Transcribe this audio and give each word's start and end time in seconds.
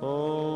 de 0.00 0.55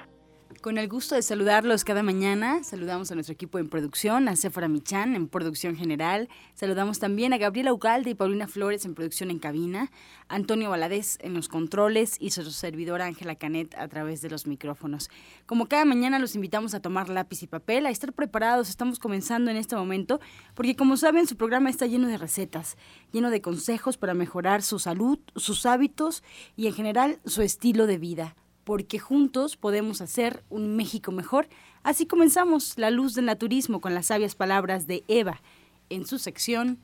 Con 0.61 0.77
el 0.77 0.87
gusto 0.87 1.15
de 1.15 1.23
saludarlos 1.23 1.83
cada 1.83 2.03
mañana, 2.03 2.63
saludamos 2.63 3.09
a 3.09 3.15
nuestro 3.15 3.33
equipo 3.33 3.57
en 3.57 3.67
producción, 3.67 4.27
a 4.27 4.35
Sephora 4.35 4.67
Michan 4.67 5.15
en 5.15 5.27
producción 5.27 5.75
general, 5.75 6.29
saludamos 6.53 6.99
también 6.99 7.33
a 7.33 7.39
Gabriela 7.39 7.73
Ugalde 7.73 8.11
y 8.11 8.13
Paulina 8.13 8.47
Flores 8.47 8.85
en 8.85 8.93
producción 8.93 9.31
en 9.31 9.39
cabina, 9.39 9.89
Antonio 10.27 10.69
Valadez 10.69 11.17
en 11.21 11.33
los 11.33 11.49
controles 11.49 12.15
y 12.19 12.29
su 12.29 12.43
servidora 12.51 13.05
Ángela 13.05 13.33
Canet 13.33 13.73
a 13.75 13.87
través 13.87 14.21
de 14.21 14.29
los 14.29 14.45
micrófonos. 14.45 15.09
Como 15.47 15.65
cada 15.65 15.83
mañana 15.83 16.19
los 16.19 16.35
invitamos 16.35 16.75
a 16.75 16.79
tomar 16.79 17.09
lápiz 17.09 17.41
y 17.41 17.47
papel, 17.47 17.87
a 17.87 17.89
estar 17.89 18.13
preparados, 18.13 18.69
estamos 18.69 18.99
comenzando 18.99 19.49
en 19.49 19.57
este 19.57 19.75
momento, 19.75 20.19
porque 20.53 20.75
como 20.75 20.95
saben 20.95 21.25
su 21.25 21.37
programa 21.37 21.71
está 21.71 21.87
lleno 21.87 22.07
de 22.07 22.19
recetas, 22.19 22.77
lleno 23.11 23.31
de 23.31 23.41
consejos 23.41 23.97
para 23.97 24.13
mejorar 24.13 24.61
su 24.61 24.77
salud, 24.77 25.17
sus 25.35 25.65
hábitos 25.65 26.21
y 26.55 26.67
en 26.67 26.73
general 26.75 27.19
su 27.25 27.41
estilo 27.41 27.87
de 27.87 27.97
vida 27.97 28.35
porque 28.71 28.99
juntos 28.99 29.57
podemos 29.57 29.99
hacer 29.99 30.45
un 30.49 30.77
México 30.77 31.11
mejor. 31.11 31.49
Así 31.83 32.05
comenzamos 32.05 32.77
La 32.77 32.89
Luz 32.89 33.15
del 33.15 33.25
Naturismo 33.25 33.81
con 33.81 33.93
las 33.93 34.05
sabias 34.05 34.33
palabras 34.33 34.87
de 34.87 35.03
Eva. 35.09 35.41
En 35.89 36.07
su 36.07 36.17
sección, 36.17 36.79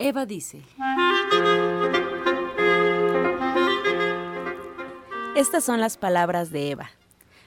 Eva 0.00 0.26
dice. 0.26 0.64
Estas 5.36 5.62
son 5.62 5.80
las 5.80 5.96
palabras 5.96 6.50
de 6.50 6.72
Eva. 6.72 6.90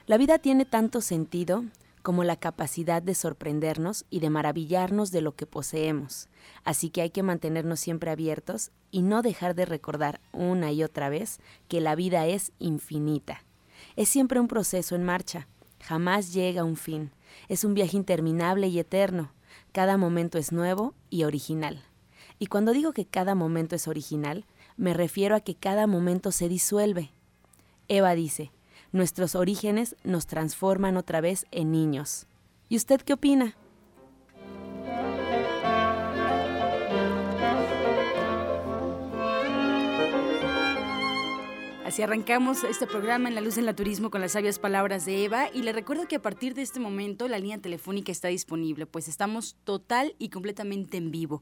La 0.07 0.17
vida 0.17 0.39
tiene 0.39 0.63
tanto 0.63 1.01
sentido 1.01 1.65
como 2.01 2.23
la 2.23 2.37
capacidad 2.37 3.01
de 3.01 3.13
sorprendernos 3.13 4.05
y 4.09 4.21
de 4.21 4.29
maravillarnos 4.29 5.11
de 5.11 5.19
lo 5.19 5.35
que 5.35 5.47
poseemos. 5.47 6.29
Así 6.63 6.91
que 6.91 7.01
hay 7.01 7.09
que 7.09 7.23
mantenernos 7.23 7.81
siempre 7.81 8.09
abiertos 8.09 8.71
y 8.89 9.01
no 9.01 9.21
dejar 9.21 9.53
de 9.53 9.65
recordar 9.65 10.21
una 10.31 10.71
y 10.71 10.81
otra 10.81 11.09
vez 11.09 11.41
que 11.67 11.81
la 11.81 11.95
vida 11.95 12.25
es 12.25 12.53
infinita 12.57 13.43
es 13.95 14.09
siempre 14.09 14.39
un 14.39 14.47
proceso 14.47 14.95
en 14.95 15.03
marcha, 15.03 15.47
jamás 15.81 16.33
llega 16.33 16.61
a 16.61 16.65
un 16.65 16.77
fin, 16.77 17.11
es 17.49 17.63
un 17.63 17.73
viaje 17.73 17.97
interminable 17.97 18.67
y 18.67 18.79
eterno, 18.79 19.31
cada 19.71 19.97
momento 19.97 20.37
es 20.37 20.51
nuevo 20.51 20.93
y 21.09 21.23
original. 21.23 21.83
Y 22.39 22.47
cuando 22.47 22.71
digo 22.71 22.91
que 22.91 23.05
cada 23.05 23.35
momento 23.35 23.75
es 23.75 23.87
original, 23.87 24.45
me 24.77 24.93
refiero 24.93 25.35
a 25.35 25.41
que 25.41 25.55
cada 25.55 25.87
momento 25.87 26.31
se 26.31 26.49
disuelve. 26.49 27.11
Eva 27.87 28.15
dice, 28.15 28.51
nuestros 28.91 29.35
orígenes 29.35 29.95
nos 30.03 30.27
transforman 30.27 30.97
otra 30.97 31.21
vez 31.21 31.45
en 31.51 31.71
niños. 31.71 32.25
¿Y 32.67 32.77
usted 32.77 33.01
qué 33.01 33.13
opina? 33.13 33.55
Así 41.91 42.01
arrancamos 42.01 42.63
este 42.63 42.87
programa 42.87 43.27
en 43.27 43.35
La 43.35 43.41
Luz 43.41 43.55
del 43.55 43.65
Naturismo 43.65 44.11
con 44.11 44.21
las 44.21 44.31
sabias 44.31 44.59
palabras 44.59 45.03
de 45.03 45.25
Eva 45.25 45.49
y 45.53 45.63
le 45.63 45.73
recuerdo 45.73 46.07
que 46.07 46.15
a 46.15 46.21
partir 46.21 46.53
de 46.53 46.61
este 46.61 46.79
momento 46.79 47.27
la 47.27 47.37
línea 47.37 47.57
telefónica 47.57 48.13
está 48.13 48.29
disponible, 48.29 48.85
pues 48.85 49.09
estamos 49.09 49.57
total 49.65 50.15
y 50.17 50.29
completamente 50.29 50.95
en 50.95 51.11
vivo. 51.11 51.41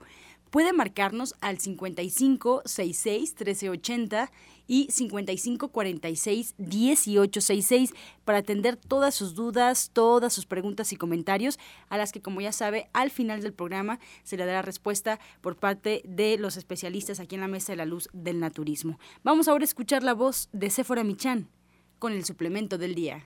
Puede 0.49 0.73
marcarnos 0.73 1.35
al 1.41 1.59
55 1.59 2.63
66 2.65 3.35
1380 3.35 4.31
y 4.67 4.87
55 4.91 5.69
46 5.69 6.55
1866 6.57 7.93
para 8.23 8.39
atender 8.39 8.75
todas 8.75 9.15
sus 9.15 9.35
dudas, 9.35 9.89
todas 9.93 10.31
sus 10.31 10.45
preguntas 10.45 10.93
y 10.93 10.95
comentarios, 10.95 11.59
a 11.89 11.97
las 11.97 12.11
que, 12.11 12.21
como 12.21 12.39
ya 12.41 12.51
sabe, 12.51 12.87
al 12.93 13.09
final 13.11 13.41
del 13.41 13.53
programa 13.53 13.99
se 14.23 14.37
le 14.37 14.45
dará 14.45 14.61
respuesta 14.61 15.19
por 15.41 15.55
parte 15.55 16.01
de 16.05 16.37
los 16.37 16.55
especialistas 16.57 17.19
aquí 17.19 17.35
en 17.35 17.41
la 17.41 17.47
Mesa 17.47 17.73
de 17.73 17.77
la 17.77 17.85
Luz 17.85 18.09
del 18.13 18.39
Naturismo. 18.39 18.99
Vamos 19.23 19.47
ahora 19.47 19.63
a 19.63 19.66
escuchar 19.66 20.03
la 20.03 20.13
voz 20.13 20.49
de 20.51 20.69
Sephora 20.69 21.03
Michan 21.03 21.47
con 21.97 22.13
el 22.13 22.25
suplemento 22.25 22.77
del 22.77 22.95
día. 22.95 23.25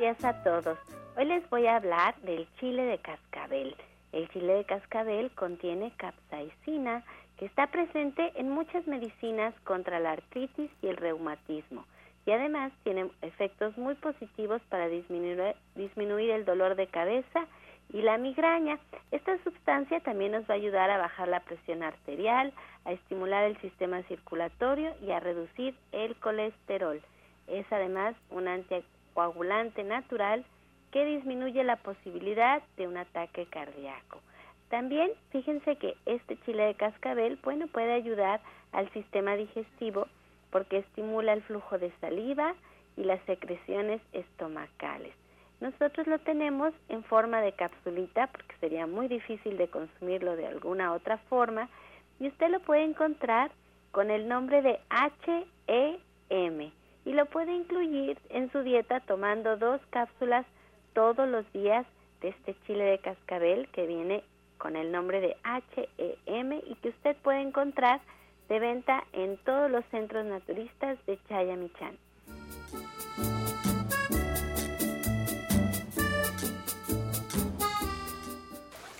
A 0.00 0.42
todos. 0.42 0.78
Hoy 1.18 1.26
les 1.26 1.48
voy 1.50 1.66
a 1.66 1.76
hablar 1.76 2.16
del 2.22 2.48
chile 2.58 2.84
de 2.84 2.96
cascabel. 2.98 3.76
El 4.12 4.30
chile 4.30 4.54
de 4.54 4.64
cascabel 4.64 5.30
contiene 5.32 5.92
capsaicina 5.98 7.04
que 7.36 7.44
está 7.44 7.66
presente 7.66 8.32
en 8.36 8.48
muchas 8.48 8.86
medicinas 8.86 9.52
contra 9.62 10.00
la 10.00 10.12
artritis 10.12 10.70
y 10.80 10.86
el 10.86 10.96
reumatismo 10.96 11.84
y 12.24 12.30
además 12.30 12.72
tiene 12.82 13.10
efectos 13.20 13.76
muy 13.76 13.94
positivos 13.94 14.62
para 14.70 14.88
disminuir, 14.88 15.54
disminuir 15.74 16.30
el 16.30 16.46
dolor 16.46 16.76
de 16.76 16.86
cabeza 16.86 17.46
y 17.92 18.00
la 18.00 18.16
migraña. 18.16 18.78
Esta 19.10 19.36
sustancia 19.44 20.00
también 20.00 20.32
nos 20.32 20.44
va 20.44 20.54
a 20.54 20.56
ayudar 20.56 20.90
a 20.90 20.96
bajar 20.96 21.28
la 21.28 21.40
presión 21.40 21.82
arterial, 21.82 22.54
a 22.86 22.92
estimular 22.92 23.44
el 23.44 23.60
sistema 23.60 24.02
circulatorio 24.04 24.94
y 25.02 25.10
a 25.10 25.20
reducir 25.20 25.74
el 25.92 26.16
colesterol. 26.16 27.02
Es 27.48 27.70
además 27.70 28.16
un 28.30 28.48
antioxidante 28.48 28.99
coagulante 29.14 29.84
natural 29.84 30.44
que 30.90 31.04
disminuye 31.04 31.62
la 31.64 31.76
posibilidad 31.76 32.62
de 32.76 32.88
un 32.88 32.96
ataque 32.96 33.46
cardíaco. 33.46 34.20
También 34.68 35.10
fíjense 35.30 35.76
que 35.76 35.96
este 36.06 36.36
chile 36.44 36.64
de 36.64 36.74
cascabel 36.74 37.38
bueno, 37.42 37.66
puede 37.66 37.92
ayudar 37.92 38.40
al 38.72 38.90
sistema 38.92 39.36
digestivo 39.36 40.06
porque 40.50 40.78
estimula 40.78 41.32
el 41.32 41.42
flujo 41.42 41.78
de 41.78 41.92
saliva 42.00 42.54
y 42.96 43.04
las 43.04 43.20
secreciones 43.22 44.00
estomacales. 44.12 45.14
Nosotros 45.60 46.06
lo 46.06 46.18
tenemos 46.20 46.72
en 46.88 47.04
forma 47.04 47.40
de 47.40 47.52
capsulita 47.52 48.28
porque 48.28 48.54
sería 48.60 48.86
muy 48.86 49.08
difícil 49.08 49.58
de 49.58 49.68
consumirlo 49.68 50.36
de 50.36 50.46
alguna 50.46 50.92
otra 50.92 51.18
forma 51.28 51.68
y 52.18 52.28
usted 52.28 52.48
lo 52.50 52.60
puede 52.60 52.84
encontrar 52.84 53.50
con 53.92 54.10
el 54.10 54.28
nombre 54.28 54.62
de 54.62 54.78
HEM 55.68 56.70
y 57.04 57.12
lo 57.12 57.26
puede 57.26 57.52
incluir 57.52 58.18
en 58.28 58.50
su 58.52 58.62
dieta 58.62 59.00
tomando 59.00 59.56
dos 59.56 59.80
cápsulas 59.90 60.46
todos 60.92 61.28
los 61.28 61.50
días 61.52 61.86
de 62.20 62.28
este 62.28 62.54
chile 62.66 62.84
de 62.84 62.98
cascabel 62.98 63.68
que 63.72 63.86
viene 63.86 64.22
con 64.58 64.76
el 64.76 64.92
nombre 64.92 65.20
de 65.20 65.36
HEM 65.44 66.52
y 66.66 66.74
que 66.76 66.90
usted 66.90 67.16
puede 67.22 67.40
encontrar 67.40 68.00
de 68.48 68.58
venta 68.58 69.04
en 69.12 69.38
todos 69.38 69.70
los 69.70 69.84
centros 69.90 70.26
naturistas 70.26 70.98
de 71.06 71.18
Chayamichán. 71.28 71.96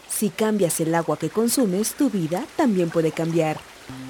Si 0.09 0.29
cambias 0.29 0.81
el 0.81 0.95
agua 0.95 1.17
que 1.17 1.31
consumes, 1.31 1.95
tu 1.95 2.11
vida 2.11 2.45
también 2.57 2.91
puede 2.91 3.11
cambiar. 3.11 3.57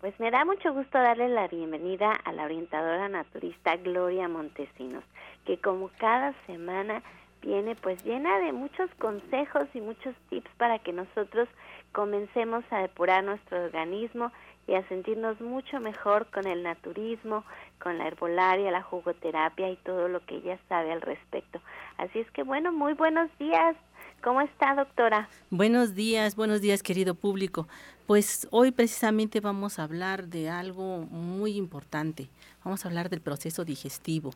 Pues 0.00 0.18
me 0.20 0.30
da 0.30 0.44
mucho 0.44 0.72
gusto 0.72 0.96
darle 0.96 1.28
la 1.28 1.48
bienvenida 1.48 2.12
a 2.12 2.30
la 2.30 2.44
orientadora 2.44 3.08
naturista 3.08 3.74
Gloria 3.78 4.28
Montesinos, 4.28 5.02
que 5.44 5.58
como 5.58 5.90
cada 5.98 6.34
semana 6.46 7.02
viene 7.42 7.74
pues 7.74 8.04
llena 8.04 8.38
de 8.38 8.52
muchos 8.52 8.88
consejos 9.00 9.64
y 9.74 9.80
muchos 9.80 10.14
tips 10.30 10.48
para 10.56 10.78
que 10.78 10.92
nosotros 10.92 11.48
comencemos 11.90 12.64
a 12.70 12.78
depurar 12.78 13.24
nuestro 13.24 13.64
organismo 13.64 14.30
y 14.68 14.74
a 14.74 14.86
sentirnos 14.86 15.40
mucho 15.40 15.80
mejor 15.80 16.26
con 16.26 16.46
el 16.46 16.62
naturismo, 16.62 17.42
con 17.82 17.98
la 17.98 18.06
herbolaria, 18.06 18.70
la 18.70 18.82
jugoterapia 18.82 19.68
y 19.68 19.76
todo 19.78 20.06
lo 20.06 20.24
que 20.26 20.36
ella 20.36 20.60
sabe 20.68 20.92
al 20.92 21.00
respecto. 21.00 21.60
Así 21.96 22.20
es 22.20 22.30
que 22.30 22.44
bueno, 22.44 22.70
muy 22.70 22.92
buenos 22.92 23.36
días. 23.38 23.74
¿Cómo 24.22 24.40
está, 24.40 24.74
doctora? 24.74 25.28
Buenos 25.48 25.94
días, 25.94 26.34
buenos 26.34 26.60
días, 26.60 26.82
querido 26.82 27.14
público. 27.14 27.68
Pues 28.06 28.48
hoy 28.50 28.72
precisamente 28.72 29.38
vamos 29.38 29.78
a 29.78 29.84
hablar 29.84 30.26
de 30.26 30.50
algo 30.50 31.02
muy 31.02 31.56
importante. 31.56 32.28
Vamos 32.64 32.84
a 32.84 32.88
hablar 32.88 33.10
del 33.10 33.20
proceso 33.20 33.64
digestivo. 33.64 34.32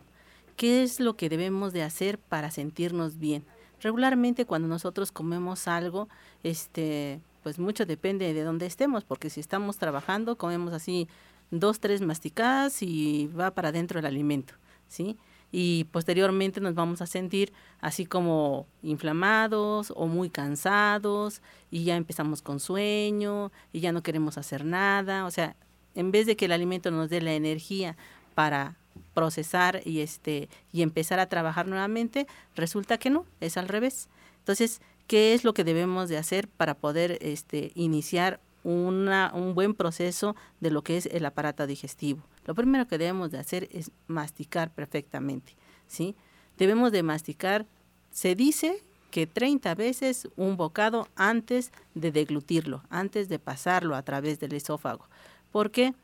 ¿Qué 0.56 0.84
es 0.84 1.00
lo 1.00 1.17
que 1.17 1.29
debemos 1.29 1.73
de 1.73 1.82
hacer 1.82 2.19
para 2.19 2.52
sentirnos 2.52 3.19
bien? 3.19 3.44
Regularmente 3.81 4.46
cuando 4.46 4.69
nosotros 4.69 5.11
comemos 5.11 5.67
algo, 5.67 6.08
este, 6.44 7.20
pues 7.43 7.58
mucho 7.58 7.84
depende 7.84 8.32
de 8.32 8.44
dónde 8.44 8.67
estemos, 8.67 9.02
porque 9.02 9.31
si 9.31 9.40
estamos 9.40 9.79
trabajando, 9.79 10.37
comemos 10.37 10.73
así 10.75 11.08
dos, 11.50 11.81
tres 11.81 12.02
masticadas 12.02 12.82
y 12.82 13.26
va 13.37 13.50
para 13.50 13.70
adentro 13.70 13.99
el 13.99 14.06
alimento, 14.06 14.55
¿sí? 14.87 15.19
Y 15.53 15.85
posteriormente 15.85 16.61
nos 16.61 16.75
vamos 16.75 17.03
a 17.03 17.07
sentir 17.07 17.53
así 17.81 18.07
como 18.07 18.67
inflamados 18.83 19.93
o 19.95 20.07
muy 20.07 20.31
cansados 20.31 21.43
y 21.71 21.85
ya 21.85 21.97
empezamos 21.97 22.41
con 22.41 22.59
sueño 22.59 23.53
y 23.73 23.81
ya 23.81 23.93
no 23.93 24.03
queremos 24.03 24.39
hacer 24.39 24.65
nada, 24.65 25.27
o 25.27 25.31
sea, 25.31 25.55
en 25.95 26.11
vez 26.11 26.27
de 26.27 26.37
que 26.37 26.47
el 26.47 26.53
alimento 26.53 26.91
nos 26.91 27.11
dé 27.11 27.21
la 27.21 27.35
energía 27.35 27.97
para 28.35 28.77
procesar 29.15 29.83
y 29.85 30.01
este 30.01 30.49
y 30.73 30.83
empezar 30.83 31.21
a 31.21 31.29
trabajar 31.29 31.67
nuevamente, 31.67 32.27
resulta 32.57 32.99
que 32.99 33.11
no, 33.11 33.27
es 33.41 33.57
al 33.57 33.69
revés. 33.69 34.09
Entonces, 34.39 34.81
qué 35.07 35.35
es 35.35 35.45
lo 35.45 35.55
que 35.55 35.65
debemos 35.65 36.09
de 36.09 36.17
hacer 36.17 36.49
para 36.49 36.75
poder 36.75 37.19
este, 37.21 37.73
iniciar 37.75 38.41
una, 38.64 39.32
un 39.35 39.55
buen 39.55 39.75
proceso 39.75 40.37
de 40.61 40.70
lo 40.70 40.82
que 40.82 40.97
es 40.97 41.06
el 41.06 41.25
aparato 41.25 41.67
digestivo. 41.67 42.23
Lo 42.44 42.55
primero 42.55 42.87
que 42.87 42.99
debemos 42.99 43.31
de 43.31 43.38
hacer 43.38 43.69
es 43.73 43.91
masticar 44.06 44.70
perfectamente, 44.70 45.55
¿sí? 45.87 46.14
Debemos 46.59 46.93
de 46.93 47.03
masticar, 47.03 47.67
se 48.11 48.35
dice 48.35 48.82
que 49.11 49.26
30 49.26 49.75
veces 49.75 50.29
un 50.37 50.56
bocado 50.56 51.06
antes 51.17 51.70
de 51.94 52.12
deglutirlo, 52.12 52.82
antes 52.88 53.29
de 53.29 53.38
pasarlo 53.38 53.94
a 53.94 54.03
través 54.03 54.41
del 54.41 54.55
esófago. 54.55 55.06
¿Por 55.50 55.70
qué? 55.70 55.94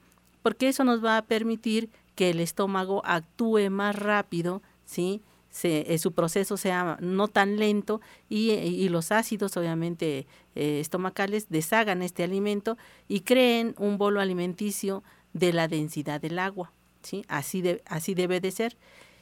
Porque 0.43 0.69
eso 0.69 0.85
nos 0.85 1.05
va 1.05 1.17
a 1.17 1.23
permitir 1.23 1.91
que 2.15 2.31
el 2.31 2.41
estómago 2.41 3.03
actúe 3.05 3.71
más 3.71 3.97
rápido, 3.97 4.63
¿sí? 4.85 5.23
Eh, 5.63 5.99
su 5.99 6.13
proceso 6.13 6.57
sea 6.57 6.97
no 7.01 7.29
tan 7.29 7.57
lento 7.57 8.01
y, 8.29 8.89
los 8.89 9.13
ácidos 9.13 9.57
obviamente 9.57 10.27
eh, 10.55 10.81
estomacales 10.81 11.49
deshagan 11.49 12.03
este 12.03 12.25
alimento 12.25 12.79
y 13.09 13.21
creen 13.21 13.75
un 13.79 13.99
bolo 13.99 14.21
alimenticio 14.21 15.03
de 15.33 15.53
la 15.53 15.69
densidad 15.69 16.21
del 16.21 16.39
agua. 16.39 16.73
¿sí? 17.03 17.25
Así, 17.29 17.63
de, 17.63 17.83
así 17.87 18.15
debe 18.15 18.41
de 18.41 18.51
ser. 18.51 18.77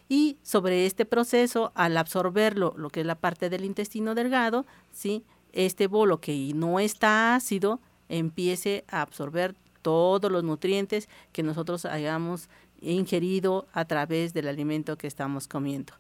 Y 0.09 0.39
sobre 0.43 0.87
este 0.87 1.05
proceso, 1.05 1.73
al 1.75 1.97
absorberlo, 1.97 2.75
lo 2.77 2.91
que 2.91 3.01
es 3.01 3.07
la 3.07 3.17
parte 3.17 3.51
del 3.51 3.65
intestino 3.65 4.15
delgado, 4.15 4.67
¿sí? 4.93 5.25
este 5.53 5.87
bolo 5.87 6.21
que 6.21 6.53
no 6.55 6.79
está 6.79 7.35
ácido 7.35 7.81
empiece 8.09 8.85
a 8.89 9.03
absorber 9.03 9.57
todos 9.83 10.31
los 10.31 10.45
nutrientes 10.45 11.09
que 11.33 11.43
nosotros 11.43 11.85
hayamos 11.87 12.49
ingerido 12.81 13.67
a 13.73 13.85
través 13.85 14.35
del 14.35 14.49
alimento 14.49 14.99
que 14.99 15.07
estamos 15.07 15.49
comiendo. 15.49 15.95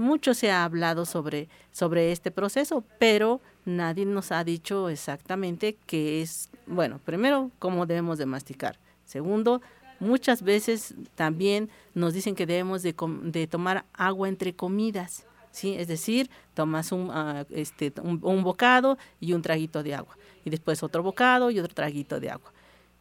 Mucho 0.00 0.32
se 0.32 0.50
ha 0.50 0.64
hablado 0.64 1.04
sobre, 1.04 1.50
sobre 1.72 2.10
este 2.10 2.30
proceso, 2.30 2.82
pero 2.98 3.42
nadie 3.66 4.06
nos 4.06 4.32
ha 4.32 4.42
dicho 4.44 4.88
exactamente 4.88 5.76
qué 5.84 6.22
es, 6.22 6.48
bueno, 6.66 6.98
primero, 7.04 7.50
cómo 7.58 7.84
debemos 7.84 8.16
de 8.16 8.24
masticar. 8.24 8.78
Segundo, 9.04 9.60
muchas 9.98 10.40
veces 10.40 10.94
también 11.16 11.68
nos 11.92 12.14
dicen 12.14 12.34
que 12.34 12.46
debemos 12.46 12.82
de, 12.82 13.46
tomar 13.46 13.84
agua 13.92 14.30
entre 14.30 14.54
comidas. 14.54 15.26
¿sí? 15.50 15.74
Es 15.74 15.86
decir, 15.86 16.30
tomas 16.54 16.92
un, 16.92 17.10
ah, 17.12 17.44
este, 17.50 17.92
un, 18.02 18.42
bocado 18.42 18.96
y 19.20 19.34
un 19.34 19.42
traguito 19.42 19.82
de 19.82 19.96
agua, 19.96 20.16
y 20.46 20.48
después 20.48 20.82
otro 20.82 21.02
bocado 21.02 21.50
y 21.50 21.60
otro 21.60 21.74
traguito 21.74 22.20
de 22.20 22.30
agua. 22.30 22.54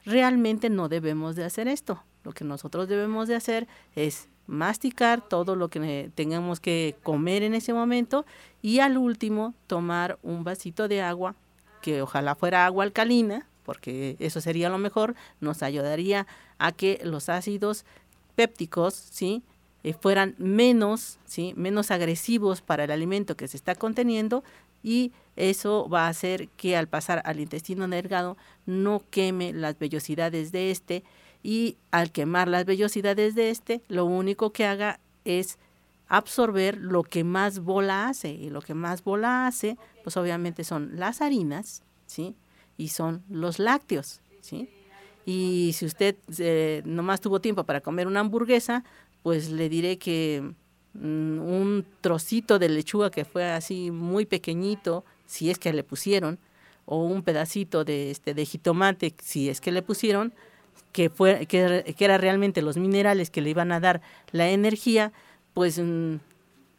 Realmente 0.04 0.70
no 0.70 0.90
debemos 0.90 1.38
de 1.38 1.46
hacer 1.46 1.70
esto. 1.70 2.04
Lo 2.26 2.34
que 2.34 2.44
nosotros 2.44 2.90
debemos 2.90 3.30
de 3.30 3.36
hacer 3.36 3.70
es 3.96 4.28
masticar 4.50 5.22
todo 5.22 5.56
lo 5.56 5.70
que 5.70 6.12
tengamos 6.16 6.60
que 6.60 6.96
comer 7.04 7.44
en 7.44 7.54
ese 7.54 7.72
momento 7.72 8.26
y 8.62 8.80
al 8.80 8.98
último 8.98 9.54
tomar 9.68 10.18
un 10.24 10.44
vasito 10.44 10.88
de 10.88 11.02
agua, 11.02 11.36
que 11.82 12.02
ojalá 12.02 12.36
fuera 12.36 12.66
agua 12.66 12.84
alcalina, 12.84 13.48
porque 13.64 14.18
eso 14.20 14.42
sería 14.42 14.70
lo 14.70 14.80
mejor, 14.80 15.16
nos 15.40 15.62
ayudaría 15.62 16.26
a 16.58 16.72
que 16.72 17.00
los 17.04 17.30
ácidos 17.30 17.86
pépticos, 18.36 18.96
¿sí? 18.96 19.44
Eh, 19.84 19.94
fueran 19.94 20.36
menos, 20.38 21.20
¿sí? 21.26 21.54
menos 21.56 21.90
agresivos 21.90 22.62
para 22.62 22.84
el 22.84 22.92
alimento 22.92 23.38
que 23.38 23.48
se 23.48 23.56
está 23.56 23.76
conteniendo 23.76 24.44
y 24.84 25.14
eso 25.38 25.88
va 25.88 26.06
a 26.06 26.10
hacer 26.10 26.50
que 26.50 26.76
al 26.76 26.88
pasar 26.88 27.22
al 27.24 27.40
intestino 27.40 27.88
delgado 27.88 28.36
no 28.66 29.02
queme 29.10 29.54
las 29.54 29.80
vellosidades 29.80 30.52
de 30.52 30.72
este 30.72 31.04
y 31.44 31.78
al 31.92 32.12
quemar 32.12 32.48
las 32.48 32.66
vellosidades 32.66 33.36
de 33.36 33.50
este, 33.50 33.82
lo 33.88 34.06
único 34.06 34.52
que 34.52 34.66
haga 34.66 35.00
es 35.26 35.58
absorber 36.08 36.78
lo 36.78 37.04
que 37.04 37.24
más 37.24 37.60
bola 37.60 38.08
hace 38.08 38.30
y 38.30 38.50
lo 38.50 38.62
que 38.62 38.74
más 38.74 39.04
bola 39.04 39.48
hace, 39.48 39.78
pues 40.04 40.18
obviamente 40.18 40.64
son 40.64 40.92
las 40.96 41.22
harinas, 41.22 41.84
¿sí? 42.08 42.36
Y 42.78 42.90
son 42.90 43.24
los 43.30 43.60
lácteos, 43.60 44.22
¿sí? 44.42 44.70
Y 45.26 45.72
si 45.74 45.86
usted 45.86 46.16
eh, 46.40 46.82
nomás 46.86 47.22
tuvo 47.22 47.40
tiempo 47.40 47.64
para 47.64 47.82
comer 47.82 48.08
una 48.08 48.22
hamburguesa, 48.22 48.84
pues 49.22 49.52
le 49.52 49.70
diré 49.70 50.00
que 50.00 50.42
mm, 50.94 51.40
un 51.40 51.86
trocito 52.02 52.58
de 52.58 52.70
lechuga 52.70 53.12
que 53.12 53.26
fue 53.26 53.46
así 53.46 53.92
muy 53.92 54.26
pequeñito, 54.26 55.06
si 55.28 55.52
es 55.52 55.60
que 55.60 55.72
le 55.72 55.84
pusieron, 55.84 56.40
o 56.86 57.04
un 57.04 57.22
pedacito 57.22 57.84
de 57.84 58.10
este 58.10 58.34
de 58.34 58.46
jitomate, 58.46 59.14
si 59.22 59.50
es 59.50 59.62
que 59.62 59.72
le 59.72 59.84
pusieron, 59.84 60.34
que, 60.92 61.10
fue, 61.10 61.46
que, 61.46 61.96
era 61.98 62.18
realmente 62.18 62.62
los 62.62 62.78
minerales 62.78 63.30
que 63.30 63.42
le 63.42 63.50
iban 63.50 63.72
a 63.72 63.80
dar 63.80 64.02
la 64.32 64.50
energía, 64.50 65.12
pues 65.54 65.80
mm, 65.80 66.16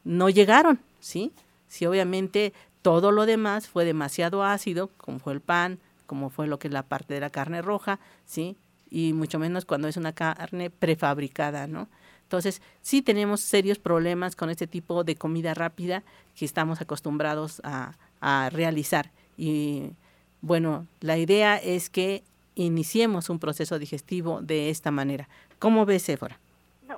no 0.05 0.29
llegaron, 0.29 0.81
¿sí? 1.01 1.33
Sí, 1.69 1.87
obviamente 1.87 2.53
todo 2.83 3.13
lo 3.13 3.27
demás 3.27 3.69
fue 3.69 3.85
demasiado 3.85 4.43
ácido, 4.43 4.91
como 4.97 5.19
fue 5.19 5.33
el 5.33 5.41
pan, 5.41 5.79
como 6.07 6.31
fue 6.31 6.47
lo 6.47 6.59
que 6.59 6.69
es 6.69 6.75
la 6.75 6.83
parte 6.83 7.15
de 7.15 7.21
la 7.21 7.31
carne 7.31 7.63
roja, 7.63 8.01
¿sí? 8.27 8.57
Y 8.91 9.13
mucho 9.13 9.39
menos 9.39 9.65
cuando 9.65 9.87
es 9.87 9.97
una 9.97 10.13
carne 10.13 10.71
prefabricada, 10.71 11.67
¿no? 11.67 11.89
Entonces, 12.23 12.63
sí 12.81 13.03
tenemos 13.03 13.41
serios 13.41 13.79
problemas 13.79 14.37
con 14.37 14.51
este 14.51 14.67
tipo 14.67 15.05
de 15.05 15.17
comida 15.17 15.53
rápida 15.55 16.05
que 16.37 16.45
estamos 16.45 16.81
acostumbrados 16.81 17.61
a, 17.65 17.95
a 18.21 18.51
realizar. 18.51 19.11
Y 19.37 19.93
bueno, 20.41 20.87
la 21.01 21.19
idea 21.19 21.57
es 21.57 21.91
que 21.91 22.23
iniciemos 22.55 23.31
un 23.31 23.39
proceso 23.39 23.79
digestivo 23.79 24.41
de 24.41 24.71
esta 24.71 24.91
manera. 24.91 25.29
¿Cómo 25.59 25.87
ves, 25.87 26.09
Éfora? 26.09 26.39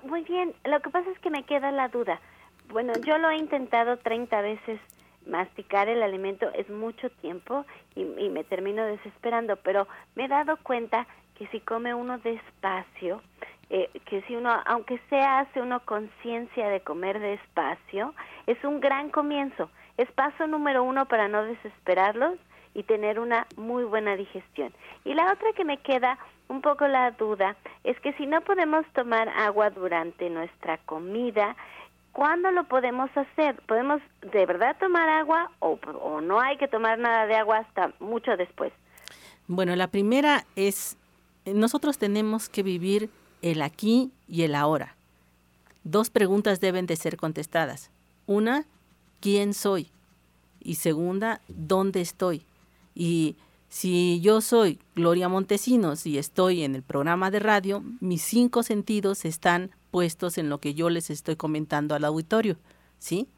muy 0.05 0.23
bien, 0.23 0.53
lo 0.65 0.81
que 0.81 0.91
pasa 0.91 1.11
es 1.11 1.19
que 1.21 1.31
me 1.31 1.45
queda 1.45 1.71
la 1.71 1.89
duda. 1.89 2.21
Bueno, 2.69 2.93
yo 3.05 3.19
lo 3.19 3.31
he 3.31 3.37
intentado 3.37 3.99
30 3.99 4.41
veces 4.41 4.81
masticar 5.27 5.89
el 5.89 6.03
alimento 6.03 6.51
es 6.55 6.69
mucho 6.69 7.11
tiempo 7.11 7.65
y, 7.95 8.05
me 8.05 8.45
termino 8.45 8.85
desesperando, 8.85 9.57
pero 9.57 9.87
me 10.15 10.25
he 10.25 10.29
dado 10.29 10.57
cuenta 10.57 11.07
que 11.37 11.47
si 11.49 11.61
come 11.61 11.95
uno 11.95 12.19
despacio, 12.19 13.23
eh, 13.71 13.89
que 14.07 14.23
si 14.23 14.35
uno, 14.35 14.51
aunque 14.67 15.01
sea 15.09 15.41
hace 15.41 15.61
uno 15.61 15.81
conciencia 15.85 16.69
de 16.69 16.81
comer 16.81 17.21
despacio, 17.21 18.15
es 18.47 18.63
un 18.65 18.81
gran 18.81 19.11
comienzo. 19.11 19.71
Es 19.97 20.11
paso 20.13 20.47
número 20.47 20.83
uno 20.83 21.07
para 21.07 21.29
no 21.29 21.45
desesperarlos 21.45 22.39
y 22.75 22.83
tener 22.85 23.19
una 23.19 23.47
muy 23.57 23.85
buena 23.85 24.17
digestión. 24.17 24.73
Y 25.05 25.14
la 25.14 25.33
otra 25.33 25.52
que 25.55 25.64
me 25.64 25.79
queda 25.79 26.19
un 26.49 26.61
poco 26.61 26.87
la 26.87 27.11
duda 27.12 27.57
es 27.85 27.99
que 28.00 28.12
si 28.14 28.26
no 28.26 28.41
podemos 28.43 28.85
tomar 28.95 29.29
agua 29.29 29.71
durante 29.71 30.29
nuestra 30.31 30.79
comida, 30.79 31.57
¿cuándo 32.12 32.50
lo 32.50 32.64
podemos 32.64 33.11
hacer? 33.17 33.57
¿Podemos 33.67 34.00
de 34.21 34.47
verdad 34.47 34.76
tomar 34.79 35.09
agua 35.09 35.50
o, 35.61 35.79
o 36.02 36.21
no 36.21 36.41
hay 36.41 36.57
que 36.59 36.69
tomar 36.69 36.99
nada 36.99 37.26
de 37.26 37.37
agua 37.37 37.59
hasta 37.59 37.93
mucho 38.00 38.37
después? 38.37 38.73
Bueno, 39.49 39.75
la 39.76 39.88
primera 39.88 40.45
es, 40.57 40.97
nosotros 41.45 41.99
tenemos 41.99 42.49
que 42.49 42.62
vivir 42.62 43.11
el 43.43 43.62
aquí 43.62 44.12
y 44.29 44.43
el 44.43 44.55
ahora. 44.55 44.95
Dos 45.85 46.11
preguntas 46.11 46.61
deben 46.61 46.87
de 46.87 46.97
ser 46.97 47.17
contestadas. 47.17 47.91
Una, 48.26 48.67
¿quién 49.21 49.52
soy? 49.52 49.91
Y 50.61 50.76
segunda, 50.76 51.41
¿dónde 51.49 52.00
estoy? 52.00 52.45
Y 52.95 53.37
si 53.69 54.21
yo 54.21 54.41
soy 54.41 54.79
Gloria 54.95 55.29
Montesinos 55.29 56.07
y 56.07 56.19
estoy 56.19 56.63
en 56.63 56.75
el 56.75 56.83
programa 56.83 57.31
de 57.31 57.39
radio, 57.39 57.83
mis 58.01 58.23
cinco 58.23 58.63
sentidos 58.63 59.25
están 59.25 59.71
puestos 59.91 60.39
en 60.39 60.49
lo 60.49 60.59
que 60.59 60.75
yo 60.75 60.91
les 60.91 61.11
estoy 61.11 61.37
comentando 61.37 61.95
al 61.95 62.05
auditorio, 62.05 62.59
¿sí? 62.99 63.29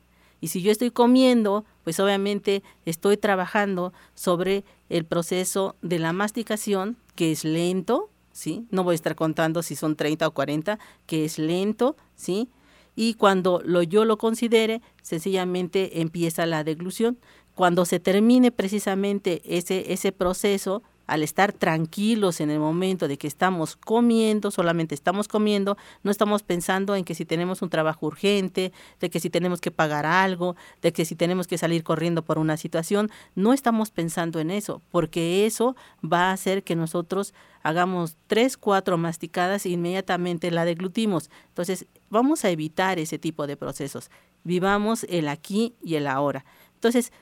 Y 0.40 0.48
si 0.48 0.60
yo 0.60 0.72
estoy 0.72 0.90
comiendo, 0.90 1.64
pues 1.84 2.00
obviamente 2.00 2.62
estoy 2.84 3.16
trabajando 3.16 3.92
sobre 4.14 4.64
el 4.88 5.04
proceso 5.04 5.76
de 5.82 5.98
la 5.98 6.12
masticación, 6.12 6.96
que 7.14 7.32
es 7.32 7.44
lento, 7.44 8.10
¿sí? 8.32 8.66
No 8.70 8.84
voy 8.84 8.92
a 8.92 8.96
estar 8.96 9.14
contando 9.14 9.62
si 9.62 9.76
son 9.76 9.96
30 9.96 10.26
o 10.26 10.30
40, 10.32 10.78
que 11.06 11.24
es 11.24 11.38
lento, 11.38 11.96
¿sí? 12.16 12.50
Y 12.96 13.14
cuando 13.14 13.60
lo, 13.64 13.82
yo 13.82 14.04
lo 14.04 14.18
considere, 14.18 14.82
sencillamente 15.02 16.00
empieza 16.00 16.46
la 16.46 16.62
deglución. 16.62 17.18
Cuando 17.54 17.84
se 17.84 18.00
termine 18.00 18.50
precisamente 18.50 19.42
ese, 19.44 19.92
ese 19.92 20.12
proceso, 20.12 20.82
al 21.06 21.22
estar 21.22 21.52
tranquilos 21.52 22.40
en 22.40 22.50
el 22.50 22.58
momento 22.58 23.08
de 23.08 23.18
que 23.18 23.26
estamos 23.26 23.76
comiendo, 23.76 24.50
solamente 24.50 24.94
estamos 24.94 25.28
comiendo, 25.28 25.76
no 26.02 26.10
estamos 26.10 26.42
pensando 26.42 26.96
en 26.96 27.04
que 27.04 27.14
si 27.14 27.24
tenemos 27.24 27.62
un 27.62 27.68
trabajo 27.68 28.06
urgente, 28.06 28.72
de 29.00 29.10
que 29.10 29.20
si 29.20 29.28
tenemos 29.28 29.60
que 29.60 29.70
pagar 29.70 30.06
algo, 30.06 30.56
de 30.80 30.92
que 30.92 31.04
si 31.04 31.14
tenemos 31.14 31.46
que 31.46 31.58
salir 31.58 31.84
corriendo 31.84 32.22
por 32.22 32.38
una 32.38 32.56
situación, 32.56 33.10
no 33.34 33.52
estamos 33.52 33.90
pensando 33.90 34.40
en 34.40 34.50
eso, 34.50 34.80
porque 34.90 35.46
eso 35.46 35.76
va 36.02 36.30
a 36.30 36.32
hacer 36.32 36.62
que 36.64 36.76
nosotros 36.76 37.34
hagamos 37.62 38.16
tres, 38.26 38.56
cuatro 38.56 38.96
masticadas 38.96 39.66
e 39.66 39.70
inmediatamente 39.70 40.50
la 40.50 40.64
deglutimos. 40.64 41.30
Entonces, 41.48 41.86
vamos 42.08 42.44
a 42.44 42.50
evitar 42.50 42.98
ese 42.98 43.18
tipo 43.18 43.46
de 43.46 43.56
procesos. 43.56 44.10
Vivamos 44.42 45.04
el 45.08 45.28
aquí 45.28 45.74
y 45.82 45.96
el 45.96 46.06
ahora. 46.06 46.44
Entonces, 46.74 47.12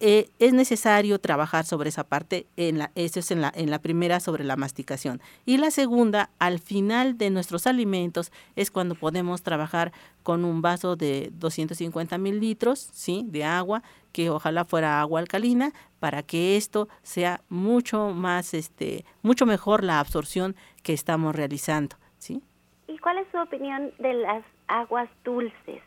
eh, 0.00 0.28
es 0.38 0.52
necesario 0.52 1.18
trabajar 1.18 1.64
sobre 1.64 1.88
esa 1.88 2.04
parte, 2.04 2.46
en 2.56 2.78
la, 2.78 2.90
eso 2.94 3.20
es 3.20 3.30
en 3.30 3.40
la, 3.40 3.52
en 3.54 3.70
la 3.70 3.78
primera 3.80 4.20
sobre 4.20 4.44
la 4.44 4.56
masticación. 4.56 5.20
Y 5.44 5.58
la 5.58 5.70
segunda, 5.70 6.30
al 6.38 6.58
final 6.58 7.18
de 7.18 7.30
nuestros 7.30 7.66
alimentos, 7.66 8.32
es 8.56 8.70
cuando 8.70 8.94
podemos 8.94 9.42
trabajar 9.42 9.92
con 10.22 10.44
un 10.44 10.62
vaso 10.62 10.96
de 10.96 11.30
250 11.32 12.18
mililitros 12.18 12.78
¿sí? 12.92 13.24
de 13.28 13.44
agua, 13.44 13.82
que 14.12 14.30
ojalá 14.30 14.64
fuera 14.64 15.00
agua 15.00 15.20
alcalina, 15.20 15.72
para 16.00 16.22
que 16.22 16.56
esto 16.56 16.88
sea 17.02 17.40
mucho 17.48 18.10
más, 18.10 18.54
este, 18.54 19.04
mucho 19.22 19.46
mejor 19.46 19.84
la 19.84 20.00
absorción 20.00 20.54
que 20.82 20.92
estamos 20.92 21.34
realizando. 21.34 21.96
¿sí? 22.18 22.42
¿Y 22.86 22.98
cuál 22.98 23.18
es 23.18 23.26
su 23.32 23.38
opinión 23.38 23.92
de 23.98 24.14
las 24.14 24.44
aguas 24.68 25.08
dulces? 25.24 25.82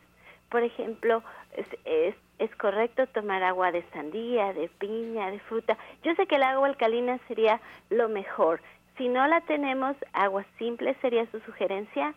Por 0.50 0.62
ejemplo, 0.62 1.22
es 1.56 1.66
es 1.84 2.14
correcto 2.56 3.06
tomar 3.06 3.42
agua 3.42 3.72
de 3.72 3.84
sandía, 3.92 4.52
de 4.52 4.68
piña, 4.68 5.30
de 5.30 5.38
fruta. 5.40 5.76
Yo 6.02 6.14
sé 6.14 6.26
que 6.26 6.36
el 6.36 6.42
agua 6.42 6.68
alcalina 6.68 7.18
sería 7.28 7.60
lo 7.90 8.08
mejor. 8.08 8.60
Si 8.98 9.08
no 9.08 9.26
la 9.26 9.40
tenemos, 9.42 9.96
agua 10.12 10.44
simple 10.58 10.96
sería 11.00 11.30
su 11.30 11.40
sugerencia. 11.40 12.14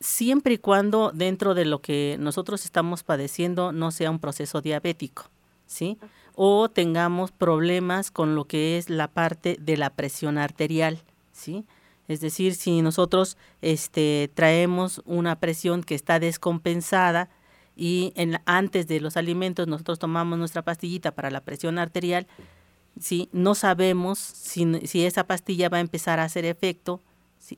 Siempre 0.00 0.54
y 0.54 0.58
cuando 0.58 1.10
dentro 1.12 1.54
de 1.54 1.64
lo 1.64 1.80
que 1.80 2.16
nosotros 2.18 2.64
estamos 2.64 3.02
padeciendo 3.02 3.72
no 3.72 3.90
sea 3.90 4.10
un 4.10 4.18
proceso 4.18 4.60
diabético, 4.60 5.24
¿sí? 5.66 5.98
O 6.34 6.68
tengamos 6.68 7.32
problemas 7.32 8.10
con 8.10 8.34
lo 8.34 8.44
que 8.44 8.78
es 8.78 8.90
la 8.90 9.08
parte 9.08 9.56
de 9.58 9.76
la 9.76 9.90
presión 9.90 10.38
arterial, 10.38 10.98
¿sí? 11.32 11.64
Es 12.06 12.20
decir, 12.20 12.54
si 12.54 12.80
nosotros 12.80 13.36
este, 13.60 14.30
traemos 14.34 15.02
una 15.04 15.36
presión 15.36 15.82
que 15.82 15.94
está 15.94 16.18
descompensada, 16.18 17.28
y 17.78 18.12
en, 18.16 18.40
antes 18.44 18.88
de 18.88 19.00
los 19.00 19.16
alimentos 19.16 19.68
nosotros 19.68 20.00
tomamos 20.00 20.36
nuestra 20.36 20.62
pastillita 20.62 21.12
para 21.12 21.30
la 21.30 21.42
presión 21.42 21.78
arterial, 21.78 22.26
si 22.98 23.28
no 23.32 23.54
sabemos 23.54 24.18
si, 24.18 24.84
si 24.86 25.06
esa 25.06 25.24
pastilla 25.28 25.68
va 25.68 25.76
a 25.76 25.80
empezar 25.80 26.18
a 26.18 26.24
hacer 26.24 26.44
efecto 26.44 27.00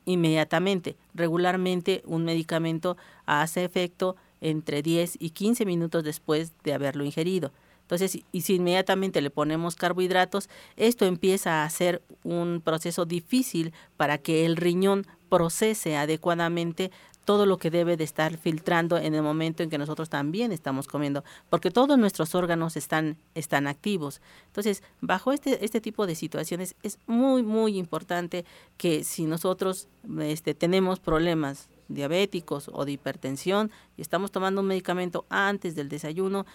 inmediatamente. 0.04 0.96
Regularmente 1.14 2.02
un 2.04 2.26
medicamento 2.26 2.98
hace 3.24 3.64
efecto 3.64 4.16
entre 4.42 4.82
10 4.82 5.16
y 5.18 5.30
15 5.30 5.64
minutos 5.64 6.04
después 6.04 6.52
de 6.64 6.74
haberlo 6.74 7.04
ingerido. 7.04 7.50
Entonces, 7.82 8.22
y 8.30 8.42
si 8.42 8.56
inmediatamente 8.56 9.20
le 9.20 9.30
ponemos 9.30 9.74
carbohidratos, 9.74 10.48
esto 10.76 11.06
empieza 11.06 11.64
a 11.64 11.70
ser 11.70 12.02
un 12.22 12.60
proceso 12.62 13.06
difícil 13.06 13.72
para 13.96 14.18
que 14.18 14.46
el 14.46 14.56
riñón 14.56 15.06
procese 15.28 15.96
adecuadamente 15.96 16.90
todo 17.24 17.46
lo 17.46 17.58
que 17.58 17.70
debe 17.70 17.96
de 17.96 18.04
estar 18.04 18.36
filtrando 18.36 18.98
en 18.98 19.14
el 19.14 19.22
momento 19.22 19.62
en 19.62 19.70
que 19.70 19.78
nosotros 19.78 20.08
también 20.08 20.52
estamos 20.52 20.88
comiendo, 20.88 21.24
porque 21.48 21.70
todos 21.70 21.98
nuestros 21.98 22.34
órganos 22.34 22.76
están, 22.76 23.16
están 23.34 23.66
activos. 23.66 24.20
Entonces, 24.46 24.82
bajo 25.00 25.32
este, 25.32 25.64
este 25.64 25.80
tipo 25.80 26.06
de 26.06 26.14
situaciones 26.14 26.74
es 26.82 26.98
muy, 27.06 27.42
muy 27.42 27.76
importante 27.78 28.44
que 28.76 29.04
si 29.04 29.26
nosotros 29.26 29.88
este, 30.20 30.54
tenemos 30.54 31.00
problemas 31.00 31.68
diabéticos 31.88 32.70
o 32.72 32.84
de 32.84 32.92
hipertensión 32.92 33.70
y 33.96 34.02
estamos 34.02 34.30
tomando 34.30 34.60
un 34.60 34.68
medicamento 34.68 35.26
antes 35.28 35.74
del 35.74 35.88
desayuno, 35.88 36.46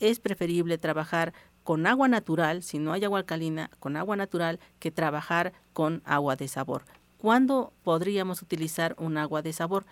es 0.00 0.20
preferible 0.20 0.78
trabajar 0.78 1.32
con 1.64 1.86
agua 1.86 2.06
natural, 2.06 2.62
si 2.62 2.78
no 2.78 2.92
hay 2.92 3.04
agua 3.04 3.18
alcalina, 3.18 3.70
con 3.80 3.96
agua 3.96 4.14
natural, 4.14 4.60
que 4.78 4.92
trabajar 4.92 5.52
con 5.72 6.00
agua 6.04 6.36
de 6.36 6.46
sabor. 6.46 6.84
¿Cuándo 7.18 7.72
podríamos 7.82 8.40
utilizar 8.42 8.94
un 8.98 9.18
agua 9.18 9.42
de 9.42 9.52
sabor? 9.52 9.84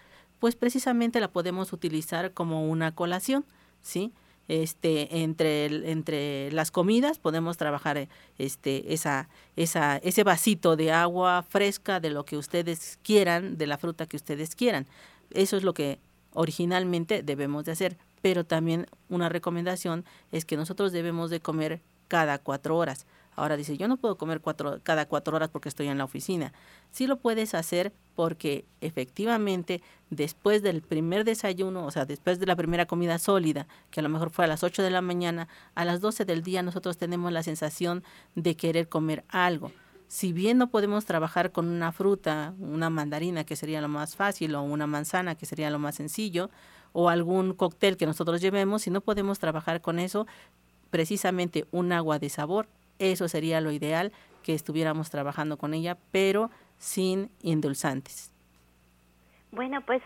Pues 0.44 0.56
precisamente 0.56 1.20
la 1.20 1.28
podemos 1.28 1.72
utilizar 1.72 2.34
como 2.34 2.68
una 2.68 2.94
colación, 2.94 3.46
¿sí? 3.80 4.12
Este, 4.46 5.22
entre, 5.22 5.90
entre 5.90 6.52
las 6.52 6.70
comidas 6.70 7.18
podemos 7.18 7.56
trabajar 7.56 8.08
este, 8.36 8.92
esa, 8.92 9.30
esa, 9.56 9.96
ese 9.96 10.22
vasito 10.22 10.76
de 10.76 10.92
agua 10.92 11.46
fresca 11.48 11.98
de 11.98 12.10
lo 12.10 12.26
que 12.26 12.36
ustedes 12.36 12.98
quieran, 13.02 13.56
de 13.56 13.66
la 13.66 13.78
fruta 13.78 14.04
que 14.04 14.18
ustedes 14.18 14.54
quieran. 14.54 14.86
Eso 15.30 15.56
es 15.56 15.62
lo 15.62 15.72
que 15.72 15.98
originalmente 16.34 17.22
debemos 17.22 17.64
de 17.64 17.72
hacer, 17.72 17.96
pero 18.20 18.44
también 18.44 18.84
una 19.08 19.30
recomendación 19.30 20.04
es 20.30 20.44
que 20.44 20.58
nosotros 20.58 20.92
debemos 20.92 21.30
de 21.30 21.40
comer 21.40 21.80
cada 22.08 22.36
cuatro 22.36 22.76
horas. 22.76 23.06
Ahora 23.36 23.56
dice, 23.56 23.76
yo 23.76 23.88
no 23.88 23.96
puedo 23.96 24.16
comer 24.16 24.40
cuatro, 24.40 24.80
cada 24.82 25.06
cuatro 25.06 25.36
horas 25.36 25.50
porque 25.50 25.68
estoy 25.68 25.88
en 25.88 25.98
la 25.98 26.04
oficina. 26.04 26.52
Sí 26.90 27.06
lo 27.06 27.18
puedes 27.18 27.54
hacer 27.54 27.92
porque 28.14 28.64
efectivamente 28.80 29.82
después 30.10 30.62
del 30.62 30.82
primer 30.82 31.24
desayuno, 31.24 31.86
o 31.86 31.90
sea, 31.90 32.06
después 32.06 32.38
de 32.38 32.46
la 32.46 32.56
primera 32.56 32.86
comida 32.86 33.18
sólida, 33.18 33.66
que 33.90 34.00
a 34.00 34.02
lo 34.02 34.08
mejor 34.08 34.30
fue 34.30 34.44
a 34.44 34.48
las 34.48 34.62
8 34.62 34.82
de 34.82 34.90
la 34.90 35.00
mañana, 35.00 35.48
a 35.74 35.84
las 35.84 36.00
12 36.00 36.24
del 36.24 36.42
día 36.42 36.62
nosotros 36.62 36.96
tenemos 36.96 37.32
la 37.32 37.42
sensación 37.42 38.04
de 38.34 38.56
querer 38.56 38.88
comer 38.88 39.24
algo. 39.28 39.72
Si 40.06 40.32
bien 40.32 40.58
no 40.58 40.70
podemos 40.70 41.06
trabajar 41.06 41.50
con 41.50 41.68
una 41.68 41.90
fruta, 41.90 42.54
una 42.60 42.88
mandarina 42.88 43.44
que 43.44 43.56
sería 43.56 43.80
lo 43.80 43.88
más 43.88 44.14
fácil, 44.14 44.54
o 44.54 44.62
una 44.62 44.86
manzana 44.86 45.34
que 45.34 45.46
sería 45.46 45.70
lo 45.70 45.80
más 45.80 45.96
sencillo, 45.96 46.50
o 46.92 47.08
algún 47.08 47.54
cóctel 47.54 47.96
que 47.96 48.06
nosotros 48.06 48.40
llevemos, 48.40 48.82
si 48.82 48.90
no 48.90 49.00
podemos 49.00 49.40
trabajar 49.40 49.80
con 49.80 49.98
eso, 49.98 50.28
precisamente 50.90 51.66
un 51.72 51.90
agua 51.90 52.20
de 52.20 52.28
sabor 52.28 52.68
eso 52.98 53.28
sería 53.28 53.60
lo 53.60 53.70
ideal, 53.70 54.12
que 54.42 54.54
estuviéramos 54.54 55.10
trabajando 55.10 55.56
con 55.56 55.74
ella, 55.74 55.96
pero 56.12 56.50
sin 56.78 57.30
indulzantes. 57.42 58.30
Bueno, 59.52 59.80
pues 59.82 60.02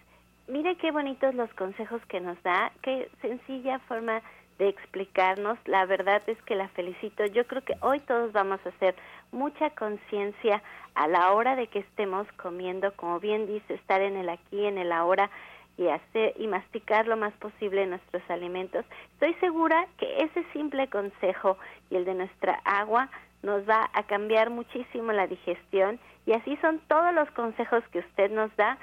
mire 0.47 0.77
qué 0.77 0.91
bonitos 0.93 1.35
los 1.35 1.53
consejos 1.55 2.01
que 2.09 2.21
nos 2.21 2.41
da, 2.43 2.73
qué 2.83 3.11
sencilla 3.21 3.79
forma 3.81 4.23
de 4.59 4.69
explicarnos. 4.69 5.59
La 5.67 5.87
verdad 5.87 6.23
es 6.27 6.41
que 6.43 6.55
la 6.55 6.69
felicito. 6.69 7.25
Yo 7.27 7.47
creo 7.47 7.63
que 7.63 7.75
hoy 7.81 8.01
todos 8.01 8.33
vamos 8.33 8.61
a 8.65 8.69
hacer 8.71 8.95
mucha 9.33 9.71
conciencia 9.71 10.63
a 10.95 11.07
la 11.07 11.33
hora 11.33 11.57
de 11.57 11.69
que 11.69 11.79
estemos 11.81 12.27
comiendo, 12.33 12.93
como 12.95 13.21
bien 13.21 13.47
dice, 13.47 13.75
estar 13.75 14.01
en 14.01 14.17
el 14.17 14.29
aquí, 14.29 14.65
en 14.65 14.79
el 14.79 14.93
ahora 14.93 15.31
y 15.79 15.89
hacer 15.89 16.35
y 16.37 16.49
masticar 16.49 17.07
lo 17.07 17.17
más 17.17 17.33
posible 17.35 17.87
nuestros 17.87 18.23
alimentos. 18.29 18.85
Estoy 19.15 19.33
segura 19.35 19.87
que 19.97 20.25
ese 20.25 20.45
simple 20.53 20.89
consejo 20.89 21.57
y 21.89 21.97
el 21.97 22.05
de 22.05 22.15
nuestra 22.15 22.61
agua 22.65 23.09
nos 23.43 23.67
va 23.69 23.89
a 23.95 24.03
cambiar 24.03 24.51
muchísimo 24.51 25.13
la 25.13 25.29
digestión 25.29 26.01
y 26.27 26.33
así 26.33 26.57
son 26.57 26.81
todos 26.89 27.15
los 27.15 27.31
consejos 27.31 27.85
que 27.93 28.01
usted 28.01 28.31
nos 28.31 28.55
da, 28.57 28.77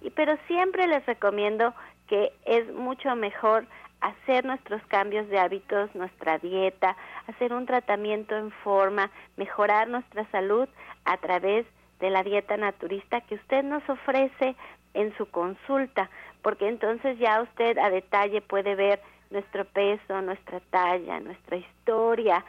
y, 0.00 0.10
pero 0.10 0.38
siempre 0.46 0.86
les 0.86 1.04
recomiendo 1.04 1.74
que 2.06 2.32
es 2.44 2.72
mucho 2.72 3.16
mejor 3.16 3.66
hacer 4.00 4.44
nuestros 4.44 4.80
cambios 4.86 5.28
de 5.28 5.38
hábitos, 5.38 5.92
nuestra 5.94 6.38
dieta, 6.38 6.96
hacer 7.26 7.52
un 7.52 7.66
tratamiento 7.66 8.36
en 8.36 8.52
forma, 8.62 9.10
mejorar 9.36 9.88
nuestra 9.88 10.30
salud 10.30 10.68
a 11.04 11.16
través 11.16 11.66
de 11.98 12.10
la 12.10 12.22
dieta 12.22 12.56
naturista 12.56 13.22
que 13.22 13.34
usted 13.34 13.64
nos 13.64 13.88
ofrece 13.88 14.54
en 14.94 15.16
su 15.16 15.26
consulta 15.26 16.10
porque 16.46 16.68
entonces 16.68 17.18
ya 17.18 17.42
usted 17.42 17.76
a 17.76 17.90
detalle 17.90 18.40
puede 18.40 18.76
ver 18.76 19.00
nuestro 19.30 19.64
peso, 19.64 20.22
nuestra 20.22 20.60
talla, 20.70 21.18
nuestra 21.18 21.56
historia, 21.56 22.44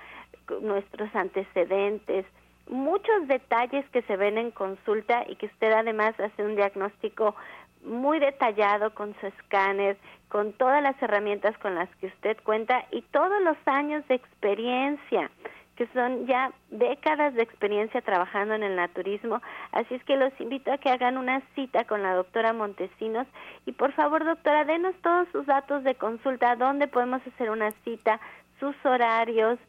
nuestros 0.62 1.10
antecedentes, 1.16 2.27
muchos 2.70 3.27
detalles 3.27 3.89
que 3.89 4.04
se 4.04 4.16
ven 4.16 4.38
en 4.38 4.51
consulta 4.51 5.25
y 5.27 5.36
que 5.36 5.48
usted 5.48 5.72
además 5.72 6.13
hace 6.20 6.44
un 6.44 6.56
diagnóstico 6.56 7.34
muy 7.84 8.20
detallado 8.20 8.94
con 8.94 9.16
su 9.20 9.25
escáner, 9.25 9.98
con 10.30 10.54
todas 10.54 10.84
las 10.84 11.01
herramientas 11.01 11.58
con 11.58 11.74
las 11.74 11.89
que 11.96 12.06
usted 12.06 12.38
cuenta 12.44 12.86
y 12.92 13.01
todos 13.01 13.42
los 13.42 13.58
años 13.66 14.08
de 14.10 14.13
experiencia 14.13 15.32
que 15.77 15.88
son 15.93 16.25
ya 16.25 16.51
décadas 16.72 17.36
de 17.36 17.43
experiencia 17.43 18.01
trabajando 18.01 18.55
en 18.55 18.63
el 18.63 18.75
naturismo, 18.75 19.41
así 19.72 19.93
es 19.93 20.03
que 20.03 20.17
los 20.17 20.34
invito 20.41 20.72
a 20.72 20.79
que 20.79 20.89
hagan 20.89 21.17
una 21.17 21.41
cita 21.53 21.86
con 21.86 22.01
la 22.01 22.15
doctora 22.15 22.51
Montesinos 22.51 23.27
y 23.65 23.72
por 23.74 23.93
favor 23.93 24.25
doctora, 24.25 24.65
denos 24.65 24.96
todos 25.03 25.27
sus 25.31 25.46
datos 25.46 25.84
de 25.84 25.96
consulta, 25.96 26.55
dónde 26.55 26.88
podemos 26.88 27.22
hacer 27.27 27.51
una 27.51 27.72
cita, 27.84 28.19
sus 28.60 28.75
horarios, 28.84 29.60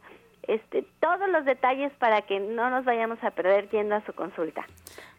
este, 0.47 0.83
todos 0.99 1.29
los 1.29 1.45
detalles 1.45 1.93
para 1.99 2.23
que 2.23 2.39
no 2.39 2.71
nos 2.71 2.85
vayamos 2.85 3.23
a 3.23 3.31
perder 3.31 3.69
yendo 3.69 3.95
a 3.95 4.05
su 4.05 4.13
consulta. 4.13 4.65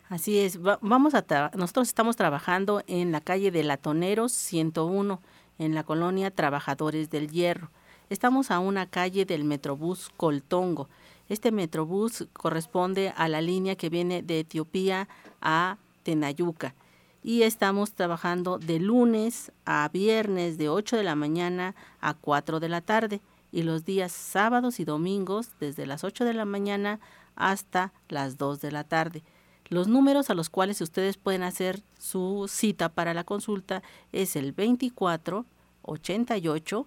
Así 0.09 0.41
es, 0.41 0.61
vamos 0.61 1.15
a 1.15 1.51
nosotros 1.55 1.87
estamos 1.87 2.17
trabajando 2.17 2.83
en 2.89 3.13
la 3.13 3.21
calle 3.21 3.53
de 3.53 3.63
Latoneros 3.63 4.33
101 4.33 5.21
en 5.61 5.75
la 5.77 5.85
colonia 5.85 6.33
Trabajadores 6.33 7.11
del 7.11 7.31
Hierro. 7.31 7.71
Estamos 8.11 8.51
a 8.51 8.59
una 8.59 8.87
calle 8.87 9.25
del 9.25 9.45
Metrobús 9.45 10.11
Coltongo. 10.17 10.89
Este 11.29 11.53
Metrobús 11.53 12.27
corresponde 12.33 13.15
a 13.17 13.29
la 13.29 13.41
línea 13.41 13.77
que 13.77 13.89
viene 13.89 14.21
de 14.21 14.41
Etiopía 14.41 15.09
a 15.41 15.79
Tenayuca. 16.03 16.75
Y 17.23 17.43
estamos 17.43 17.93
trabajando 17.93 18.59
de 18.59 18.81
lunes 18.81 19.53
a 19.65 19.89
viernes 19.93 20.59
de 20.59 20.69
8 20.69 20.97
de 20.97 21.05
la 21.05 21.15
mañana 21.15 21.77
a 22.01 22.15
4 22.15 22.59
de 22.59 22.69
la 22.69 22.81
tarde 22.81 23.21
y 23.53 23.63
los 23.63 23.85
días 23.85 24.11
sábados 24.11 24.81
y 24.81 24.85
domingos 24.85 25.51
desde 25.61 25.87
las 25.87 26.03
8 26.03 26.25
de 26.25 26.35
la 26.35 26.45
mañana 26.45 26.99
hasta 27.37 27.93
las 28.09 28.39
2 28.39 28.61
de 28.61 28.73
la 28.73 28.83
tarde. 28.83 29.23
Los 29.69 29.87
números 29.87 30.31
a 30.31 30.35
los 30.35 30.51
cuales 30.51 30.81
ustedes 30.81 31.17
pueden 31.17 31.45
hacer 31.45 31.81
su 32.01 32.47
cita 32.49 32.89
para 32.89 33.15
la 33.15 33.23
consulta 33.23 33.85
es 34.11 34.35
el 34.35 34.51
24 34.51 35.47
88 35.83 36.87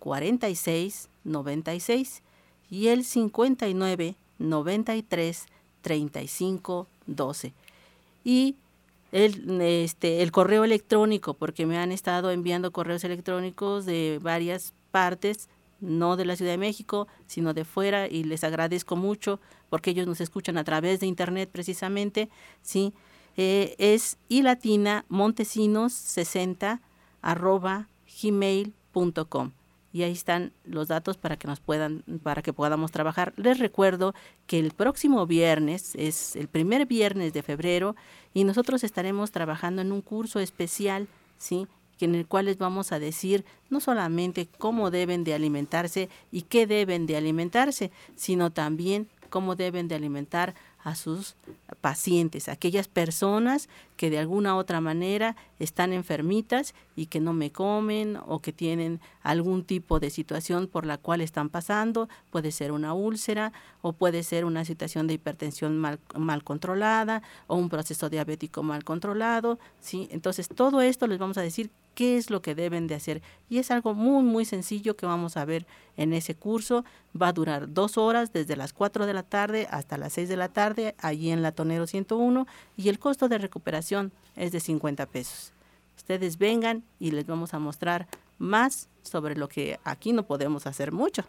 46 0.00 1.08
96 1.22 2.22
y 2.70 2.88
el 2.88 3.04
59 3.04 4.16
93 4.38 5.46
35 5.82 6.86
12. 7.06 7.52
Y 8.24 8.56
el, 9.12 9.60
este, 9.60 10.22
el 10.22 10.32
correo 10.32 10.64
electrónico, 10.64 11.34
porque 11.34 11.66
me 11.66 11.78
han 11.78 11.92
estado 11.92 12.30
enviando 12.30 12.72
correos 12.72 13.04
electrónicos 13.04 13.86
de 13.86 14.18
varias 14.22 14.72
partes, 14.90 15.48
no 15.80 16.16
de 16.16 16.24
la 16.24 16.36
Ciudad 16.36 16.52
de 16.52 16.58
México, 16.58 17.08
sino 17.26 17.54
de 17.54 17.64
fuera, 17.64 18.06
y 18.06 18.24
les 18.24 18.44
agradezco 18.44 18.96
mucho 18.96 19.40
porque 19.68 19.90
ellos 19.90 20.06
nos 20.06 20.20
escuchan 20.20 20.58
a 20.58 20.64
través 20.64 21.00
de 21.00 21.06
internet 21.06 21.48
precisamente, 21.50 22.28
¿sí? 22.62 22.92
Eh, 23.36 23.74
es 23.78 24.18
ilatina 24.28 25.04
montesinos 25.08 25.92
60 25.92 26.80
arroba 27.22 27.88
gmail.com 28.22 29.52
y 29.92 30.02
ahí 30.02 30.12
están 30.12 30.52
los 30.64 30.88
datos 30.88 31.16
para 31.16 31.36
que 31.36 31.48
nos 31.48 31.60
puedan 31.60 32.02
para 32.22 32.42
que 32.42 32.52
podamos 32.52 32.92
trabajar. 32.92 33.32
Les 33.36 33.58
recuerdo 33.58 34.14
que 34.46 34.58
el 34.58 34.72
próximo 34.72 35.26
viernes 35.26 35.94
es 35.96 36.36
el 36.36 36.48
primer 36.48 36.86
viernes 36.86 37.32
de 37.32 37.42
febrero 37.42 37.96
y 38.32 38.44
nosotros 38.44 38.84
estaremos 38.84 39.30
trabajando 39.30 39.82
en 39.82 39.92
un 39.92 40.00
curso 40.02 40.40
especial, 40.40 41.08
¿sí? 41.38 41.66
en 42.04 42.14
el 42.14 42.26
cual 42.26 42.46
les 42.46 42.58
vamos 42.58 42.92
a 42.92 42.98
decir 42.98 43.44
no 43.68 43.80
solamente 43.80 44.48
cómo 44.58 44.90
deben 44.90 45.24
de 45.24 45.34
alimentarse 45.34 46.08
y 46.30 46.42
qué 46.42 46.66
deben 46.66 47.06
de 47.06 47.16
alimentarse, 47.16 47.90
sino 48.16 48.50
también 48.50 49.08
cómo 49.28 49.54
deben 49.54 49.88
de 49.88 49.94
alimentar 49.94 50.54
a 50.82 50.94
sus 50.94 51.36
pacientes, 51.80 52.48
aquellas 52.48 52.88
personas 52.88 53.68
que 53.96 54.10
de 54.10 54.18
alguna 54.18 54.56
otra 54.56 54.80
manera 54.80 55.36
están 55.58 55.92
enfermitas 55.92 56.74
y 56.96 57.06
que 57.06 57.20
no 57.20 57.32
me 57.32 57.52
comen 57.52 58.18
o 58.26 58.40
que 58.40 58.52
tienen 58.52 59.00
algún 59.22 59.64
tipo 59.64 60.00
de 60.00 60.10
situación 60.10 60.66
por 60.66 60.86
la 60.86 60.96
cual 60.96 61.20
están 61.20 61.50
pasando, 61.50 62.08
puede 62.30 62.50
ser 62.50 62.72
una 62.72 62.94
úlcera 62.94 63.52
o 63.82 63.92
puede 63.92 64.22
ser 64.22 64.44
una 64.44 64.64
situación 64.64 65.06
de 65.06 65.14
hipertensión 65.14 65.78
mal, 65.78 66.00
mal 66.16 66.42
controlada 66.44 67.22
o 67.46 67.56
un 67.56 67.68
proceso 67.68 68.08
diabético 68.08 68.62
mal 68.62 68.84
controlado, 68.84 69.58
¿sí? 69.80 70.08
Entonces, 70.10 70.48
todo 70.48 70.80
esto 70.80 71.06
les 71.06 71.18
vamos 71.18 71.36
a 71.36 71.42
decir 71.42 71.70
qué 71.94 72.16
es 72.16 72.30
lo 72.30 72.42
que 72.42 72.54
deben 72.54 72.86
de 72.86 72.94
hacer. 72.94 73.22
Y 73.48 73.58
es 73.58 73.70
algo 73.70 73.94
muy, 73.94 74.22
muy 74.22 74.44
sencillo 74.44 74.96
que 74.96 75.06
vamos 75.06 75.36
a 75.36 75.44
ver 75.44 75.66
en 75.96 76.12
ese 76.12 76.34
curso. 76.34 76.84
Va 77.20 77.28
a 77.28 77.32
durar 77.32 77.72
dos 77.72 77.98
horas, 77.98 78.32
desde 78.32 78.56
las 78.56 78.72
4 78.72 79.06
de 79.06 79.14
la 79.14 79.22
tarde 79.22 79.66
hasta 79.70 79.98
las 79.98 80.12
6 80.14 80.28
de 80.28 80.36
la 80.36 80.48
tarde, 80.48 80.94
allí 80.98 81.30
en 81.30 81.42
la 81.42 81.52
Tonero 81.52 81.86
101, 81.86 82.46
y 82.76 82.88
el 82.88 82.98
costo 82.98 83.28
de 83.28 83.38
recuperación 83.38 84.12
es 84.36 84.52
de 84.52 84.60
50 84.60 85.06
pesos. 85.06 85.52
Ustedes 85.96 86.38
vengan 86.38 86.82
y 86.98 87.10
les 87.10 87.26
vamos 87.26 87.54
a 87.54 87.58
mostrar 87.58 88.06
más 88.38 88.88
sobre 89.02 89.36
lo 89.36 89.48
que 89.48 89.78
aquí 89.84 90.12
no 90.12 90.22
podemos 90.24 90.66
hacer 90.66 90.92
mucho. 90.92 91.24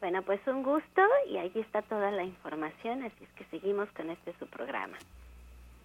Bueno, 0.00 0.22
pues 0.22 0.40
un 0.46 0.62
gusto 0.62 1.02
y 1.30 1.38
ahí 1.38 1.50
está 1.54 1.82
toda 1.82 2.10
la 2.10 2.22
información, 2.22 3.02
así 3.02 3.24
es 3.24 3.30
que 3.30 3.44
seguimos 3.46 3.88
con 3.90 4.10
este 4.10 4.34
su 4.38 4.46
programa. 4.46 4.96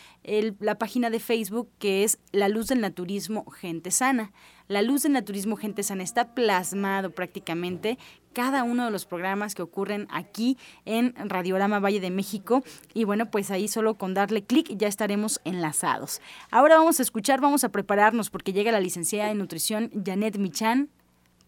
la 0.61 0.79
página 0.79 1.11
de 1.11 1.21
Facebook 1.21 1.69
que 1.79 2.05
es 2.05 2.19
La 2.33 2.49
Luz 2.49 2.69
del 2.69 2.81
Naturismo 2.81 3.45
Gente 3.51 3.91
Sana. 3.91 4.33
La 4.67 4.81
luz 4.81 5.03
del 5.03 5.13
naturismo 5.13 5.57
Gente 5.57 5.83
Sana 5.83 6.03
está 6.03 6.35
plasmado 6.35 7.11
prácticamente 7.11 7.99
cada 8.33 8.65
uno 8.65 8.87
de 8.87 8.91
los 8.91 9.05
programas 9.05 9.55
que 9.55 9.61
ocurren 9.61 10.09
aquí 10.11 10.57
en 10.87 11.15
Radiorama 11.17 11.81
Valle 11.81 12.01
de 12.01 12.11
México. 12.11 12.63
Y 12.95 13.05
bueno, 13.05 13.27
pues 13.27 13.51
ahí 13.51 13.69
solo 13.69 13.97
con 13.97 14.15
darle 14.15 14.43
clic 14.43 14.75
ya 14.75 14.89
estaremos 14.89 15.39
enlazados. 15.45 16.23
Ahora 16.51 16.79
vamos 16.79 16.99
a 16.99 17.03
escuchar, 17.03 17.43
vamos 17.43 17.63
a 17.63 17.69
prepararnos 17.69 18.31
porque 18.31 18.55
llega 18.55 18.73
la 18.73 18.81
licenciada 18.81 19.31
en 19.31 19.37
nutrición 19.37 19.91
Janet 20.03 20.39
Michan 20.39 20.89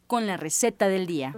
con 0.07 0.26
la 0.26 0.37
receta 0.37 0.87
del 0.88 1.07
día. 1.07 1.35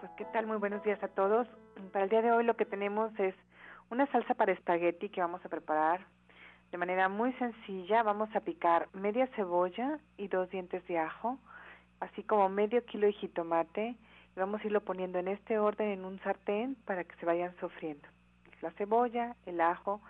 Pues 0.00 0.12
qué 0.18 0.26
tal, 0.26 0.46
muy 0.46 0.58
buenos 0.58 0.82
días 0.82 1.02
a 1.02 1.08
todos. 1.08 1.48
Para 1.90 2.04
el 2.04 2.10
día 2.10 2.20
de 2.20 2.32
hoy 2.32 2.44
lo 2.44 2.54
que 2.54 2.66
tenemos 2.66 3.10
es 3.18 3.34
una 3.90 4.06
salsa 4.06 4.34
para 4.34 4.52
espagueti 4.52 5.08
que 5.08 5.20
vamos 5.20 5.44
a 5.44 5.48
preparar 5.48 6.00
de 6.72 6.78
manera 6.78 7.08
muy 7.08 7.32
sencilla. 7.34 8.02
Vamos 8.02 8.34
a 8.34 8.40
picar 8.40 8.88
media 8.92 9.26
cebolla 9.36 9.98
y 10.16 10.28
dos 10.28 10.50
dientes 10.50 10.84
de 10.86 10.98
ajo, 10.98 11.38
así 12.00 12.22
como 12.24 12.48
medio 12.48 12.84
kilo 12.84 13.06
de 13.06 13.12
jitomate. 13.12 13.94
Y 14.36 14.40
vamos 14.40 14.60
a 14.60 14.66
irlo 14.66 14.80
poniendo 14.80 15.18
en 15.18 15.28
este 15.28 15.58
orden 15.58 15.88
en 15.90 16.04
un 16.04 16.18
sartén 16.20 16.74
para 16.84 17.04
que 17.04 17.14
se 17.16 17.26
vayan 17.26 17.54
sofriendo. 17.60 18.08
La 18.60 18.72
cebolla, 18.72 19.36
el 19.46 19.60
ajo, 19.60 20.00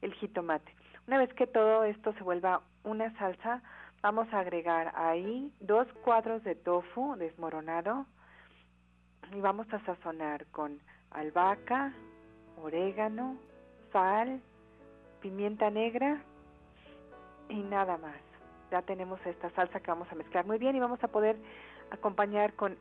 el 0.00 0.14
jitomate. 0.14 0.72
Una 1.08 1.18
vez 1.18 1.32
que 1.34 1.48
todo 1.48 1.82
esto 1.82 2.12
se 2.12 2.22
vuelva 2.22 2.62
una 2.84 3.12
salsa, 3.18 3.60
vamos 4.02 4.32
a 4.32 4.40
agregar 4.40 4.92
ahí 4.94 5.52
dos 5.58 5.88
cuadros 6.04 6.44
de 6.44 6.54
tofu 6.54 7.16
desmoronado 7.16 8.06
y 9.32 9.40
vamos 9.40 9.66
a 9.72 9.80
sazonar 9.84 10.46
con 10.52 10.78
albahaca, 11.10 11.92
orégano, 12.60 13.36
sal, 13.92 14.40
pimienta 15.20 15.70
negra 15.70 16.22
y 17.48 17.62
nada 17.62 17.98
más. 17.98 18.16
Ya 18.70 18.82
tenemos 18.82 19.24
esta 19.26 19.50
salsa 19.50 19.80
que 19.80 19.90
vamos 19.90 20.10
a 20.10 20.14
mezclar 20.14 20.46
muy 20.46 20.58
bien 20.58 20.74
y 20.74 20.80
vamos 20.80 21.02
a 21.04 21.08
poder 21.08 21.36
acompañar 21.90 22.54
con 22.54 22.76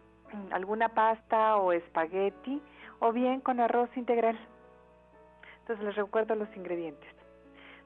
alguna 0.51 0.89
pasta 0.89 1.57
o 1.57 1.71
espagueti 1.73 2.61
o 2.99 3.11
bien 3.11 3.41
con 3.41 3.59
arroz 3.59 3.89
integral. 3.97 4.39
Entonces 5.61 5.85
les 5.85 5.95
recuerdo 5.95 6.35
los 6.35 6.53
ingredientes. 6.55 7.09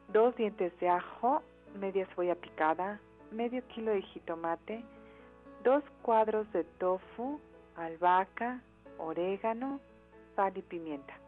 Dos 0.10 0.36
dientes 0.36 0.78
de 0.80 0.90
ajo, 0.90 1.42
media 1.80 2.06
cebolla 2.08 2.36
picada, 2.36 3.00
medio 3.32 3.66
kilo 3.68 3.92
de 3.92 4.02
jitomate, 4.02 4.84
dos 5.64 5.84
cuadros 6.04 6.52
de 6.54 6.64
tofu, 6.64 7.40
albahaca, 7.76 8.62
orégano, 9.00 9.80
sal 10.36 10.56
y 10.56 10.62
pimienta. 10.62 11.25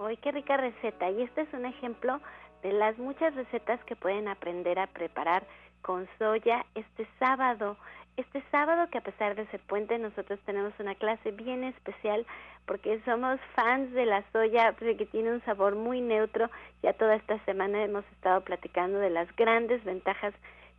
¡Ay, 0.00 0.16
qué 0.18 0.30
rica 0.30 0.56
receta! 0.56 1.10
Y 1.10 1.22
este 1.22 1.40
es 1.40 1.52
un 1.52 1.66
ejemplo 1.66 2.20
de 2.62 2.72
las 2.72 2.96
muchas 2.98 3.34
recetas 3.34 3.82
que 3.84 3.96
pueden 3.96 4.28
aprender 4.28 4.78
a 4.78 4.86
preparar 4.86 5.44
con 5.82 6.08
soya 6.18 6.64
este 6.76 7.06
sábado. 7.18 7.76
Este 8.16 8.42
sábado 8.52 8.88
que 8.90 8.98
a 8.98 9.02
pesar 9.02 9.34
de 9.34 9.46
ser 9.46 9.60
puente 9.60 9.98
nosotros 9.98 10.38
tenemos 10.46 10.72
una 10.78 10.94
clase 10.94 11.32
bien 11.32 11.64
especial 11.64 12.26
porque 12.66 13.00
somos 13.04 13.40
fans 13.56 13.92
de 13.92 14.06
la 14.06 14.22
soya 14.30 14.72
que 14.74 15.06
tiene 15.06 15.32
un 15.32 15.44
sabor 15.44 15.74
muy 15.74 16.00
neutro. 16.00 16.48
Ya 16.82 16.92
toda 16.92 17.16
esta 17.16 17.38
semana 17.44 17.82
hemos 17.82 18.04
estado 18.12 18.42
platicando 18.42 19.00
de 19.00 19.10
las 19.10 19.34
grandes 19.34 19.82
ventajas 19.82 20.32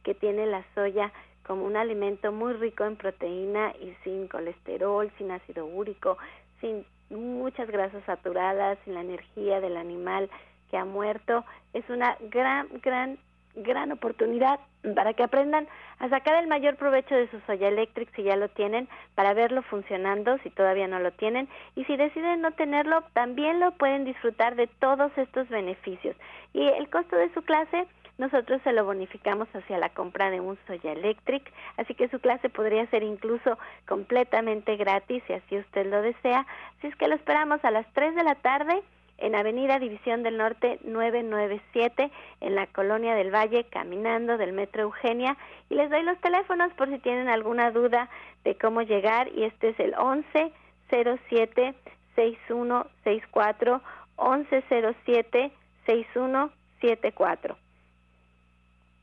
que 0.04 0.16
tiene 0.16 0.46
la 0.46 0.64
soya 0.76 1.12
como 1.46 1.66
un 1.66 1.76
alimento 1.76 2.32
muy 2.32 2.54
rico 2.54 2.86
en 2.86 2.96
proteína 2.96 3.74
y 3.82 3.94
sin 4.04 4.30
colesterol, 4.30 5.12
sin 5.18 5.32
ácido 5.32 5.66
úrico, 5.66 6.18
sin 6.62 6.86
muchas 7.10 7.70
grasas 7.70 8.04
saturadas, 8.06 8.78
sin 8.86 8.94
la 8.94 9.02
energía 9.02 9.60
del 9.62 9.78
animal 9.78 10.30
que 10.70 10.78
ha 10.78 10.86
muerto. 10.86 11.46
Es 11.74 11.90
una 11.90 12.18
gran, 12.30 12.68
gran 12.82 13.18
gran 13.56 13.92
oportunidad 13.92 14.60
para 14.96 15.14
que 15.14 15.24
aprendan 15.24 15.68
a 16.00 16.10
sacar 16.10 16.42
el 16.42 16.48
mayor 16.48 16.78
provecho 16.78 17.16
de 17.16 17.30
su 17.30 17.40
Soya 17.42 17.68
Electric 17.68 18.14
si 18.16 18.24
ya 18.24 18.36
lo 18.36 18.50
tienen, 18.50 18.88
para 19.16 19.34
verlo 19.34 19.62
funcionando 19.64 20.38
si 20.40 20.50
todavía 20.50 20.88
no 20.88 21.00
lo 21.00 21.12
tienen 21.12 21.50
y 21.76 21.84
si 21.86 21.98
deciden 21.98 22.42
no 22.42 22.52
tenerlo, 22.52 23.04
también 23.14 23.60
lo 23.60 23.72
pueden 23.72 24.06
disfrutar 24.06 24.56
de 24.56 24.68
todos 24.68 25.12
estos 25.18 25.50
beneficios. 25.50 26.16
Y 26.54 26.68
el 26.68 26.90
costo 26.90 27.16
de 27.16 27.34
su 27.34 27.42
clase 27.42 27.88
nosotros 28.20 28.62
se 28.64 28.74
lo 28.74 28.84
bonificamos 28.84 29.48
hacia 29.54 29.78
la 29.78 29.90
compra 29.90 30.30
de 30.30 30.42
un 30.42 30.58
Soya 30.68 30.92
Electric, 30.92 31.52
así 31.78 31.96
que 31.96 32.10
su 32.10 32.20
clase 32.20 32.50
podría 32.50 32.86
ser 32.88 33.02
incluso 33.02 33.58
completamente 33.88 34.76
gratis 34.76 35.24
si 35.26 35.34
así 35.34 35.58
usted 35.58 35.88
lo 35.88 36.02
desea. 36.02 36.46
Así 36.78 36.88
es 36.88 36.96
que 36.98 37.08
lo 37.08 37.16
esperamos 37.16 37.64
a 37.64 37.72
las 37.72 37.88
3 37.94 38.16
de 38.16 38.24
la 38.24 38.36
tarde 38.36 38.84
en 39.20 39.36
Avenida 39.36 39.80
División 39.80 40.22
del 40.24 40.36
Norte 40.36 40.80
997 40.84 42.12
en 42.42 42.56
la 42.56 42.68
Colonia 42.68 43.16
del 43.16 43.34
Valle, 43.34 43.64
caminando 43.70 44.38
del 44.38 44.52
Metro 44.52 44.82
Eugenia. 44.84 45.38
Y 45.70 45.76
les 45.76 45.90
doy 45.90 46.04
los 46.04 46.20
teléfonos 46.20 46.74
por 46.74 46.90
si 46.90 47.00
tienen 47.00 47.30
alguna 47.30 47.72
duda 47.72 48.10
de 48.44 48.56
cómo 48.56 48.82
llegar. 48.82 49.30
Y 49.34 49.46
este 49.46 49.70
es 49.70 49.80
el 49.80 49.94
11 49.98 50.52
07 50.90 51.74
6164 52.16 53.82
1107 54.18 55.52
6174. 55.86 57.69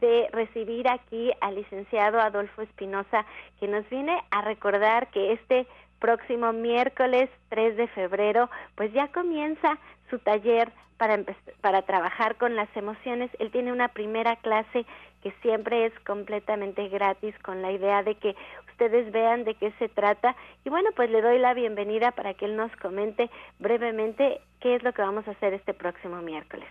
de 0.00 0.28
recibir 0.32 0.88
aquí 0.88 1.32
al 1.40 1.56
licenciado 1.56 2.20
Adolfo 2.20 2.62
Espinosa, 2.62 3.26
que 3.58 3.68
nos 3.68 3.88
viene 3.88 4.16
a 4.30 4.42
recordar 4.42 5.08
que 5.08 5.32
este 5.32 5.66
próximo 5.98 6.52
miércoles 6.52 7.28
3 7.48 7.76
de 7.76 7.88
febrero, 7.88 8.48
pues 8.76 8.92
ya 8.92 9.08
comienza 9.08 9.78
su 10.10 10.18
taller 10.18 10.70
para, 10.96 11.18
para 11.60 11.82
trabajar 11.82 12.36
con 12.36 12.56
las 12.56 12.68
emociones. 12.76 13.30
Él 13.38 13.50
tiene 13.50 13.72
una 13.72 13.88
primera 13.88 14.36
clase 14.36 14.86
que 15.22 15.32
siempre 15.42 15.86
es 15.86 15.98
completamente 16.00 16.88
gratis 16.88 17.34
con 17.42 17.62
la 17.62 17.72
idea 17.72 18.02
de 18.02 18.14
que 18.14 18.36
ustedes 18.70 19.10
vean 19.10 19.44
de 19.44 19.54
qué 19.54 19.72
se 19.78 19.88
trata. 19.88 20.36
Y 20.64 20.70
bueno, 20.70 20.90
pues 20.94 21.10
le 21.10 21.20
doy 21.20 21.38
la 21.38 21.54
bienvenida 21.54 22.12
para 22.12 22.34
que 22.34 22.44
él 22.44 22.56
nos 22.56 22.74
comente 22.76 23.30
brevemente 23.58 24.40
qué 24.60 24.76
es 24.76 24.82
lo 24.82 24.92
que 24.92 25.02
vamos 25.02 25.26
a 25.26 25.32
hacer 25.32 25.54
este 25.54 25.74
próximo 25.74 26.22
miércoles. 26.22 26.68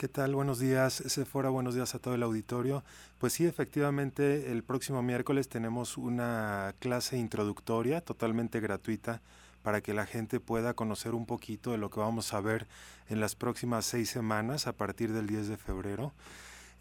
¿Qué 0.00 0.08
tal? 0.08 0.34
Buenos 0.34 0.58
días, 0.58 0.94
Sephora. 0.94 1.50
Buenos 1.50 1.74
días 1.74 1.94
a 1.94 1.98
todo 1.98 2.14
el 2.14 2.22
auditorio. 2.22 2.82
Pues 3.18 3.34
sí, 3.34 3.44
efectivamente, 3.44 4.50
el 4.50 4.62
próximo 4.62 5.02
miércoles 5.02 5.50
tenemos 5.50 5.98
una 5.98 6.74
clase 6.78 7.18
introductoria 7.18 8.00
totalmente 8.00 8.60
gratuita 8.60 9.20
para 9.62 9.82
que 9.82 9.92
la 9.92 10.06
gente 10.06 10.40
pueda 10.40 10.72
conocer 10.72 11.12
un 11.12 11.26
poquito 11.26 11.72
de 11.72 11.76
lo 11.76 11.90
que 11.90 12.00
vamos 12.00 12.32
a 12.32 12.40
ver 12.40 12.66
en 13.10 13.20
las 13.20 13.34
próximas 13.36 13.84
seis 13.84 14.08
semanas 14.08 14.66
a 14.66 14.72
partir 14.72 15.12
del 15.12 15.26
10 15.26 15.48
de 15.48 15.56
febrero. 15.58 16.14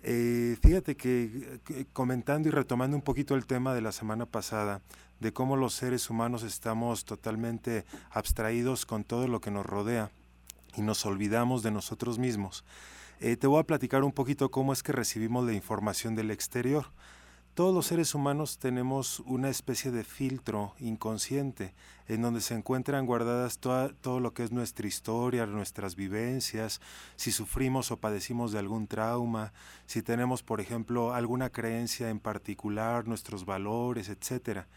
Eh, 0.01 0.55
fíjate 0.61 0.95
que 0.95 1.59
comentando 1.91 2.47
y 2.47 2.51
retomando 2.53 2.95
un 2.95 3.03
poquito 3.03 3.35
el 3.35 3.45
tema 3.45 3.73
de 3.73 3.81
la 3.81 3.91
semana 3.91 4.27
pasada, 4.27 4.79
de 5.19 5.33
cómo 5.33 5.57
los 5.57 5.73
seres 5.73 6.09
humanos 6.09 6.43
estamos 6.43 7.03
totalmente 7.03 7.83
abstraídos 8.11 8.85
con 8.85 9.03
todo 9.03 9.27
lo 9.27 9.41
que 9.41 9.51
nos 9.51 9.65
rodea 9.65 10.09
y 10.77 10.83
nos 10.83 11.05
olvidamos 11.05 11.63
de 11.63 11.71
nosotros 11.71 12.17
mismos. 12.17 12.63
Eh, 13.21 13.35
te 13.35 13.47
voy 13.47 13.59
a 13.59 13.63
platicar 13.63 14.05
un 14.05 14.13
poquito 14.13 14.49
cómo 14.49 14.71
es 14.71 14.81
que 14.81 14.93
recibimos 14.93 15.45
la 15.45 15.51
información 15.51 16.15
del 16.15 16.31
exterior. 16.31 16.85
Todos 17.53 17.75
los 17.75 17.87
seres 17.87 18.15
humanos 18.15 18.59
tenemos 18.59 19.19
una 19.25 19.49
especie 19.49 19.91
de 19.91 20.05
filtro 20.05 20.73
inconsciente 20.79 21.73
en 22.07 22.21
donde 22.21 22.39
se 22.39 22.53
encuentran 22.53 23.05
guardadas 23.05 23.59
todo 23.59 24.21
lo 24.21 24.33
que 24.33 24.43
es 24.45 24.53
nuestra 24.53 24.87
historia, 24.87 25.45
nuestras 25.45 25.97
vivencias, 25.97 26.79
si 27.17 27.33
sufrimos 27.33 27.91
o 27.91 27.97
padecimos 27.97 28.53
de 28.53 28.59
algún 28.59 28.87
trauma, 28.87 29.51
si 29.85 30.01
tenemos, 30.01 30.41
por 30.41 30.61
ejemplo, 30.61 31.13
alguna 31.13 31.49
creencia 31.49 32.09
en 32.09 32.21
particular, 32.21 33.05
nuestros 33.05 33.43
valores, 33.43 34.07
etcétera 34.07 34.69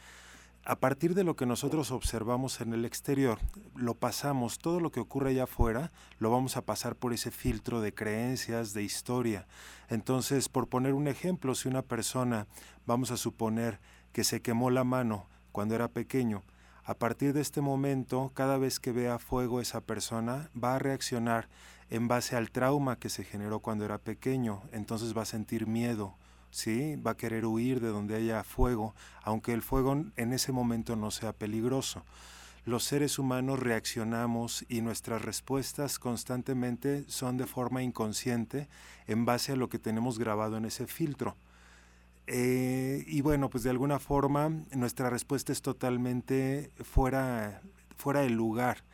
a 0.65 0.77
partir 0.77 1.15
de 1.15 1.25
lo 1.25 1.35
que 1.35 1.47
nosotros 1.47 1.91
observamos 1.91 2.61
en 2.61 2.73
el 2.73 2.85
exterior, 2.85 3.39
lo 3.75 3.95
pasamos, 3.95 4.59
todo 4.59 4.79
lo 4.79 4.93
que 4.93 5.01
ocurre 5.01 5.31
allá 5.31 5.45
afuera, 5.45 5.91
lo 6.19 6.31
vamos 6.31 6.57
a 6.57 6.65
pasar 6.65 6.95
por 6.95 7.13
ese 7.13 7.31
filtro 7.33 7.81
de 7.81 7.93
creencias, 7.93 8.73
de 8.73 8.85
historia. 8.85 9.47
Entonces, 9.89 10.49
por 10.49 10.69
poner 10.69 10.95
un 10.95 11.09
ejemplo, 11.09 11.55
si 11.57 11.69
una 11.69 11.83
persona, 11.83 12.47
vamos 12.87 13.11
a 13.11 13.17
suponer 13.17 13.81
que 14.13 14.23
se 14.23 14.41
quemó 14.41 14.71
la 14.71 14.85
mano 14.85 15.27
cuando 15.51 15.75
era 15.75 15.89
pequeño, 15.89 16.43
a 16.85 16.95
partir 16.95 17.33
de 17.33 17.41
este 17.41 17.61
momento, 17.61 18.33
cada 18.35 18.59
vez 18.59 18.81
que 18.81 18.91
vea 18.91 19.21
fuego 19.21 19.61
esa 19.61 19.81
persona 19.81 20.51
va 20.61 20.75
a 20.75 20.79
reaccionar 20.81 21.49
en 21.91 22.09
base 22.09 22.35
al 22.35 22.51
trauma 22.51 22.99
que 22.99 23.09
se 23.09 23.23
generó 23.23 23.61
cuando 23.61 23.85
era 23.85 23.99
pequeño, 23.99 24.63
entonces 24.73 25.17
va 25.17 25.23
a 25.23 25.27
sentir 25.27 25.67
miedo, 25.67 26.17
¿sí? 26.53 26.95
Va 26.97 27.13
a 27.13 27.17
querer 27.17 27.45
huir 27.47 27.81
de 27.81 27.89
donde 27.89 28.15
haya 28.15 28.45
fuego, 28.45 28.95
aunque 29.25 29.53
el 29.53 29.63
fuego 29.63 30.05
en 30.17 30.33
ese 30.33 30.53
momento 30.53 30.95
no 30.95 31.11
sea 31.11 31.33
peligroso. 31.33 32.05
Los 32.65 32.85
seres 32.85 33.19
humanos 33.19 33.59
reaccionamos 33.59 34.65
y 34.69 34.83
nuestras 34.83 35.23
respuestas 35.23 35.99
constantemente 35.99 37.05
son 37.09 37.37
de 37.37 37.47
forma 37.47 37.83
inconsciente 37.83 38.69
en 39.09 39.25
base 39.25 39.51
a 39.51 39.57
lo 39.57 39.69
que 39.69 39.81
tenemos 39.81 40.21
grabado 40.21 40.57
en 40.59 40.67
ese 40.67 40.87
filtro. 40.87 41.35
Eh, 42.29 43.03
y 43.09 43.21
bueno, 43.21 43.51
pues 43.51 43.65
de 43.65 43.71
alguna 43.71 43.99
forma 43.99 44.49
nuestra 44.71 45.11
respuesta 45.11 45.51
es 45.51 45.61
totalmente 45.61 46.71
fuera, 46.85 47.63
fuera 47.97 48.21
del 48.21 48.35
lugar. 48.35 48.85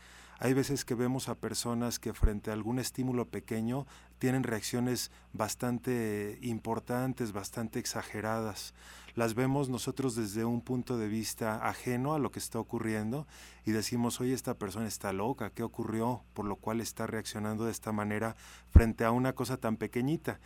Hay 0.40 0.54
veces 0.54 0.84
que 0.84 0.94
vemos 0.94 1.28
a 1.28 1.34
personas 1.34 1.98
que 1.98 2.14
frente 2.14 2.50
a 2.50 2.52
algún 2.52 2.78
estímulo 2.78 3.26
pequeño 3.28 3.88
tienen 4.20 4.44
reacciones 4.44 5.10
bastante 5.32 6.38
importantes, 6.42 7.32
bastante 7.32 7.80
exageradas. 7.80 8.72
Las 9.16 9.34
vemos 9.34 9.68
nosotros 9.68 10.14
desde 10.14 10.44
un 10.44 10.60
punto 10.60 10.96
de 10.96 11.08
vista 11.08 11.66
ajeno 11.66 12.14
a 12.14 12.20
lo 12.20 12.30
que 12.30 12.38
está 12.38 12.60
ocurriendo 12.60 13.26
y 13.64 13.72
decimos, 13.72 14.20
oye, 14.20 14.32
esta 14.32 14.54
persona 14.54 14.86
está 14.86 15.12
loca, 15.12 15.50
¿qué 15.50 15.64
ocurrió? 15.64 16.22
Por 16.34 16.44
lo 16.44 16.54
cual 16.54 16.80
está 16.80 17.08
reaccionando 17.08 17.64
de 17.64 17.72
esta 17.72 17.90
manera 17.90 18.36
frente 18.70 19.04
a 19.04 19.10
una 19.10 19.32
cosa 19.32 19.56
tan 19.56 19.76
pequeñita. 19.76 20.38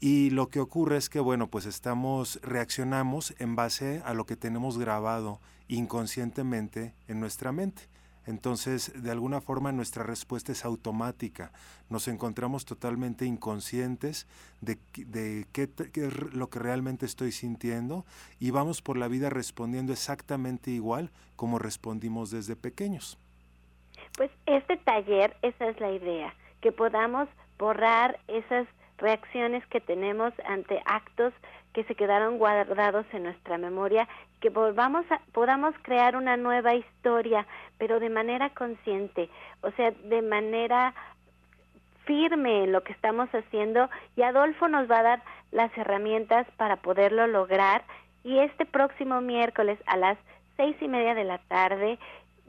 Y 0.00 0.30
lo 0.30 0.48
que 0.48 0.60
ocurre 0.60 0.96
es 0.96 1.10
que, 1.10 1.20
bueno, 1.20 1.50
pues 1.50 1.66
estamos, 1.66 2.40
reaccionamos 2.42 3.34
en 3.38 3.54
base 3.54 4.00
a 4.06 4.14
lo 4.14 4.24
que 4.24 4.36
tenemos 4.36 4.78
grabado 4.78 5.42
inconscientemente 5.68 6.94
en 7.06 7.20
nuestra 7.20 7.52
mente. 7.52 7.82
Entonces, 8.26 9.02
de 9.02 9.10
alguna 9.10 9.40
forma 9.40 9.72
nuestra 9.72 10.02
respuesta 10.02 10.52
es 10.52 10.64
automática. 10.64 11.52
Nos 11.88 12.08
encontramos 12.08 12.64
totalmente 12.64 13.24
inconscientes 13.24 14.26
de, 14.60 14.78
de 14.96 15.46
qué, 15.52 15.68
qué, 15.92 16.10
lo 16.32 16.50
que 16.50 16.58
realmente 16.58 17.06
estoy 17.06 17.30
sintiendo 17.32 18.04
y 18.40 18.50
vamos 18.50 18.82
por 18.82 18.96
la 18.96 19.08
vida 19.08 19.30
respondiendo 19.30 19.92
exactamente 19.92 20.70
igual 20.70 21.10
como 21.36 21.58
respondimos 21.58 22.30
desde 22.30 22.56
pequeños. 22.56 23.18
Pues 24.16 24.30
este 24.46 24.76
taller, 24.78 25.36
esa 25.42 25.68
es 25.68 25.80
la 25.80 25.92
idea, 25.92 26.34
que 26.60 26.72
podamos 26.72 27.28
borrar 27.58 28.18
esas 28.28 28.66
reacciones 28.98 29.64
que 29.66 29.80
tenemos 29.80 30.32
ante 30.46 30.80
actos 30.84 31.32
que 31.72 31.84
se 31.84 31.94
quedaron 31.94 32.38
guardados 32.38 33.04
en 33.12 33.24
nuestra 33.24 33.58
memoria, 33.58 34.08
que 34.40 34.48
volvamos 34.48 35.04
a, 35.10 35.20
podamos 35.32 35.74
crear 35.82 36.16
una 36.16 36.36
nueva 36.36 36.74
historia, 36.74 37.46
pero 37.76 38.00
de 38.00 38.08
manera 38.08 38.50
consciente, 38.50 39.28
o 39.60 39.70
sea, 39.72 39.90
de 39.90 40.22
manera 40.22 40.94
firme 42.06 42.64
en 42.64 42.72
lo 42.72 42.82
que 42.82 42.92
estamos 42.92 43.28
haciendo. 43.30 43.90
Y 44.16 44.22
Adolfo 44.22 44.68
nos 44.68 44.90
va 44.90 45.00
a 45.00 45.02
dar 45.02 45.22
las 45.52 45.76
herramientas 45.76 46.46
para 46.56 46.76
poderlo 46.76 47.26
lograr. 47.26 47.84
Y 48.24 48.38
este 48.38 48.64
próximo 48.64 49.20
miércoles 49.20 49.78
a 49.86 49.96
las 49.96 50.16
seis 50.56 50.76
y 50.80 50.88
media 50.88 51.14
de 51.14 51.24
la 51.24 51.38
tarde 51.38 51.98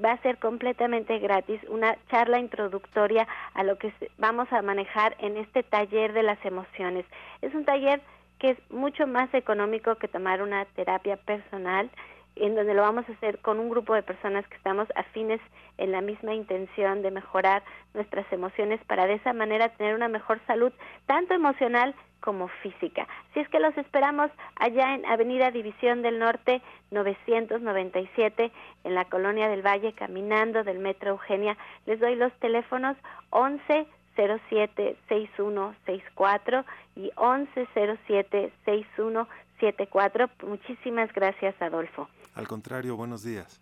va 0.04 0.14
a 0.14 0.22
ser 0.22 0.38
completamente 0.38 1.20
gratis 1.20 1.62
una 1.70 1.98
charla 2.10 2.40
introductoria 2.40 3.28
a 3.54 3.64
lo 3.64 3.78
que 3.78 3.94
vamos 4.18 4.52
a 4.52 4.62
manejar 4.62 5.16
en 5.20 5.38
este 5.38 5.64
taller 5.64 6.14
de 6.14 6.24
las 6.24 6.44
emociones. 6.46 7.06
Es 7.42 7.54
un 7.54 7.66
taller 7.66 8.02
que 8.40 8.52
es 8.52 8.72
mucho 8.72 9.08
más 9.08 9.34
económico 9.34 9.96
que 9.96 10.08
tomar 10.08 10.42
una 10.42 10.66
terapia 10.66 11.18
personal 11.18 11.90
en 12.36 12.56
donde 12.56 12.74
lo 12.74 12.84
vamos 12.84 13.08
a 13.10 13.12
hacer 13.14 13.40
con 13.40 13.60
un 13.60 13.70
grupo 13.70 13.96
de 13.96 14.04
personas 14.04 14.48
que 14.48 14.58
estamos 14.58 14.88
afines 14.96 15.42
en 15.78 15.92
la 15.92 16.02
misma 16.02 16.36
intención 16.36 17.02
de 17.02 17.12
mejorar 17.12 17.64
nuestras 17.94 18.32
emociones 18.32 18.80
para 18.86 19.08
de 19.08 19.16
esa 19.16 19.34
manera 19.34 19.70
tener 19.70 19.96
una 19.96 20.08
mejor 20.08 20.40
salud, 20.46 20.72
tanto 21.08 21.34
emocional 21.34 21.96
como 22.20 22.48
física. 22.48 23.08
Si 23.34 23.40
es 23.40 23.50
que 23.50 23.60
los 23.60 23.78
esperamos 23.78 24.32
allá 24.56 24.96
en 24.96 25.06
Avenida 25.06 25.52
División 25.52 26.02
del 26.02 26.20
Norte 26.20 26.62
997 26.92 28.52
en 28.84 28.96
la 28.96 29.06
Colonia 29.06 29.50
del 29.50 29.66
Valle, 29.66 29.94
caminando 29.94 30.64
del 30.64 30.80
Metro 30.80 31.12
Eugenia. 31.12 31.58
Les 31.86 32.00
doy 32.00 32.16
los 32.16 32.34
teléfonos 32.40 32.98
11 33.30 33.88
07 34.16 34.98
6164 35.08 36.66
y 36.96 37.12
11 37.16 37.68
07 38.08 38.52
6174. 38.66 40.30
Muchísimas 40.48 41.14
gracias, 41.14 41.56
Adolfo. 41.62 42.10
Al 42.34 42.48
contrario, 42.48 42.96
buenos 42.96 43.24
días. 43.24 43.62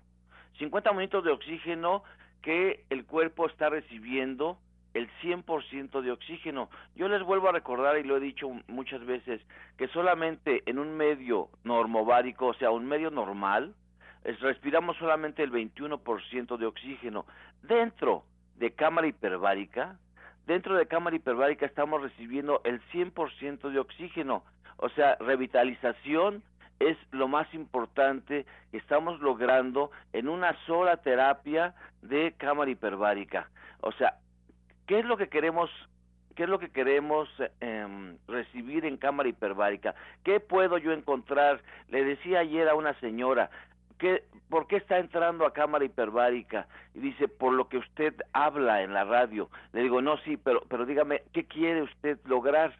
50 0.57 0.91
minutos 0.93 1.25
de 1.25 1.31
oxígeno 1.31 2.03
que 2.41 2.85
el 2.89 3.05
cuerpo 3.05 3.45
está 3.45 3.69
recibiendo 3.69 4.57
el 4.95 5.07
100% 5.21 6.01
de 6.01 6.11
oxígeno. 6.11 6.71
Yo 6.95 7.07
les 7.07 7.21
vuelvo 7.21 7.49
a 7.49 7.51
recordar, 7.51 7.99
y 7.99 8.03
lo 8.03 8.17
he 8.17 8.19
dicho 8.19 8.49
muchas 8.67 9.05
veces, 9.05 9.41
que 9.77 9.87
solamente 9.89 10.63
en 10.65 10.79
un 10.79 10.97
medio 10.97 11.49
normovárico, 11.63 12.47
o 12.47 12.53
sea, 12.55 12.71
un 12.71 12.85
medio 12.85 13.11
normal, 13.11 13.75
respiramos 14.23 14.97
solamente 14.97 15.43
el 15.43 15.51
21% 15.51 16.57
de 16.57 16.65
oxígeno. 16.65 17.27
Dentro 17.61 18.23
de 18.55 18.71
cámara 18.71 19.05
hiperbárica, 19.05 19.99
dentro 20.45 20.75
de 20.75 20.87
cámara 20.87 21.15
hiperbárica 21.15 21.65
estamos 21.65 22.01
recibiendo 22.01 22.61
el 22.63 22.81
100% 22.91 23.71
de 23.71 23.79
oxígeno. 23.79 24.43
O 24.77 24.89
sea, 24.89 25.15
revitalización 25.19 26.43
es 26.79 26.97
lo 27.11 27.27
más 27.27 27.51
importante 27.53 28.45
que 28.71 28.77
estamos 28.77 29.19
logrando 29.21 29.91
en 30.11 30.27
una 30.27 30.55
sola 30.65 30.97
terapia 30.97 31.73
de 32.01 32.33
cámara 32.37 32.71
hiperbárica. 32.71 33.49
O 33.81 33.91
sea, 33.93 34.15
¿qué 34.87 34.99
es 34.99 35.05
lo 35.05 35.17
que 35.17 35.29
queremos 35.29 35.69
qué 36.35 36.43
es 36.43 36.49
lo 36.49 36.57
que 36.57 36.71
queremos 36.71 37.29
em, 37.59 38.17
recibir 38.27 38.85
en 38.85 38.97
cámara 38.97 39.29
hiperbárica? 39.29 39.93
¿Qué 40.23 40.39
puedo 40.39 40.79
yo 40.79 40.91
encontrar? 40.91 41.61
Le 41.89 42.03
decía 42.03 42.39
ayer 42.39 42.67
a 42.69 42.75
una 42.75 42.99
señora, 42.99 43.51
¿qué, 43.97 44.23
¿por 44.49 44.67
qué 44.67 44.77
está 44.77 44.99
entrando 44.99 45.45
a 45.45 45.53
cámara 45.53 45.85
hiperbárica? 45.85 46.67
Y 46.93 46.99
dice, 46.99 47.27
por 47.27 47.53
lo 47.53 47.67
que 47.69 47.77
usted 47.77 48.13
habla 48.33 48.83
en 48.83 48.93
la 48.93 49.03
radio. 49.03 49.49
Le 49.71 49.81
digo, 49.81 50.01
no, 50.01 50.17
sí, 50.19 50.37
pero, 50.37 50.63
pero 50.69 50.85
dígame, 50.85 51.23
¿qué 51.33 51.45
quiere 51.45 51.81
usted 51.81 52.19
lograr? 52.25 52.73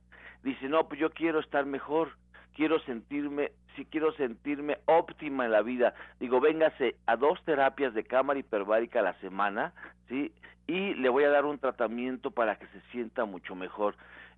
Dice, 0.44 0.68
no, 0.68 0.88
pues 0.88 1.00
yo 1.00 1.12
quiero 1.12 1.40
estar 1.40 1.66
mejor, 1.66 2.10
quiero 2.54 2.80
sentirme 2.82 3.52
si 3.76 3.86
quiero 3.86 4.14
sentirme 4.14 4.78
óptima 4.86 5.46
en 5.46 5.52
la 5.52 5.62
vida, 5.62 5.94
digo, 6.20 6.40
véngase 6.40 6.96
a 7.06 7.16
dos 7.16 7.44
terapias 7.44 7.94
de 7.94 8.04
cámara 8.04 8.40
hiperbárica 8.40 9.00
a 9.00 9.04
la 9.04 9.14
semana, 9.20 9.74
¿sí? 10.08 10.32
Y 10.68 10.94
le 10.96 11.10
voy 11.10 11.24
a 11.24 11.30
dar 11.30 11.46
un 11.46 11.60
tratamiento 11.60 12.32
para 12.32 12.58
que 12.58 12.68
se 12.68 12.82
sienta 12.92 13.26
mucho 13.26 13.56
mejor. 13.56 13.96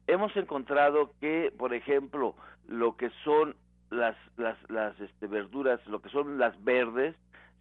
Hemos 0.07 0.35
encontrado 0.37 1.11
que, 1.19 1.53
por 1.57 1.73
ejemplo, 1.73 2.35
lo 2.67 2.95
que 2.95 3.09
son 3.23 3.55
las, 3.89 4.15
las, 4.37 4.57
las 4.69 4.99
este, 4.99 5.27
verduras, 5.27 5.85
lo 5.87 6.01
que 6.01 6.09
son 6.09 6.37
las 6.37 6.61
verdes, 6.63 7.15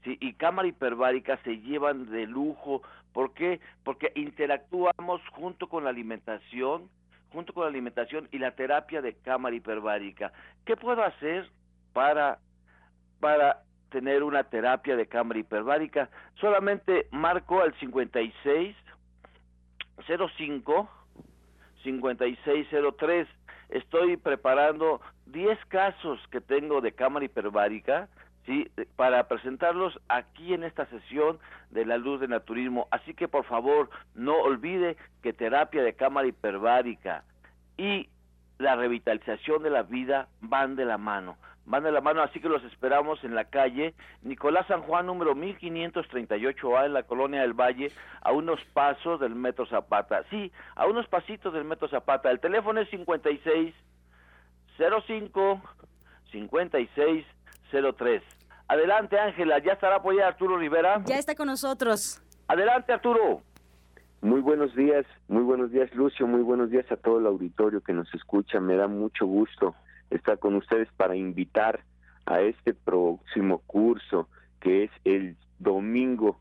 y 0.04 0.34
cámara 0.34 0.68
hiperbárica 0.68 1.38
se 1.44 1.60
llevan 1.60 2.10
de 2.10 2.26
lujo. 2.26 2.82
¿Por 3.14 3.32
qué? 3.32 3.60
Porque 3.84 4.12
interactuamos 4.16 5.22
junto 5.32 5.66
con 5.66 5.84
la 5.84 5.90
alimentación, 5.90 6.90
junto 7.32 7.54
con 7.54 7.62
la 7.62 7.70
alimentación 7.70 8.28
y 8.30 8.38
la 8.38 8.50
terapia 8.50 9.00
de 9.00 9.14
cámara 9.14 9.56
hiperbárica. 9.56 10.30
¿Qué 10.66 10.76
puedo 10.76 11.02
hacer 11.02 11.48
para, 11.94 12.38
para 13.18 13.62
tener 13.94 14.24
una 14.24 14.42
terapia 14.42 14.96
de 14.96 15.06
cámara 15.06 15.38
hiperbárica. 15.38 16.10
Solamente 16.40 17.06
marco 17.12 17.62
al 17.62 17.72
56 17.78 18.76
05 20.36 20.90
5603. 21.84 23.28
Estoy 23.68 24.16
preparando 24.16 25.00
10 25.26 25.58
casos 25.66 26.20
que 26.30 26.40
tengo 26.40 26.80
de 26.80 26.92
cámara 26.92 27.24
hiperbárica, 27.24 28.08
¿sí? 28.46 28.70
Para 28.96 29.26
presentarlos 29.28 29.98
aquí 30.08 30.54
en 30.54 30.64
esta 30.64 30.86
sesión 30.86 31.38
de 31.70 31.84
la 31.84 31.96
luz 31.96 32.20
de 32.20 32.28
naturismo. 32.28 32.88
Así 32.90 33.14
que 33.14 33.28
por 33.28 33.44
favor, 33.44 33.90
no 34.14 34.36
olvide 34.36 34.96
que 35.22 35.32
terapia 35.32 35.82
de 35.82 35.94
cámara 35.94 36.28
hiperbárica 36.28 37.24
y 37.76 38.08
la 38.58 38.76
revitalización 38.76 39.62
de 39.62 39.70
la 39.70 39.82
vida 39.82 40.28
van 40.40 40.76
de 40.76 40.84
la 40.84 40.98
mano 40.98 41.36
van 41.66 41.82
de 41.82 41.92
la 41.92 42.00
mano, 42.00 42.22
así 42.22 42.40
que 42.40 42.48
los 42.48 42.62
esperamos 42.64 43.22
en 43.24 43.34
la 43.34 43.44
calle 43.44 43.94
Nicolás 44.22 44.66
San 44.66 44.82
Juan, 44.82 45.06
número 45.06 45.34
1538A, 45.34 46.86
en 46.86 46.92
la 46.92 47.04
colonia 47.04 47.40
del 47.40 47.54
Valle, 47.54 47.90
a 48.20 48.32
unos 48.32 48.60
pasos 48.72 49.20
del 49.20 49.34
Metro 49.34 49.66
Zapata. 49.66 50.24
Sí, 50.30 50.52
a 50.76 50.86
unos 50.86 51.06
pasitos 51.08 51.52
del 51.52 51.64
Metro 51.64 51.88
Zapata. 51.88 52.30
El 52.30 52.40
teléfono 52.40 52.80
es 52.80 52.88
56 52.90 53.74
05 54.78 55.62
56 56.32 57.26
03. 57.70 58.22
Adelante, 58.68 59.18
Ángela, 59.18 59.58
ya 59.58 59.72
estará 59.72 59.96
apoyada 59.96 60.28
Arturo 60.28 60.56
Rivera. 60.56 61.02
Ya 61.04 61.18
está 61.18 61.34
con 61.34 61.46
nosotros. 61.46 62.22
Adelante, 62.48 62.92
Arturo. 62.92 63.42
Muy 64.20 64.40
buenos 64.40 64.74
días, 64.74 65.04
muy 65.28 65.42
buenos 65.42 65.70
días, 65.70 65.94
Lucio, 65.94 66.26
muy 66.26 66.40
buenos 66.40 66.70
días 66.70 66.90
a 66.90 66.96
todo 66.96 67.18
el 67.18 67.26
auditorio 67.26 67.82
que 67.82 67.92
nos 67.92 68.12
escucha. 68.14 68.58
Me 68.58 68.74
da 68.74 68.86
mucho 68.86 69.26
gusto 69.26 69.74
estar 70.10 70.38
con 70.38 70.54
ustedes 70.54 70.88
para 70.96 71.16
invitar 71.16 71.80
a 72.26 72.40
este 72.40 72.74
próximo 72.74 73.58
curso 73.66 74.28
que 74.60 74.84
es 74.84 74.90
el 75.04 75.36
domingo 75.58 76.40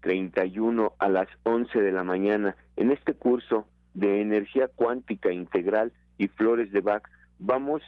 31 0.00 0.94
a 0.98 1.08
las 1.08 1.28
11 1.42 1.80
de 1.80 1.92
la 1.92 2.04
mañana. 2.04 2.56
En 2.76 2.90
este 2.90 3.14
curso 3.14 3.66
de 3.94 4.20
energía 4.20 4.68
cuántica 4.68 5.32
integral 5.32 5.92
y 6.16 6.28
flores 6.28 6.70
de 6.72 6.80
Bach 6.80 7.02
vamos 7.38 7.82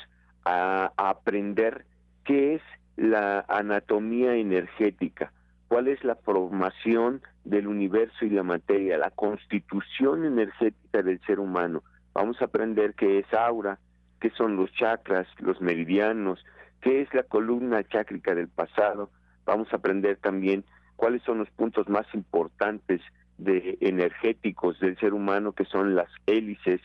a, 0.45 0.93
aprender 0.97 1.85
qué 2.25 2.55
es 2.55 2.63
la 2.97 3.45
anatomía 3.49 4.35
energética, 4.35 5.33
cuál 5.69 5.89
es 5.89 6.03
la 6.05 6.17
formación 6.17 7.23
del 7.45 7.67
universo 7.67 8.25
y 8.25 8.31
la 8.31 8.43
materia, 8.43 8.99
la 8.99 9.11
constitución 9.11 10.25
energética 10.25 11.03
del 11.03 11.21
ser 11.23 11.41
humano. 11.41 11.83
Vamos 12.13 12.41
a 12.41 12.47
aprender 12.47 12.95
qué 12.95 13.21
es 13.21 13.33
aura, 13.33 13.79
qué 14.21 14.31
son 14.31 14.57
los 14.57 14.73
chakras, 14.73 15.27
los 15.39 15.61
meridianos, 15.61 16.45
qué 16.81 17.03
es 17.03 17.13
la 17.15 17.23
columna 17.23 17.83
chácrica 17.85 18.35
del 18.35 18.49
pasado. 18.49 19.11
Vamos 19.45 19.73
a 19.73 19.77
aprender 19.77 20.17
también 20.19 20.65
cuáles 20.97 21.23
son 21.23 21.39
los 21.39 21.51
puntos 21.51 21.89
más 21.89 22.07
importantes 22.15 23.01
de 23.39 23.79
energéticos 23.81 24.79
del 24.81 24.99
ser 24.99 25.15
humano, 25.15 25.53
que 25.53 25.65
son 25.65 25.95
las 25.95 26.09
hélices, 26.27 26.81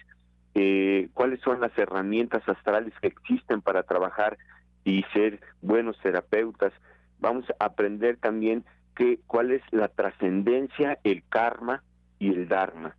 eh, 0.53 1.09
cuáles 1.13 1.41
son 1.41 1.59
las 1.59 1.77
herramientas 1.77 2.47
astrales 2.47 2.93
que 3.01 3.07
existen 3.07 3.61
para 3.61 3.83
trabajar 3.83 4.37
y 4.85 5.03
ser 5.13 5.41
buenos 5.61 5.99
terapeutas. 5.99 6.71
Vamos 7.19 7.45
a 7.59 7.65
aprender 7.65 8.17
también 8.17 8.63
que, 8.95 9.19
cuál 9.27 9.51
es 9.51 9.61
la 9.71 9.89
trascendencia, 9.89 10.97
el 11.03 11.23
karma 11.27 11.83
y 12.19 12.29
el 12.29 12.47
dharma. 12.47 12.95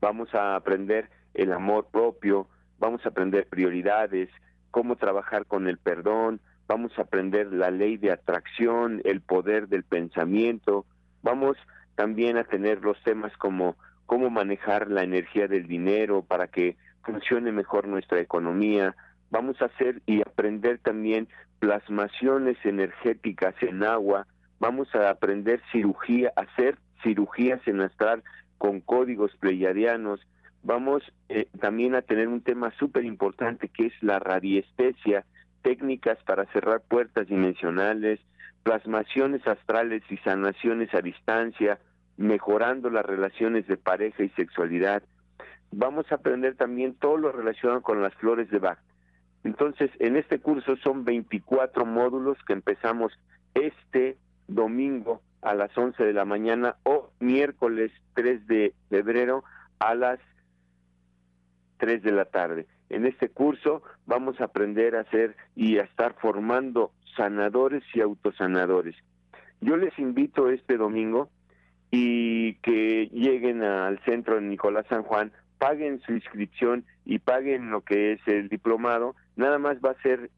Vamos 0.00 0.34
a 0.34 0.56
aprender 0.56 1.10
el 1.34 1.52
amor 1.52 1.88
propio, 1.90 2.48
vamos 2.78 3.04
a 3.04 3.10
aprender 3.10 3.46
prioridades, 3.46 4.28
cómo 4.70 4.96
trabajar 4.96 5.46
con 5.46 5.68
el 5.68 5.78
perdón, 5.78 6.40
vamos 6.66 6.92
a 6.98 7.02
aprender 7.02 7.52
la 7.52 7.70
ley 7.70 7.96
de 7.96 8.10
atracción, 8.10 9.00
el 9.04 9.20
poder 9.20 9.68
del 9.68 9.84
pensamiento, 9.84 10.86
vamos 11.22 11.56
también 11.94 12.36
a 12.36 12.44
tener 12.44 12.80
los 12.82 13.00
temas 13.02 13.36
como 13.36 13.76
cómo 14.06 14.30
manejar 14.30 14.90
la 14.90 15.02
energía 15.02 15.48
del 15.48 15.66
dinero 15.66 16.22
para 16.22 16.48
que 16.48 16.76
funcione 17.02 17.52
mejor 17.52 17.86
nuestra 17.86 18.20
economía, 18.20 18.94
vamos 19.30 19.60
a 19.60 19.66
hacer 19.66 20.02
y 20.06 20.20
aprender 20.20 20.78
también 20.78 21.28
plasmaciones 21.58 22.56
energéticas 22.64 23.54
en 23.62 23.84
agua, 23.84 24.26
vamos 24.58 24.94
a 24.94 25.10
aprender 25.10 25.60
cirugía, 25.72 26.32
hacer 26.36 26.78
cirugías 27.02 27.60
en 27.66 27.80
astral 27.80 28.22
con 28.58 28.80
códigos 28.80 29.34
pleiadianos, 29.36 30.20
vamos 30.64 31.02
eh, 31.28 31.46
también 31.60 31.94
a 31.94 32.02
tener 32.02 32.28
un 32.28 32.40
tema 32.40 32.72
súper 32.78 33.04
importante 33.04 33.68
que 33.68 33.86
es 33.86 33.92
la 34.02 34.18
radiestesia, 34.18 35.24
técnicas 35.62 36.18
para 36.24 36.46
cerrar 36.46 36.80
puertas 36.80 37.28
dimensionales, 37.28 38.20
plasmaciones 38.62 39.46
astrales 39.46 40.02
y 40.10 40.16
sanaciones 40.18 40.92
a 40.94 41.02
distancia, 41.02 41.78
mejorando 42.16 42.90
las 42.90 43.04
relaciones 43.04 43.66
de 43.66 43.76
pareja 43.76 44.22
y 44.22 44.30
sexualidad. 44.30 45.02
Vamos 45.70 46.10
a 46.10 46.16
aprender 46.16 46.56
también 46.56 46.94
todo 46.94 47.18
lo 47.18 47.32
relacionado 47.32 47.82
con 47.82 48.02
las 48.02 48.14
flores 48.14 48.50
de 48.50 48.58
Bach. 48.58 48.78
Entonces, 49.42 49.90
en 49.98 50.16
este 50.16 50.38
curso 50.38 50.76
son 50.76 51.04
24 51.04 51.84
módulos 51.84 52.38
que 52.46 52.54
empezamos 52.54 53.12
este 53.54 54.16
domingo 54.48 55.20
a 55.42 55.54
las 55.54 55.76
11 55.76 56.02
de 56.02 56.12
la 56.14 56.24
mañana 56.24 56.76
o 56.84 57.10
miércoles 57.20 57.92
3 58.14 58.46
de 58.46 58.72
febrero 58.88 59.44
a 59.78 59.94
las 59.94 60.18
3 61.84 62.02
de 62.02 62.12
la 62.12 62.24
tarde. 62.24 62.66
En 62.88 63.04
este 63.04 63.28
curso 63.28 63.82
vamos 64.06 64.40
a 64.40 64.44
aprender 64.44 64.96
a 64.96 65.00
hacer 65.00 65.36
y 65.54 65.76
a 65.76 65.82
estar 65.82 66.14
formando 66.14 66.92
sanadores 67.14 67.82
y 67.92 68.00
autosanadores. 68.00 68.96
Yo 69.60 69.76
les 69.76 69.96
invito 69.98 70.48
este 70.48 70.78
domingo 70.78 71.28
y 71.90 72.54
que 72.62 73.10
lleguen 73.12 73.62
al 73.62 74.02
centro 74.06 74.36
de 74.36 74.46
Nicolás 74.46 74.86
San 74.88 75.02
Juan, 75.02 75.30
paguen 75.58 76.00
su 76.00 76.12
inscripción 76.12 76.86
y 77.04 77.18
paguen 77.18 77.70
lo 77.70 77.82
que 77.82 78.12
es 78.12 78.20
el 78.26 78.48
diplomado. 78.48 79.14
Nada 79.36 79.58
más 79.58 79.76
va 79.84 79.90
a 79.90 80.02
ser 80.02 80.30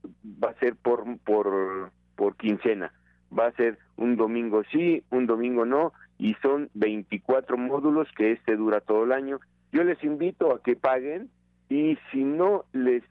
va 0.42 0.50
a 0.50 0.58
ser 0.58 0.74
por 0.74 1.04
por 1.20 1.92
por 2.16 2.36
quincena. 2.36 2.92
Va 3.38 3.46
a 3.46 3.52
ser 3.52 3.78
un 3.96 4.16
domingo 4.16 4.64
sí, 4.72 5.04
un 5.10 5.26
domingo 5.26 5.64
no 5.64 5.92
y 6.18 6.34
son 6.42 6.70
24 6.74 7.56
módulos 7.56 8.08
que 8.16 8.32
este 8.32 8.56
dura 8.56 8.80
todo 8.80 9.04
el 9.04 9.12
año 9.12 9.38
yo 9.72 9.84
les 9.84 10.02
invito 10.04 10.54
a 10.54 10.62
que 10.62 10.74
paguen 10.74 11.28
y 11.68 11.98
si 12.10 12.24
no 12.24 12.64
les 12.72 13.02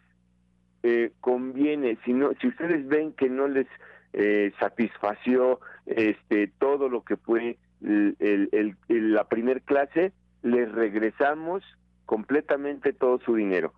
eh, 0.84 1.12
conviene, 1.22 1.98
si 2.06 2.14
no, 2.14 2.32
si 2.40 2.48
ustedes 2.48 2.88
ven 2.88 3.14
que 3.14 3.30
no 3.30 3.48
les 3.48 3.68
eh, 4.14 4.54
satisfació 4.60 5.60
este 5.86 6.48
todo 6.48 6.90
lo 6.90 7.04
que 7.04 7.18
fue 7.18 7.58
la 7.82 9.24
primer 9.28 9.62
clase, 9.62 10.14
les 10.42 10.72
regresamos 10.72 11.64
completamente 12.06 12.94
todo 12.94 13.20
su 13.20 13.36
dinero. 13.36 13.74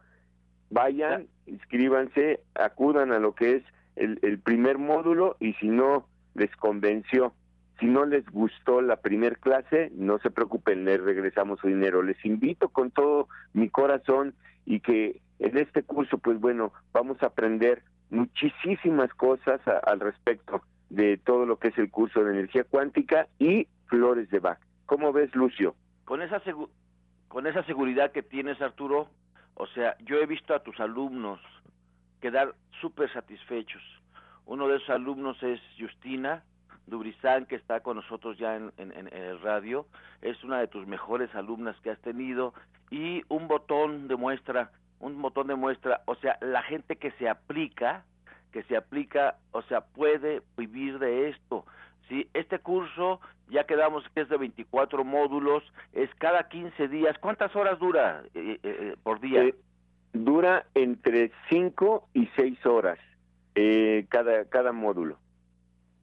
Vayan, 0.70 1.28
inscríbanse, 1.46 2.42
acudan 2.56 3.12
a 3.12 3.20
lo 3.20 3.34
que 3.34 3.56
es 3.56 3.64
el, 3.96 4.20
el 4.22 4.40
primer 4.40 4.78
módulo 4.78 5.38
y 5.40 5.54
si 5.54 5.68
no 5.68 6.06
les 6.36 6.56
convenció, 6.58 7.34
si 7.80 7.86
no 7.86 8.06
les 8.06 8.26
gustó 8.30 8.82
la 8.82 8.98
primer 8.98 9.40
clase, 9.40 9.92
no 9.96 10.20
se 10.20 10.32
preocupen, 10.32 10.86
les 10.86 11.02
regresamos 11.02 11.60
su 11.60 11.68
dinero. 11.68 12.02
Les 12.02 12.24
invito 12.26 12.70
con 12.70 12.92
todo 12.92 13.28
mi 13.54 13.70
corazón 13.70 14.34
y 14.68 14.82
que 14.82 15.22
en 15.40 15.58
este 15.58 15.82
curso, 15.82 16.18
pues 16.18 16.40
bueno, 16.40 16.74
vamos 16.92 17.24
a 17.24 17.28
aprender 17.28 17.84
muchísimas 18.10 19.12
cosas 19.14 19.62
al 19.86 20.00
respecto 20.02 20.62
de 20.90 21.18
todo 21.18 21.46
lo 21.46 21.58
que 21.58 21.70
es 21.70 21.78
el 21.78 21.90
curso 21.90 22.24
de 22.24 22.32
energía 22.32 22.66
cuántica 22.66 23.28
y 23.40 23.68
flores 23.88 24.30
de 24.30 24.40
Bach. 24.40 24.60
¿Cómo 24.86 25.14
ves, 25.14 25.34
Lucio? 25.36 25.74
Con 26.04 26.22
esa, 26.22 26.42
con 27.30 27.48
esa 27.48 27.64
seguridad 27.64 28.12
que 28.12 28.24
tienes, 28.24 28.62
Arturo, 28.62 29.10
o 29.56 29.68
sea, 29.68 29.96
yo 30.00 30.18
he 30.18 30.26
visto 30.26 30.54
a 30.54 30.64
tus 30.64 30.80
alumnos 30.82 31.40
quedar 32.20 32.54
súper 32.82 33.12
satisfechos. 33.14 33.82
Uno 34.46 34.68
de 34.68 34.78
esos 34.78 34.90
alumnos 34.90 35.42
es 35.44 35.62
Justina 35.80 36.44
Dubrizán, 36.88 37.46
que 37.46 37.56
está 37.56 37.82
con 37.82 37.98
nosotros 37.98 38.38
ya 38.38 38.56
en, 38.56 38.72
en, 38.78 39.14
el 39.14 39.40
radio. 39.42 39.86
Es 40.22 40.44
una 40.44 40.60
de 40.60 40.68
tus 40.68 40.88
mejores 40.88 41.34
alumnas 41.36 41.76
que 41.82 41.92
has 41.92 42.00
tenido. 42.00 42.54
Y 42.90 43.24
un 43.28 43.48
botón 43.48 44.08
de 44.08 44.16
muestra, 44.16 44.72
un 45.00 45.22
botón 45.22 45.48
de 45.48 45.56
muestra, 45.56 46.02
o 46.06 46.16
sea, 46.16 46.38
la 46.42 46.64
gente 46.64 46.96
que 46.96 47.12
se 47.12 47.30
aplica, 47.30 48.06
que 48.52 48.64
se 48.64 48.78
aplica, 48.78 49.36
o 49.52 49.62
sea, 49.64 49.82
puede 49.82 50.42
vivir 50.58 50.98
de 51.00 51.30
esto. 51.30 51.66
¿sí? 52.08 52.30
Este 52.34 52.60
curso, 52.60 53.20
ya 53.50 53.66
quedamos 53.66 54.04
que 54.16 54.22
es 54.22 54.30
de 54.30 54.38
24 54.38 55.04
módulos, 55.04 55.64
es 55.94 56.10
cada 56.16 56.48
15 56.48 56.88
días. 56.88 57.18
¿Cuántas 57.20 57.56
horas 57.56 57.80
dura 57.80 58.24
eh, 58.34 58.58
eh, 58.58 58.60
eh, 58.64 58.96
por 59.04 59.20
día? 59.20 59.44
dura 60.14 60.66
entre 60.74 61.32
5 61.50 62.08
y 62.14 62.28
6 62.36 62.66
horas 62.66 62.98
cada, 64.10 64.46
cada 64.46 64.72
módulo. 64.72 65.18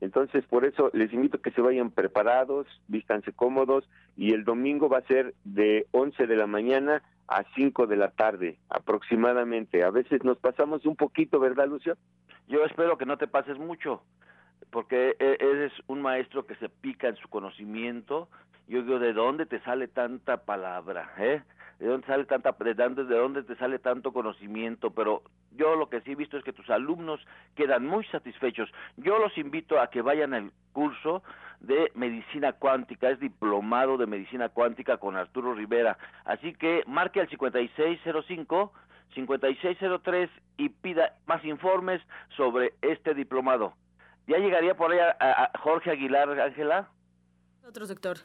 Entonces, 0.05 0.45
por 0.45 0.67
eso 0.67 0.91
les 0.93 1.13
invito 1.15 1.39
a 1.39 1.43
que 1.43 1.51
se 1.51 1.63
vayan 1.63 1.91
preparados, 1.91 2.67
vístanse 2.89 3.33
cómodos 3.33 3.89
y 4.17 4.35
el 4.35 4.45
domingo 4.45 4.91
va 4.91 4.99
a 4.99 5.07
ser 5.07 5.35
de 5.45 5.87
11 5.93 6.27
de 6.27 6.37
la 6.37 6.47
mañana 6.47 7.03
a 7.27 7.43
5 7.55 7.87
de 7.87 7.97
la 7.97 8.11
tarde 8.11 8.59
aproximadamente. 8.69 9.83
A 9.83 9.91
veces 9.91 10.23
nos 10.23 10.37
pasamos 10.39 10.85
un 10.85 10.95
poquito, 10.95 11.41
¿verdad, 11.41 11.69
Lucio? 11.69 11.97
Yo 12.49 12.65
espero 12.67 12.99
que 12.99 13.07
no 13.07 13.17
te 13.17 13.27
pases 13.27 13.59
mucho, 13.59 14.03
porque 14.71 15.17
e, 15.19 15.39
eres 15.41 15.73
un 15.87 16.03
maestro 16.03 16.45
que 16.45 16.55
se 16.57 16.69
pica 16.69 17.09
en 17.09 17.17
su 17.17 17.29
conocimiento. 17.29 18.29
Yo 18.69 18.83
digo, 18.83 18.99
¿de 18.99 19.15
dónde 19.15 19.47
te 19.47 19.61
sale 19.61 19.89
tanta 19.89 20.45
palabra? 20.45 21.11
¿Eh? 21.19 21.41
¿De 21.79 21.87
dónde 21.87 22.07
sale 22.07 22.25
tanta 22.25 22.53
de 22.53 23.05
dónde 23.17 23.43
te 23.43 23.57
sale 23.57 23.79
tanto 23.79 24.13
conocimiento? 24.13 24.91
Pero 24.91 25.23
yo 25.53 25.77
lo 25.77 25.89
que 25.89 26.01
sí 26.03 26.13
he 26.13 26.15
visto 26.17 26.37
es 26.37 26.45
que 26.45 26.53
tus 26.53 26.71
alumnos 26.71 27.21
quedan 27.57 27.87
muy 27.87 28.05
satisfechos. 28.07 28.71
Yo 28.97 29.19
los 29.19 29.37
invito 29.39 29.81
a 29.81 29.91
que 29.91 30.03
vayan 30.03 30.35
al 30.35 30.53
curso 30.73 31.23
de 31.61 31.91
medicina 31.95 32.53
cuántica, 32.53 33.11
es 33.11 33.21
diplomado 33.21 33.97
de 33.97 34.07
medicina 34.07 34.49
cuántica 34.49 34.99
con 34.99 35.17
Arturo 35.17 35.55
Rivera. 35.55 35.99
Así 36.25 36.55
que 36.55 36.83
marque 36.87 37.21
al 37.21 37.29
5605 37.29 38.73
5603 39.15 40.31
y 40.57 40.69
pida 40.69 41.15
más 41.27 41.45
informes 41.45 42.03
sobre 42.37 42.75
este 42.83 43.15
diplomado. 43.15 43.75
¿Ya 44.27 44.39
llegaría 44.39 44.77
por 44.77 44.93
ahí 44.93 44.99
a, 44.99 45.51
Jorge 45.61 45.91
Aguilar, 45.91 46.29
Ángela? 46.41 46.89
Otro 47.67 47.87
doctor. 47.87 48.19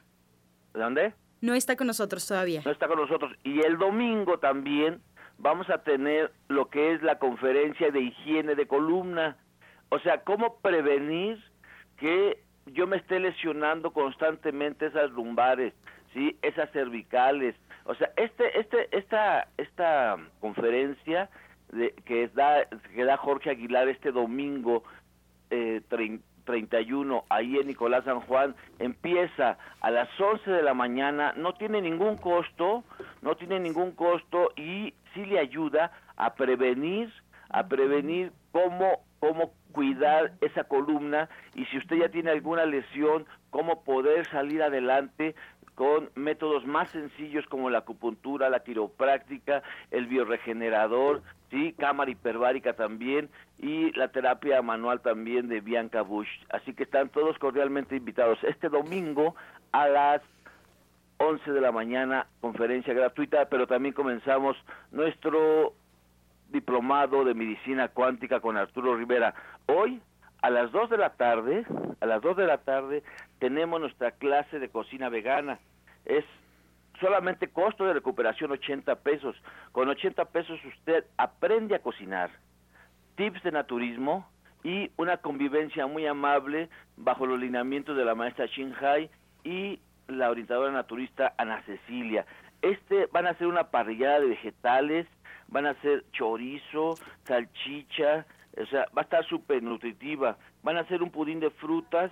¿De 0.74 0.80
dónde? 0.80 1.14
No 1.42 1.54
está 1.54 1.76
con 1.76 1.88
nosotros 1.88 2.28
todavía. 2.28 2.62
No 2.66 2.72
está 2.72 2.88
con 2.88 2.98
nosotros. 2.98 3.34
Y 3.44 3.62
el 3.62 3.78
domingo 3.78 4.40
también 4.40 5.02
vamos 5.38 5.70
a 5.70 5.84
tener 5.84 6.32
lo 6.48 6.70
que 6.70 6.94
es 6.94 7.02
la 7.02 7.18
conferencia 7.18 7.92
de 7.92 8.02
higiene 8.02 8.56
de 8.56 8.68
columna. 8.68 9.38
O 9.90 10.00
sea, 10.00 10.24
cómo 10.24 10.58
prevenir 10.58 11.44
que 11.98 12.40
yo 12.68 12.88
me 12.88 12.98
esté 12.98 13.20
lesionando 13.20 13.92
constantemente 13.92 14.88
esas 14.88 15.12
lumbares, 15.12 15.74
¿sí? 16.14 16.38
Esas 16.42 16.70
cervicales. 16.72 17.56
O 17.86 17.96
sea, 17.96 18.12
este 18.18 18.60
este 18.60 18.96
esta 18.96 19.48
esta 19.58 20.18
conferencia 20.40 21.30
de, 21.72 21.94
que 22.06 22.28
da 22.30 22.66
que 22.94 23.04
da 23.04 23.18
Jorge 23.18 23.50
Aguilar 23.50 23.88
este 23.88 24.12
domingo 24.12 24.84
eh, 25.50 25.82
31 26.50 27.26
ahí 27.30 27.58
en 27.58 27.68
Nicolás 27.68 28.06
San 28.06 28.22
Juan 28.22 28.56
empieza 28.80 29.60
a 29.82 29.92
las 29.92 30.10
11 30.20 30.50
de 30.50 30.64
la 30.64 30.74
mañana, 30.74 31.32
no 31.38 31.54
tiene 31.54 31.80
ningún 31.80 32.18
costo, 32.18 32.84
no 33.22 33.36
tiene 33.36 33.60
ningún 33.60 33.92
costo 33.92 34.52
y 34.56 34.96
sí 35.14 35.26
le 35.28 35.38
ayuda 35.38 35.92
a 36.18 36.34
prevenir, 36.34 37.14
a 37.50 37.68
prevenir 37.68 38.32
cómo 38.52 39.04
cómo 39.20 39.52
cuidar 39.74 40.32
esa 40.42 40.64
columna 40.64 41.30
y 41.54 41.66
si 41.66 41.78
usted 41.78 41.98
ya 41.98 42.10
tiene 42.10 42.32
alguna 42.32 42.66
lesión, 42.66 43.28
cómo 43.52 43.84
poder 43.84 44.26
salir 44.32 44.64
adelante 44.64 45.36
con 45.80 46.10
métodos 46.14 46.66
más 46.66 46.90
sencillos 46.90 47.46
como 47.46 47.70
la 47.70 47.78
acupuntura, 47.78 48.50
la 48.50 48.66
quiropráctica, 48.66 49.64
el 49.92 50.08
bioregenerador, 50.08 51.24
sí, 51.50 51.74
cámara 51.80 52.12
hiperbárica 52.12 52.74
también 52.74 53.30
y 53.58 53.90
la 53.94 54.10
terapia 54.10 54.62
manual 54.62 55.00
también 55.00 55.48
de 55.48 55.62
Bianca 55.62 56.02
Bush. 56.02 56.28
Así 56.50 56.74
que 56.74 56.84
están 56.84 57.08
todos 57.08 57.40
cordialmente 57.40 57.96
invitados. 57.96 58.40
Este 58.44 58.68
domingo 58.68 59.36
a 59.72 59.88
las 59.88 60.22
11 61.16 61.50
de 61.50 61.62
la 61.62 61.72
mañana, 61.72 62.28
conferencia 62.42 62.94
gratuita, 62.94 63.46
pero 63.46 63.66
también 63.66 63.94
comenzamos 63.94 64.58
nuestro 64.92 65.76
diplomado 66.50 67.24
de 67.24 67.34
medicina 67.34 67.88
cuántica 67.88 68.42
con 68.42 68.58
Arturo 68.58 68.98
Rivera. 68.98 69.34
Hoy 69.68 70.02
a 70.42 70.50
las 70.50 70.74
2 70.74 70.90
de 70.90 70.98
la 70.98 71.12
tarde, 71.12 71.66
a 72.02 72.06
las 72.06 72.22
2 72.22 72.36
de 72.36 72.48
la 72.48 72.58
tarde 72.58 73.02
tenemos 73.40 73.80
nuestra 73.80 74.12
clase 74.12 74.60
de 74.60 74.68
cocina 74.68 75.08
vegana. 75.08 75.58
Es 76.10 76.26
solamente 77.00 77.48
costo 77.48 77.86
de 77.86 77.94
recuperación 77.94 78.52
80 78.52 78.96
pesos. 78.98 79.36
Con 79.72 79.88
80 79.88 80.26
pesos 80.26 80.60
usted 80.66 81.06
aprende 81.18 81.76
a 81.76 81.80
cocinar. 81.80 82.30
Tips 83.16 83.42
de 83.44 83.52
naturismo 83.52 84.28
y 84.64 84.92
una 84.98 85.18
convivencia 85.18 85.88
muy 85.88 86.06
amable 86.06 86.70
bajo 86.98 87.26
los 87.26 87.40
lineamientos 87.40 87.96
de 87.96 88.04
la 88.04 88.16
maestra 88.16 88.48
Hai 88.82 89.10
y 89.44 89.80
la 90.08 90.30
orientadora 90.30 90.72
naturista 90.72 91.34
Ana 91.38 91.62
Cecilia. 91.64 92.26
Este 92.62 93.08
van 93.14 93.28
a 93.28 93.36
ser 93.36 93.48
una 93.48 93.70
parrillada 93.70 94.20
de 94.20 94.28
vegetales, 94.28 95.08
van 95.48 95.66
a 95.66 95.76
ser 95.76 96.04
chorizo, 96.12 96.96
salchicha, 97.24 98.26
o 98.58 98.66
sea, 98.66 98.88
va 98.98 99.02
a 99.02 99.04
estar 99.04 99.26
súper 99.26 99.64
nutritiva. 99.64 100.38
Van 100.64 100.78
a 100.78 100.82
hacer 100.82 101.02
un 101.02 101.12
pudín 101.12 101.40
de 101.40 101.52
frutas 101.52 102.12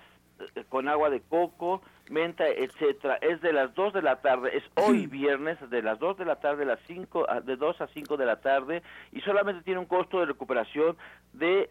eh, 0.54 0.64
con 0.68 0.88
agua 0.88 1.10
de 1.10 1.20
coco, 1.20 1.82
menta, 2.10 2.46
etcétera. 2.46 3.16
Es 3.20 3.40
de 3.40 3.52
las 3.52 3.74
2 3.74 3.92
de 3.92 4.02
la 4.02 4.20
tarde, 4.20 4.56
es 4.56 4.64
hoy 4.74 5.06
viernes, 5.08 5.58
de 5.70 5.82
las 5.82 5.98
2 5.98 6.18
de 6.18 6.24
la 6.24 6.36
tarde 6.36 6.64
a 6.64 6.66
las 6.66 6.80
5, 6.86 7.26
de 7.44 7.56
2 7.56 7.80
a 7.80 7.86
5 7.88 8.16
de 8.16 8.26
la 8.26 8.40
tarde, 8.40 8.82
y 9.12 9.20
solamente 9.20 9.62
tiene 9.62 9.80
un 9.80 9.86
costo 9.86 10.20
de 10.20 10.26
recuperación 10.26 10.96
de 11.32 11.70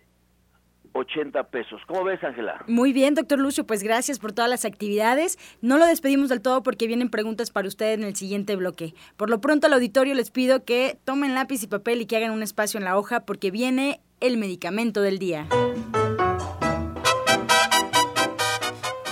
80 0.93 1.43
pesos. 1.49 1.81
¿Cómo 1.87 2.03
ves, 2.03 2.23
Ángela? 2.23 2.63
Muy 2.67 2.93
bien, 2.93 3.13
doctor 3.13 3.39
Lucio, 3.39 3.65
pues 3.65 3.83
gracias 3.83 4.19
por 4.19 4.33
todas 4.33 4.49
las 4.49 4.65
actividades. 4.65 5.37
No 5.61 5.77
lo 5.77 5.85
despedimos 5.85 6.29
del 6.29 6.41
todo 6.41 6.63
porque 6.63 6.87
vienen 6.87 7.09
preguntas 7.09 7.51
para 7.51 7.67
usted 7.67 7.93
en 7.93 8.03
el 8.03 8.15
siguiente 8.15 8.55
bloque. 8.55 8.93
Por 9.15 9.29
lo 9.29 9.41
pronto 9.41 9.67
al 9.67 9.73
auditorio 9.73 10.15
les 10.15 10.31
pido 10.31 10.65
que 10.65 10.97
tomen 11.05 11.35
lápiz 11.35 11.63
y 11.63 11.67
papel 11.67 12.01
y 12.01 12.05
que 12.05 12.17
hagan 12.17 12.31
un 12.31 12.43
espacio 12.43 12.77
en 12.77 12.85
la 12.85 12.97
hoja 12.97 13.25
porque 13.25 13.51
viene 13.51 14.01
el 14.19 14.37
medicamento 14.37 15.01
del 15.01 15.19
día. 15.19 15.47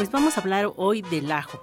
Pues 0.06 0.14
vamos 0.14 0.38
a 0.38 0.42
hablar 0.42 0.72
hoy 0.76 1.02
del 1.02 1.32
ajo. 1.32 1.60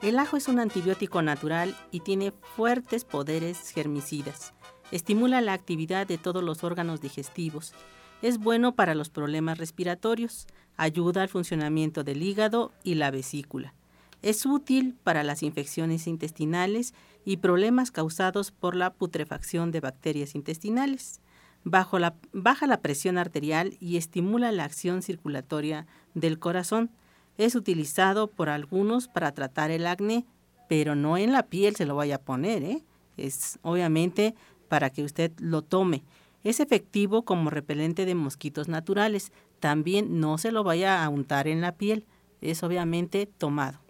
El 0.00 0.18
ajo 0.18 0.38
es 0.38 0.48
un 0.48 0.58
antibiótico 0.58 1.20
natural 1.20 1.76
y 1.90 2.00
tiene 2.00 2.32
fuertes 2.56 3.04
poderes 3.04 3.68
germicidas. 3.68 4.54
Estimula 4.90 5.42
la 5.42 5.52
actividad 5.52 6.06
de 6.06 6.16
todos 6.16 6.42
los 6.42 6.64
órganos 6.64 7.02
digestivos 7.02 7.74
es 8.22 8.38
bueno 8.38 8.74
para 8.74 8.94
los 8.94 9.10
problemas 9.10 9.58
respiratorios, 9.58 10.46
ayuda 10.78 11.20
al 11.20 11.28
funcionamiento 11.28 12.02
del 12.02 12.22
hígado 12.22 12.72
y 12.82 12.94
la 12.94 13.10
vesícula. 13.10 13.74
Es 14.22 14.46
útil 14.46 14.96
para 15.04 15.22
las 15.22 15.42
infecciones 15.42 16.06
intestinales 16.06 16.94
y 17.26 17.36
problemas 17.36 17.90
causados 17.90 18.52
por 18.52 18.74
la 18.74 18.94
putrefacción 18.94 19.70
de 19.70 19.80
bacterias 19.80 20.34
intestinales. 20.34 21.20
baja 21.62 22.66
la 22.66 22.80
presión 22.80 23.18
arterial 23.18 23.76
y 23.80 23.98
estimula 23.98 24.50
la 24.50 24.64
acción 24.64 25.02
circulatoria 25.02 25.86
del 26.14 26.38
corazón. 26.38 26.90
Es 27.38 27.54
utilizado 27.54 28.28
por 28.28 28.48
algunos 28.48 29.08
para 29.08 29.32
tratar 29.32 29.70
el 29.70 29.86
acné, 29.86 30.26
pero 30.68 30.94
no 30.94 31.16
en 31.16 31.32
la 31.32 31.44
piel 31.44 31.76
se 31.76 31.86
lo 31.86 31.96
vaya 31.96 32.16
a 32.16 32.20
poner, 32.20 32.62
¿eh? 32.62 32.84
Es 33.16 33.58
obviamente 33.62 34.34
para 34.68 34.90
que 34.90 35.04
usted 35.04 35.32
lo 35.38 35.62
tome. 35.62 36.02
Es 36.44 36.60
efectivo 36.60 37.24
como 37.24 37.50
repelente 37.50 38.04
de 38.04 38.14
mosquitos 38.14 38.68
naturales. 38.68 39.32
También 39.60 40.20
no 40.20 40.38
se 40.38 40.50
lo 40.50 40.64
vaya 40.64 41.04
a 41.04 41.08
untar 41.08 41.46
en 41.46 41.60
la 41.60 41.72
piel. 41.72 42.04
Es 42.40 42.62
obviamente 42.62 43.26
tomado. 43.26 43.80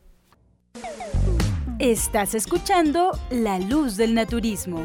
Estás 1.78 2.34
escuchando 2.34 3.18
La 3.30 3.58
Luz 3.58 3.96
del 3.96 4.14
Naturismo. 4.14 4.82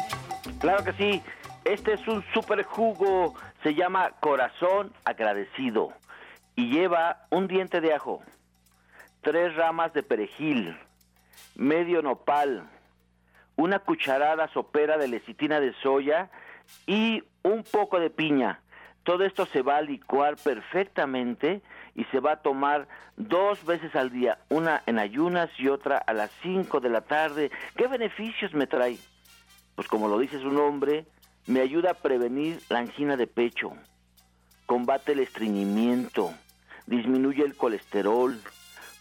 Claro 0.58 0.84
que 0.84 0.92
sí. 0.92 1.22
Este 1.64 1.94
es 1.94 2.06
un 2.06 2.22
super 2.34 2.62
jugo. 2.62 3.34
Se 3.62 3.74
llama 3.74 4.10
Corazón 4.20 4.92
Agradecido 5.04 5.94
y 6.56 6.70
lleva 6.70 7.26
un 7.30 7.48
diente 7.48 7.80
de 7.80 7.94
ajo, 7.94 8.22
tres 9.22 9.54
ramas 9.56 9.92
de 9.92 10.02
perejil, 10.02 10.76
medio 11.56 12.02
nopal, 12.02 12.68
una 13.56 13.78
cucharada 13.78 14.48
sopera 14.48 14.98
de 14.98 15.08
lecitina 15.08 15.60
de 15.60 15.72
soya 15.74 16.30
y 16.86 17.22
un 17.42 17.62
poco 17.64 18.00
de 18.00 18.10
piña. 18.10 18.60
Todo 19.04 19.24
esto 19.24 19.46
se 19.46 19.62
va 19.62 19.76
a 19.76 19.82
licuar 19.82 20.36
perfectamente 20.36 21.60
y 21.94 22.04
se 22.04 22.20
va 22.20 22.32
a 22.32 22.42
tomar 22.42 22.88
dos 23.16 23.64
veces 23.66 23.94
al 23.94 24.10
día, 24.10 24.38
una 24.48 24.82
en 24.86 24.98
ayunas 24.98 25.50
y 25.58 25.68
otra 25.68 25.98
a 25.98 26.12
las 26.14 26.30
5 26.42 26.80
de 26.80 26.88
la 26.88 27.02
tarde. 27.02 27.50
¿Qué 27.76 27.86
beneficios 27.86 28.54
me 28.54 28.66
trae? 28.66 28.98
Pues 29.74 29.88
como 29.88 30.08
lo 30.08 30.18
dice 30.18 30.40
su 30.40 30.50
nombre, 30.50 31.04
me 31.46 31.60
ayuda 31.60 31.90
a 31.90 31.94
prevenir 31.94 32.60
la 32.70 32.78
angina 32.78 33.16
de 33.16 33.26
pecho, 33.26 33.72
combate 34.66 35.12
el 35.12 35.20
estreñimiento, 35.20 36.32
disminuye 36.86 37.44
el 37.44 37.56
colesterol, 37.56 38.40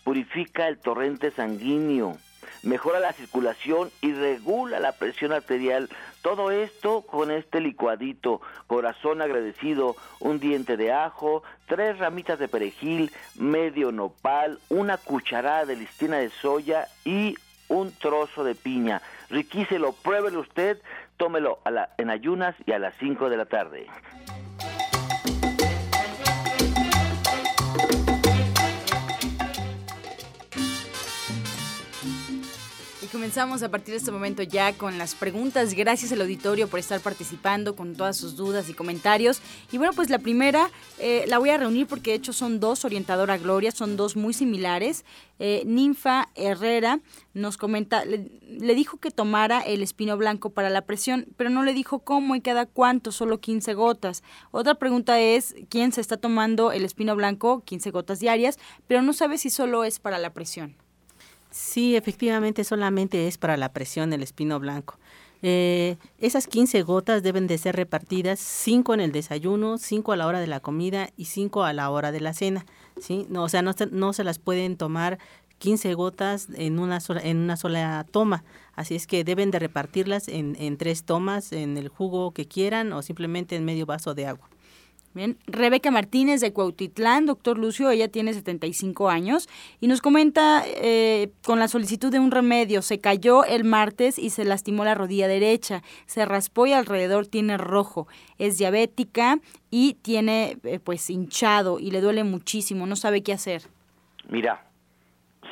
purifica 0.04 0.68
el 0.68 0.78
torrente 0.78 1.32
sanguíneo, 1.32 2.18
mejora 2.64 3.00
la 3.00 3.14
circulación 3.14 3.92
y 4.02 4.14
regula 4.14 4.80
la 4.80 4.94
presión 4.94 5.32
arterial. 5.32 5.90
Todo 6.22 6.52
esto 6.52 7.02
con 7.02 7.32
este 7.32 7.60
licuadito, 7.60 8.42
corazón 8.68 9.22
agradecido, 9.22 9.96
un 10.20 10.40
diente 10.40 10.78
de 10.78 10.92
ajo, 10.92 11.44
tres 11.68 12.00
ramitas 12.00 12.40
de 12.40 12.48
perejil, 12.48 13.12
medio 13.36 13.92
nopal, 13.92 14.60
una 14.70 14.98
cucharada 14.98 15.66
de 15.66 15.76
listina 15.76 16.18
de 16.18 16.30
soya 16.30 16.88
y 17.06 17.36
un 17.68 17.92
trozo 17.92 18.44
de 18.44 18.56
piña. 18.56 19.02
Riquíselo, 19.30 19.94
pruébelo 19.94 20.42
usted, 20.42 20.82
tómelo 21.18 21.60
a 21.64 21.72
la, 21.72 21.90
en 21.98 22.10
ayunas 22.10 22.56
y 22.66 22.72
a 22.72 22.80
las 22.80 22.94
5 23.00 23.30
de 23.30 23.38
la 23.38 23.46
tarde. 23.46 23.88
Comenzamos 33.14 33.62
a 33.62 33.70
partir 33.70 33.94
de 33.94 34.00
este 34.00 34.12
momento 34.12 34.42
ya 34.42 34.74
con 34.74 34.98
las 34.98 35.14
preguntas. 35.14 35.76
Gracias 35.76 36.12
al 36.12 36.22
auditorio 36.22 36.68
por 36.68 36.80
estar 36.80 37.00
participando 37.00 37.76
con 37.76 37.96
todas 37.96 38.18
sus 38.18 38.36
dudas 38.36 38.70
y 38.70 38.74
comentarios. 38.74 39.40
Y 39.72 39.78
bueno, 39.78 39.94
pues 39.94 40.10
la 40.10 40.18
primera 40.18 40.72
eh, 40.98 41.24
la 41.28 41.38
voy 41.38 41.52
a 41.52 41.58
reunir 41.58 41.86
porque 41.86 42.10
de 42.10 42.18
hecho 42.18 42.34
son 42.34 42.60
dos, 42.60 42.86
orientadora 42.86 43.38
Gloria, 43.38 43.72
son 43.72 43.98
dos 43.98 44.16
muy 44.16 44.34
similares. 44.34 45.06
Eh, 45.38 45.62
Ninfa 45.68 46.30
Herrera 46.34 47.02
nos 47.36 47.58
comenta, 47.58 48.04
le, 48.04 48.32
le, 48.42 48.74
dijo 48.74 48.98
que 48.98 49.12
tomara 49.12 49.62
el 49.62 49.84
espino 49.84 50.18
blanco 50.18 50.50
para 50.50 50.72
la 50.72 50.82
presión, 50.82 51.28
pero 51.38 51.52
no 51.52 51.62
le 51.62 51.74
dijo 51.74 52.00
cómo 52.00 52.36
y 52.36 52.42
cada 52.42 52.66
cuánto, 52.66 53.12
solo 53.12 53.40
15 53.40 53.76
gotas. 53.76 54.24
Otra 54.50 54.74
pregunta 54.76 55.20
es, 55.20 55.54
¿quién 55.70 55.92
se 55.92 56.02
está 56.02 56.18
tomando 56.18 56.72
el 56.72 56.84
espino 56.84 57.16
blanco? 57.16 57.64
15 57.64 57.92
gotas 57.92 58.20
diarias, 58.20 58.58
pero 58.88 59.04
no 59.04 59.14
sabe 59.14 59.38
si 59.38 59.52
solo 59.52 59.84
es 59.84 60.00
para 60.00 60.18
la 60.18 60.34
presión. 60.34 60.83
Sí, 61.54 61.96
efectivamente 61.96 62.64
solamente 62.64 63.28
es 63.28 63.38
para 63.38 63.58
la 63.58 63.74
presión 63.74 64.12
el 64.12 64.24
espino 64.24 64.60
blanco. 64.60 64.98
Eh, 65.44 65.98
esas 66.18 66.48
15 66.48 66.82
gotas 66.82 67.22
deben 67.22 67.46
de 67.46 67.60
ser 67.60 67.76
repartidas 67.76 68.40
5 68.40 68.96
en 68.96 69.02
el 69.02 69.12
desayuno, 69.12 69.78
5 69.78 70.14
a 70.14 70.18
la 70.18 70.26
hora 70.26 70.40
de 70.40 70.48
la 70.48 70.62
comida 70.62 71.10
y 71.16 71.26
5 71.26 71.64
a 71.64 71.74
la 71.74 71.92
hora 71.92 72.12
de 72.12 72.22
la 72.22 72.34
cena. 72.34 72.66
¿sí? 73.00 73.28
No, 73.30 73.44
o 73.44 73.50
sea, 73.50 73.62
no, 73.62 73.76
no 73.92 74.14
se 74.14 74.24
las 74.24 74.40
pueden 74.40 74.78
tomar 74.78 75.20
15 75.60 75.94
gotas 75.94 76.48
en 76.56 76.80
una 76.80 77.00
sola, 77.00 77.22
en 77.22 77.38
una 77.38 77.56
sola 77.56 78.04
toma. 78.10 78.44
Así 78.74 78.96
es 78.96 79.06
que 79.06 79.24
deben 79.24 79.52
de 79.52 79.60
repartirlas 79.60 80.30
en, 80.30 80.56
en 80.60 80.78
tres 80.78 81.04
tomas, 81.04 81.52
en 81.52 81.78
el 81.78 81.88
jugo 81.88 82.32
que 82.32 82.48
quieran 82.48 82.92
o 82.94 83.04
simplemente 83.04 83.56
en 83.56 83.64
medio 83.64 83.86
vaso 83.86 84.16
de 84.16 84.26
agua. 84.26 84.50
Bien, 85.14 85.38
Rebeca 85.46 85.92
Martínez 85.92 86.42
de 86.42 86.54
Cuautitlán, 86.54 87.28
doctor 87.28 87.60
Lucio, 87.60 87.92
ella 87.92 88.08
tiene 88.08 88.34
75 88.34 89.12
años 89.12 89.48
y 89.80 89.88
nos 89.88 90.02
comenta 90.02 90.64
eh, 90.66 91.30
con 91.46 91.60
la 91.60 91.68
solicitud 91.68 92.12
de 92.12 92.18
un 92.18 92.32
remedio, 92.32 92.82
se 92.82 93.00
cayó 93.00 93.46
el 93.46 93.64
martes 93.64 94.18
y 94.18 94.32
se 94.32 94.44
lastimó 94.44 94.86
la 94.86 94.96
rodilla 94.96 95.28
derecha, 95.28 95.84
se 96.08 96.26
raspó 96.26 96.66
y 96.66 96.74
alrededor 96.74 97.28
tiene 97.28 97.58
rojo, 97.58 98.08
es 98.40 98.58
diabética 98.58 99.38
y 99.70 99.96
tiene 100.02 100.58
eh, 100.64 100.80
pues 100.80 101.08
hinchado 101.12 101.80
y 101.80 101.92
le 101.92 102.02
duele 102.02 102.24
muchísimo, 102.24 102.88
no 102.88 102.96
sabe 102.96 103.22
qué 103.22 103.34
hacer. 103.34 103.62
Mira, 104.30 104.66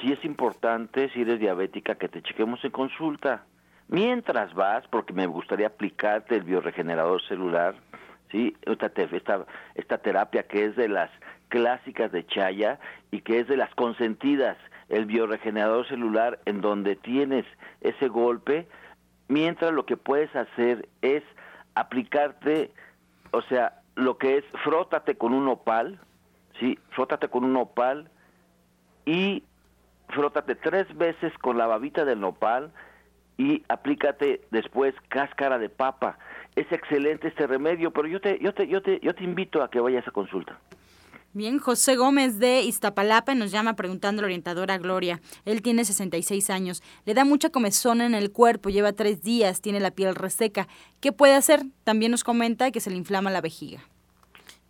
sí 0.01 0.11
es 0.11 0.25
importante 0.25 1.09
si 1.13 1.21
eres 1.21 1.39
diabética 1.39 1.95
que 1.95 2.09
te 2.09 2.23
chequemos 2.23 2.63
en 2.65 2.71
consulta. 2.71 3.45
Mientras 3.89 4.55
vas, 4.55 4.87
porque 4.87 5.13
me 5.13 5.27
gustaría 5.27 5.67
aplicarte 5.67 6.35
el 6.35 6.43
bioregenerador 6.43 7.21
celular, 7.27 7.75
¿sí? 8.31 8.55
Esta, 8.63 8.91
esta, 8.95 9.45
esta 9.75 9.97
terapia 9.99 10.43
que 10.43 10.65
es 10.65 10.75
de 10.75 10.87
las 10.87 11.09
clásicas 11.49 12.11
de 12.11 12.25
Chaya 12.25 12.79
y 13.11 13.21
que 13.21 13.39
es 13.39 13.47
de 13.47 13.57
las 13.57 13.73
consentidas, 13.75 14.57
el 14.89 15.05
bioregenerador 15.05 15.87
celular 15.87 16.39
en 16.45 16.61
donde 16.61 16.95
tienes 16.95 17.45
ese 17.81 18.07
golpe, 18.07 18.67
mientras 19.27 19.73
lo 19.73 19.85
que 19.85 19.97
puedes 19.97 20.33
hacer 20.35 20.87
es 21.01 21.23
aplicarte, 21.75 22.71
o 23.31 23.41
sea, 23.43 23.81
lo 23.95 24.17
que 24.17 24.37
es 24.37 24.45
frótate 24.63 25.17
con 25.17 25.33
un 25.33 25.47
opal, 25.47 25.99
¿sí? 26.59 26.79
Frótate 26.91 27.27
con 27.27 27.43
un 27.43 27.55
opal 27.57 28.09
y 29.05 29.43
frótate 30.09 30.55
tres 30.55 30.87
veces 30.97 31.33
con 31.39 31.57
la 31.57 31.67
babita 31.67 32.05
del 32.05 32.19
nopal 32.19 32.71
y 33.37 33.63
aplícate 33.69 34.41
después 34.51 34.93
cáscara 35.07 35.57
de 35.57 35.69
papa 35.69 36.17
es 36.55 36.71
excelente 36.71 37.27
este 37.27 37.47
remedio, 37.47 37.91
pero 37.91 38.07
yo 38.07 38.19
te, 38.19 38.39
yo 38.39 38.53
te, 38.53 38.67
yo 38.67 38.81
te, 38.81 38.99
yo 39.01 39.13
te 39.15 39.23
invito 39.23 39.63
a 39.63 39.69
que 39.69 39.79
vayas 39.79 40.07
a 40.07 40.11
consulta. 40.11 40.59
Bien, 41.33 41.59
José 41.59 41.95
Gómez 41.95 42.39
de 42.39 42.61
Iztapalapa 42.63 43.33
nos 43.35 43.51
llama 43.51 43.77
preguntando 43.77 44.19
a 44.19 44.23
la 44.23 44.25
orientadora 44.25 44.77
Gloria. 44.77 45.21
Él 45.45 45.61
tiene 45.61 45.85
66 45.85 46.49
años, 46.49 46.83
le 47.05 47.13
da 47.13 47.23
mucha 47.23 47.49
comezón 47.49 48.01
en 48.01 48.13
el 48.13 48.31
cuerpo, 48.31 48.69
lleva 48.69 48.91
tres 48.91 49.21
días, 49.21 49.61
tiene 49.61 49.79
la 49.79 49.91
piel 49.91 50.13
reseca. 50.13 50.67
¿Qué 50.99 51.13
puede 51.13 51.35
hacer? 51.35 51.61
También 51.85 52.11
nos 52.11 52.25
comenta 52.25 52.71
que 52.71 52.81
se 52.81 52.89
le 52.89 52.97
inflama 52.97 53.31
la 53.31 53.39
vejiga. 53.39 53.79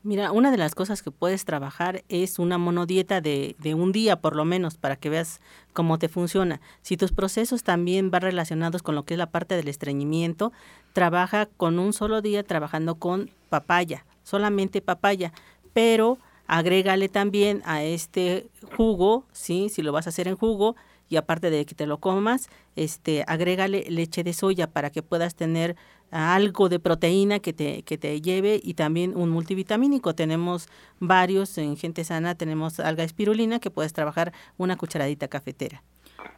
Mira, 0.04 0.32
una 0.32 0.49
de 0.49 0.58
las 0.58 0.74
cosas 0.74 1.04
que 1.04 1.12
puedes 1.12 1.45
trabajar 1.45 2.04
es 2.10 2.39
una 2.39 2.58
monodieta 2.58 3.22
de, 3.22 3.56
de, 3.60 3.76
un 3.76 3.91
día 3.91 4.20
por 4.20 4.36
lo 4.36 4.45
menos 4.45 4.76
para 4.76 4.95
que 4.95 5.12
veas 5.12 5.41
cómo 5.74 5.99
te 5.99 6.10
funciona. 6.10 6.60
Si 6.82 6.97
tus 6.97 7.12
procesos 7.12 7.62
también 7.62 8.10
van 8.10 8.24
relacionados 8.24 8.82
con 8.82 8.95
lo 8.95 9.04
que 9.04 9.14
es 9.14 9.20
la 9.20 9.30
parte 9.30 9.56
del 9.56 9.68
estreñimiento, 9.68 10.54
trabaja 10.93 11.45
con 11.45 11.78
un 11.78 11.93
solo 11.93 12.22
día 12.22 12.41
trabajando 12.41 12.95
con 12.95 13.30
papaya, 13.49 14.04
solamente 14.24 14.82
papaya, 14.82 15.34
pero 15.72 16.18
agrégale 16.47 17.08
también 17.08 17.62
a 17.66 17.84
este 17.84 18.49
jugo, 18.76 19.26
¿sí? 19.34 19.70
si 19.70 19.84
lo 19.84 19.91
vas 19.91 20.08
a 20.08 20.10
hacer 20.10 20.28
en 20.28 20.36
jugo, 20.36 20.76
y 21.10 21.18
aparte 21.18 21.49
de 21.49 21.66
que 21.66 21.76
te 21.76 21.86
lo 21.86 21.99
comas, 21.99 22.49
este, 22.76 23.24
agrégale 23.28 23.86
leche 23.89 24.24
de 24.24 24.34
soya 24.34 24.68
para 24.68 24.89
que 24.89 25.04
puedas 25.04 25.36
tener 25.36 25.76
algo 26.12 26.70
de 26.70 26.80
proteína 26.80 27.39
que 27.39 27.53
te, 27.53 27.84
que 27.84 27.97
te 27.97 28.22
lleve 28.22 28.59
y 28.64 28.76
también 28.76 29.16
un 29.16 29.30
multivitamínico. 29.30 30.14
Tenemos 30.14 30.68
varios 30.99 31.57
en 31.57 31.78
Gente 31.78 32.03
Sana, 32.03 32.36
tenemos 32.36 32.80
alga 32.80 33.03
espirulina 33.03 33.59
que 33.59 33.72
puedes 33.72 33.93
trabajar 33.93 34.34
una 34.57 34.78
cucharadita 34.78 35.28
cafetera. 35.28 35.82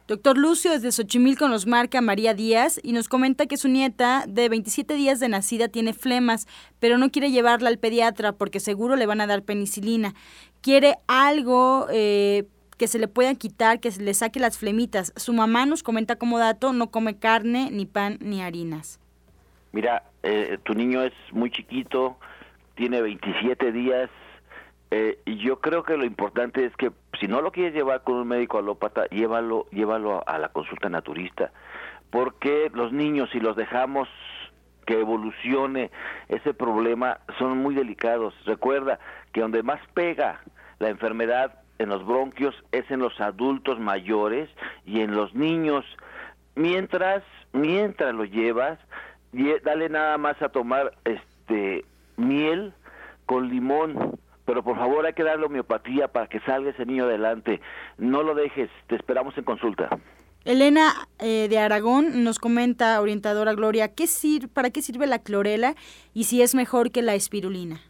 Doctor 0.06 0.36
Lucio 0.36 0.70
desde 0.70 0.92
Xochimilco 0.92 1.48
nos 1.48 1.66
marca 1.66 2.00
María 2.02 2.34
Díaz 2.34 2.78
y 2.82 2.92
nos 2.92 3.08
comenta 3.08 3.46
que 3.46 3.56
su 3.56 3.68
nieta 3.68 4.24
de 4.28 4.48
27 4.48 4.94
días 4.94 5.18
de 5.18 5.28
nacida 5.28 5.68
tiene 5.68 5.94
flemas, 5.94 6.46
pero 6.78 6.98
no 6.98 7.10
quiere 7.10 7.30
llevarla 7.30 7.70
al 7.70 7.78
pediatra 7.78 8.32
porque 8.32 8.60
seguro 8.60 8.96
le 8.96 9.06
van 9.06 9.22
a 9.22 9.26
dar 9.26 9.42
penicilina. 9.42 10.14
Quiere 10.60 10.98
algo 11.06 11.86
eh, 11.90 12.44
que 12.76 12.86
se 12.86 12.98
le 12.98 13.08
pueda 13.08 13.34
quitar, 13.34 13.80
que 13.80 13.90
se 13.90 14.02
le 14.02 14.12
saque 14.12 14.40
las 14.40 14.58
flemitas. 14.58 15.12
Su 15.16 15.32
mamá 15.32 15.64
nos 15.64 15.82
comenta 15.82 16.16
como 16.16 16.38
dato, 16.38 16.72
no 16.74 16.90
come 16.90 17.18
carne, 17.18 17.70
ni 17.70 17.86
pan, 17.86 18.18
ni 18.20 18.42
harinas. 18.42 19.00
Mira, 19.74 20.04
eh, 20.22 20.56
tu 20.62 20.72
niño 20.72 21.02
es 21.02 21.12
muy 21.32 21.50
chiquito, 21.50 22.16
tiene 22.76 23.02
27 23.02 23.72
días, 23.72 24.08
eh, 24.92 25.18
y 25.24 25.38
yo 25.38 25.60
creo 25.60 25.82
que 25.82 25.96
lo 25.96 26.04
importante 26.04 26.64
es 26.64 26.76
que 26.76 26.92
si 27.18 27.26
no 27.26 27.42
lo 27.42 27.50
quieres 27.50 27.74
llevar 27.74 28.04
con 28.04 28.14
un 28.14 28.28
médico 28.28 28.58
alópata, 28.58 29.06
llévalo, 29.08 29.66
llévalo 29.72 30.22
a 30.28 30.38
la 30.38 30.50
consulta 30.50 30.88
naturista, 30.88 31.50
porque 32.10 32.70
los 32.72 32.92
niños 32.92 33.30
si 33.32 33.40
los 33.40 33.56
dejamos 33.56 34.08
que 34.86 35.00
evolucione 35.00 35.90
ese 36.28 36.54
problema 36.54 37.18
son 37.40 37.58
muy 37.58 37.74
delicados. 37.74 38.32
Recuerda 38.44 39.00
que 39.32 39.40
donde 39.40 39.64
más 39.64 39.80
pega 39.92 40.40
la 40.78 40.88
enfermedad 40.88 41.58
en 41.80 41.88
los 41.88 42.06
bronquios 42.06 42.54
es 42.70 42.88
en 42.92 43.00
los 43.00 43.20
adultos 43.20 43.80
mayores 43.80 44.48
y 44.86 45.00
en 45.00 45.16
los 45.16 45.34
niños. 45.34 45.84
Mientras 46.54 47.24
mientras 47.54 48.14
lo 48.14 48.24
llevas, 48.24 48.78
dale 49.64 49.88
nada 49.88 50.18
más 50.18 50.40
a 50.42 50.48
tomar 50.48 50.96
este 51.04 51.84
miel 52.16 52.72
con 53.26 53.48
limón, 53.48 54.18
pero 54.44 54.62
por 54.62 54.76
favor 54.76 55.06
hay 55.06 55.14
que 55.14 55.22
darle 55.22 55.46
homeopatía 55.46 56.08
para 56.08 56.26
que 56.26 56.40
salga 56.40 56.70
ese 56.70 56.86
niño 56.86 57.04
adelante. 57.04 57.60
No 57.98 58.22
lo 58.22 58.34
dejes, 58.34 58.70
te 58.86 58.96
esperamos 58.96 59.36
en 59.38 59.44
consulta. 59.44 59.88
Elena 60.44 61.08
eh, 61.20 61.46
de 61.48 61.58
Aragón 61.58 62.22
nos 62.22 62.38
comenta, 62.38 63.00
orientadora 63.00 63.54
Gloria, 63.54 63.94
¿qué 63.94 64.06
sir 64.06 64.48
¿para 64.48 64.68
qué 64.70 64.82
sirve 64.82 65.06
la 65.06 65.18
clorela 65.18 65.74
y 66.12 66.24
si 66.24 66.42
es 66.42 66.54
mejor 66.54 66.90
que 66.90 67.00
la 67.00 67.14
espirulina? 67.14 67.80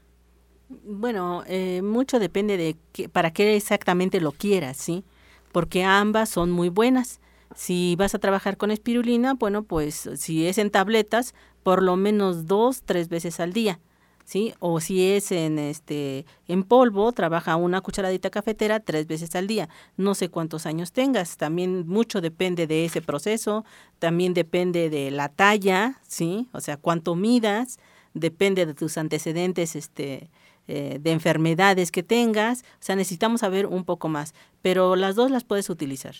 Bueno, 0.69 1.43
eh, 1.49 1.83
mucho 1.83 2.21
depende 2.21 2.57
de 2.57 2.77
para 3.09 3.33
qué 3.33 3.57
exactamente 3.57 4.21
lo 4.21 4.31
quieras, 4.33 4.77
¿sí? 4.77 5.05
Porque 5.53 5.85
ambas 5.85 6.29
son 6.29 6.51
muy 6.51 6.69
buenas. 6.69 7.21
Si 7.55 7.97
vas 7.97 8.15
a 8.15 8.19
trabajar 8.19 8.57
con 8.57 8.71
espirulina, 8.71 9.35
bueno, 9.35 9.63
pues 9.63 10.09
si 10.17 10.47
es 10.47 10.59
en 10.59 10.71
tabletas, 10.71 11.35
por 11.63 11.83
lo 11.83 11.97
menos 11.97 12.47
dos, 12.47 12.83
tres 12.85 13.09
veces 13.09 13.41
al 13.41 13.53
día. 13.53 13.81
¿Sí? 14.27 14.55
O 14.59 14.81
si 14.81 15.13
es 15.13 15.33
en 15.33 15.59
este 15.59 16.25
en 16.49 16.63
polvo, 16.63 17.13
trabaja 17.13 17.57
una 17.57 17.83
cucharadita 17.83 18.31
cafetera 18.31 18.81
tres 18.81 19.07
veces 19.07 19.35
al 19.37 19.47
día. 19.47 19.69
No 19.99 20.15
sé 20.15 20.31
cuántos 20.31 20.65
años 20.65 20.93
tengas, 20.93 21.37
también 21.37 21.87
mucho 21.87 22.23
depende 22.23 22.67
de 22.67 22.87
ese 22.87 23.03
proceso, 23.03 23.67
también 23.99 24.33
depende 24.33 24.89
de 24.89 25.11
la 25.11 25.29
talla, 25.29 26.01
¿sí? 26.09 26.49
O 26.53 26.63
sea, 26.63 26.79
cuánto 26.79 27.15
midas, 27.17 27.79
depende 28.15 28.65
de 28.65 28.73
tus 28.73 28.97
antecedentes 28.97 29.77
este 29.77 30.31
eh, 30.67 30.99
de 30.99 31.13
enfermedades 31.13 31.91
que 31.91 32.03
tengas, 32.03 32.63
o 32.63 32.81
sea, 32.81 32.97
necesitamos 32.97 33.43
saber 33.43 33.67
un 33.67 33.85
poco 33.85 34.09
más, 34.09 34.33
pero 34.63 34.97
las 34.97 35.15
dos 35.15 35.31
las 35.31 35.45
puedes 35.45 35.69
utilizar. 35.69 36.15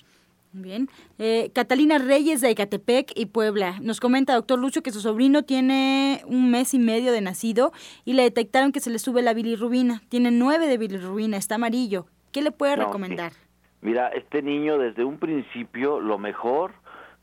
Bien. 0.57 0.89
Eh, 1.19 1.51
Catalina 1.53 1.99
Reyes 1.99 2.41
de 2.41 2.51
Ecatepec 2.51 3.11
y 3.17 3.27
Puebla. 3.27 3.75
Nos 3.83 3.99
comenta, 3.99 4.35
doctor 4.35 4.57
Lucho, 4.57 4.83
que 4.83 4.93
su 4.93 5.01
sobrino 5.01 5.43
tiene 5.43 6.23
un 6.27 6.53
mes 6.53 6.75
y 6.75 6.79
medio 6.79 7.11
de 7.11 7.21
nacido 7.21 7.73
y 8.05 8.13
le 8.13 8.23
detectaron 8.23 8.71
que 8.71 8.79
se 8.79 8.91
le 8.91 9.01
sube 9.01 9.21
la 9.21 9.35
bilirrubina. 9.35 10.03
Tiene 10.09 10.31
nueve 10.31 10.69
de 10.69 10.79
bilirrubina, 10.79 11.39
está 11.39 11.57
amarillo. 11.57 12.07
¿Qué 12.31 12.41
le 12.41 12.53
puede 12.53 12.77
recomendar? 12.77 13.33
Mira, 13.81 14.09
este 14.11 14.43
niño 14.43 14.79
desde 14.79 15.05
un 15.05 15.19
principio 15.19 16.01
lo 16.01 16.19
mejor, 16.19 16.73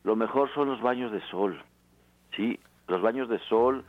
lo 0.04 0.18
mejor 0.18 0.54
son 0.54 0.68
los 0.68 0.82
baños 0.82 1.14
de 1.14 1.22
sol. 1.30 1.64
Sí, 2.36 2.60
los 2.90 3.02
baños 3.02 3.30
de 3.30 3.40
sol 3.48 3.86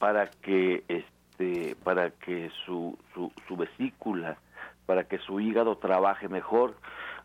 para 0.00 0.26
que 0.26 0.82
este 0.88 1.76
para 1.84 2.10
que 2.10 2.50
su, 2.66 2.98
su, 3.14 3.30
su 3.46 3.56
vesícula, 3.56 4.36
para 4.84 5.04
que 5.04 5.18
su 5.18 5.38
hígado 5.38 5.76
trabaje 5.78 6.28
mejor 6.28 6.74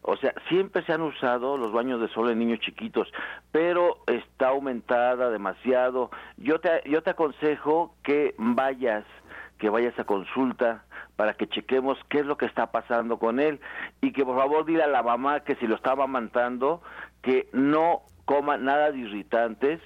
o 0.01 0.15
sea, 0.17 0.33
siempre 0.47 0.83
se 0.85 0.93
han 0.93 1.01
usado 1.01 1.57
los 1.57 1.71
baños 1.71 1.99
de 1.99 2.07
sol 2.09 2.29
en 2.29 2.39
niños 2.39 2.59
chiquitos, 2.59 3.11
pero 3.51 3.97
está 4.07 4.49
aumentada 4.49 5.29
demasiado. 5.29 6.09
Yo 6.37 6.59
te, 6.59 6.81
yo 6.89 7.03
te 7.03 7.11
aconsejo 7.11 7.95
que 8.03 8.33
vayas, 8.37 9.05
que 9.57 9.69
vayas 9.69 9.97
a 9.99 10.05
consulta 10.05 10.83
para 11.15 11.33
que 11.33 11.47
chequemos 11.47 11.97
qué 12.09 12.19
es 12.19 12.25
lo 12.25 12.37
que 12.37 12.45
está 12.45 12.71
pasando 12.71 13.19
con 13.19 13.39
él 13.41 13.59
y 14.01 14.13
que 14.13 14.23
por 14.23 14.37
favor 14.37 14.65
diga 14.65 14.85
a 14.85 14.87
la 14.87 15.03
mamá 15.03 15.41
que 15.41 15.55
si 15.55 15.67
lo 15.67 15.75
estaba 15.75 16.05
amamantando, 16.05 16.81
que 17.21 17.49
no 17.51 18.03
coma 18.23 18.57
nada 18.57 18.91
de 18.91 18.99
irritantes, 18.99 19.81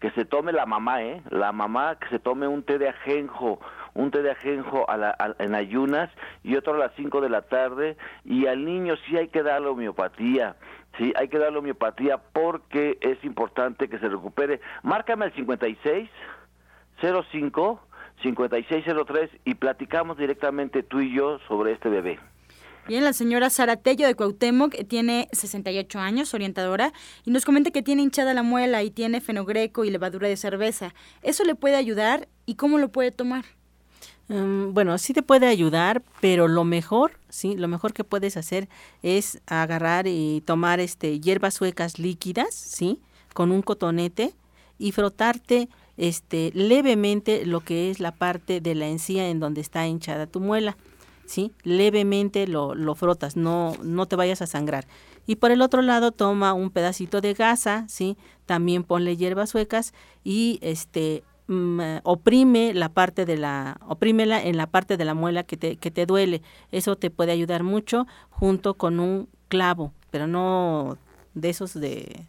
que 0.00 0.10
se 0.12 0.24
tome 0.24 0.52
la 0.52 0.64
mamá, 0.64 1.02
¿eh? 1.02 1.22
La 1.30 1.52
mamá 1.52 1.96
que 1.96 2.08
se 2.08 2.18
tome 2.18 2.46
un 2.46 2.62
té 2.62 2.78
de 2.78 2.88
ajenjo, 2.88 3.60
un 3.98 4.12
té 4.12 4.22
de 4.22 4.30
ajenjo 4.30 4.88
a 4.88 4.96
la, 4.96 5.34
en 5.40 5.56
ayunas 5.56 6.08
y 6.44 6.54
otro 6.54 6.74
a 6.74 6.78
las 6.78 6.92
5 6.94 7.20
de 7.20 7.28
la 7.28 7.42
tarde 7.42 7.96
y 8.24 8.46
al 8.46 8.64
niño 8.64 8.94
sí 9.04 9.16
hay 9.16 9.26
que 9.26 9.42
darle 9.42 9.66
homeopatía. 9.68 10.54
Sí, 10.96 11.12
hay 11.16 11.28
que 11.28 11.38
darle 11.38 11.58
homeopatía 11.58 12.18
porque 12.18 12.96
es 13.00 13.22
importante 13.24 13.88
que 13.88 13.98
se 13.98 14.08
recupere. 14.08 14.60
Márcame 14.84 15.24
al 15.24 15.34
56 15.34 16.08
05 17.02 17.80
5603 18.22 19.30
y 19.44 19.54
platicamos 19.54 20.16
directamente 20.16 20.84
tú 20.84 21.00
y 21.00 21.12
yo 21.12 21.40
sobre 21.48 21.72
este 21.72 21.88
bebé. 21.88 22.20
Bien, 22.86 23.02
la 23.02 23.12
señora 23.12 23.50
Sara 23.50 23.76
Tello 23.76 24.06
de 24.06 24.14
Cuauhtémoc 24.14 24.74
tiene 24.86 25.28
68 25.32 25.98
años, 25.98 26.32
orientadora, 26.34 26.92
y 27.24 27.32
nos 27.32 27.44
comenta 27.44 27.72
que 27.72 27.82
tiene 27.82 28.02
hinchada 28.02 28.32
la 28.32 28.42
muela 28.42 28.82
y 28.84 28.90
tiene 28.90 29.20
fenogreco 29.20 29.84
y 29.84 29.90
levadura 29.90 30.28
de 30.28 30.36
cerveza. 30.36 30.94
¿Eso 31.22 31.44
le 31.44 31.56
puede 31.56 31.76
ayudar 31.76 32.28
y 32.46 32.54
cómo 32.54 32.78
lo 32.78 32.90
puede 32.90 33.10
tomar? 33.10 33.57
Mm, 34.28 34.74
bueno, 34.74 34.98
sí 34.98 35.12
te 35.14 35.22
puede 35.22 35.46
ayudar, 35.46 36.02
pero 36.20 36.48
lo 36.48 36.64
mejor, 36.64 37.12
sí, 37.28 37.56
lo 37.56 37.68
mejor 37.68 37.92
que 37.92 38.04
puedes 38.04 38.36
hacer 38.36 38.68
es 39.02 39.40
agarrar 39.46 40.06
y 40.06 40.42
tomar 40.44 40.80
este 40.80 41.20
hierbas 41.20 41.54
suecas 41.54 41.98
líquidas, 41.98 42.54
sí, 42.54 43.00
con 43.32 43.50
un 43.50 43.62
cotonete 43.62 44.34
y 44.78 44.92
frotarte 44.92 45.68
este 45.96 46.52
levemente 46.54 47.44
lo 47.46 47.60
que 47.60 47.90
es 47.90 48.00
la 48.00 48.12
parte 48.12 48.60
de 48.60 48.74
la 48.74 48.86
encía 48.86 49.28
en 49.28 49.40
donde 49.40 49.60
está 49.60 49.86
hinchada 49.86 50.26
tu 50.26 50.40
muela. 50.40 50.76
¿sí? 51.28 51.52
Levemente 51.62 52.46
lo, 52.46 52.74
lo 52.74 52.94
frotas, 52.94 53.36
no, 53.36 53.74
no 53.82 54.06
te 54.06 54.16
vayas 54.16 54.42
a 54.42 54.46
sangrar. 54.46 54.86
Y 55.26 55.36
por 55.36 55.50
el 55.50 55.60
otro 55.60 55.82
lado 55.82 56.10
toma 56.10 56.54
un 56.54 56.70
pedacito 56.70 57.20
de 57.20 57.34
gasa, 57.34 57.84
¿sí? 57.86 58.16
También 58.46 58.82
ponle 58.82 59.16
hierbas 59.16 59.50
suecas 59.50 59.92
y 60.24 60.58
este 60.62 61.22
oprime 62.02 62.74
la 62.74 62.90
parte 62.90 63.24
de 63.24 63.36
la 63.36 63.78
oprímela 63.86 64.42
en 64.42 64.56
la 64.56 64.66
parte 64.66 64.96
de 64.96 65.04
la 65.04 65.14
muela 65.14 65.44
que 65.44 65.56
te, 65.56 65.76
que 65.76 65.90
te 65.90 66.06
duele. 66.06 66.42
Eso 66.72 66.96
te 66.96 67.10
puede 67.10 67.32
ayudar 67.32 67.62
mucho 67.62 68.06
junto 68.30 68.74
con 68.74 69.00
un 69.00 69.28
clavo, 69.48 69.92
pero 70.10 70.26
no 70.26 70.98
de 71.34 71.48
esos 71.48 71.74
de 71.74 72.26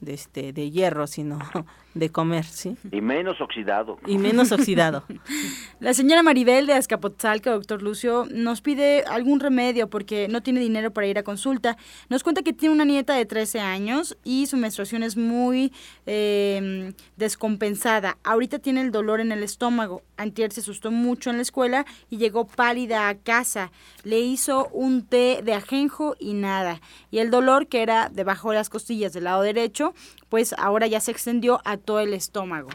de 0.00 0.14
este 0.14 0.52
de 0.52 0.70
hierro, 0.70 1.06
sino 1.06 1.38
de 1.94 2.10
comer, 2.10 2.44
¿sí? 2.44 2.76
Y 2.92 3.00
menos 3.00 3.40
oxidado. 3.40 3.98
Y 4.06 4.18
menos 4.18 4.52
oxidado. 4.52 5.04
La 5.80 5.94
señora 5.94 6.22
Maribel 6.22 6.66
de 6.66 6.74
Azcapotzalca, 6.74 7.50
doctor 7.50 7.82
Lucio, 7.82 8.26
nos 8.30 8.60
pide 8.60 9.04
algún 9.04 9.40
remedio 9.40 9.90
porque 9.90 10.28
no 10.28 10.42
tiene 10.42 10.60
dinero 10.60 10.92
para 10.92 11.06
ir 11.06 11.18
a 11.18 11.22
consulta. 11.22 11.76
Nos 12.08 12.22
cuenta 12.22 12.42
que 12.42 12.52
tiene 12.52 12.74
una 12.74 12.84
nieta 12.84 13.14
de 13.14 13.26
13 13.26 13.60
años 13.60 14.16
y 14.22 14.46
su 14.46 14.56
menstruación 14.56 15.02
es 15.02 15.16
muy 15.16 15.72
em, 16.06 16.92
descompensada. 17.16 18.18
Ahorita 18.22 18.58
tiene 18.58 18.82
el 18.82 18.92
dolor 18.92 19.20
en 19.20 19.32
el 19.32 19.42
estómago. 19.42 20.02
Antier 20.16 20.52
se 20.52 20.60
asustó 20.60 20.90
mucho 20.90 21.30
en 21.30 21.36
la 21.36 21.42
escuela 21.42 21.86
y 22.10 22.18
llegó 22.18 22.46
pálida 22.46 23.08
a 23.08 23.16
casa. 23.16 23.72
Le 24.04 24.20
hizo 24.20 24.68
un 24.72 25.06
té 25.06 25.40
de 25.44 25.54
ajenjo 25.54 26.14
y 26.18 26.34
nada. 26.34 26.80
Y 27.10 27.18
el 27.18 27.30
dolor 27.30 27.66
que 27.66 27.82
era 27.82 28.08
debajo 28.08 28.50
de 28.50 28.56
las 28.56 28.70
costillas 28.70 29.12
del 29.12 29.24
lado 29.24 29.42
derecho 29.42 29.87
pues 30.28 30.54
ahora 30.58 30.86
ya 30.86 31.00
se 31.00 31.10
extendió 31.10 31.60
a 31.64 31.76
todo 31.76 32.00
el 32.00 32.14
estómago. 32.14 32.68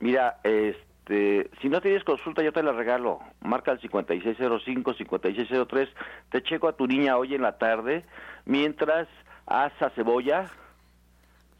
Mira, 0.00 0.40
este, 0.42 1.50
si 1.60 1.68
no 1.68 1.80
tienes 1.80 2.04
consulta 2.04 2.42
yo 2.42 2.52
te 2.52 2.62
la 2.62 2.72
regalo. 2.72 3.20
Marca 3.40 3.72
el 3.72 3.80
5605, 3.80 4.94
5603, 4.94 5.88
te 6.30 6.42
checo 6.42 6.68
a 6.68 6.76
tu 6.76 6.86
niña 6.86 7.16
hoy 7.16 7.34
en 7.34 7.42
la 7.42 7.58
tarde, 7.58 8.04
mientras 8.44 9.08
asa 9.46 9.90
cebolla, 9.90 10.50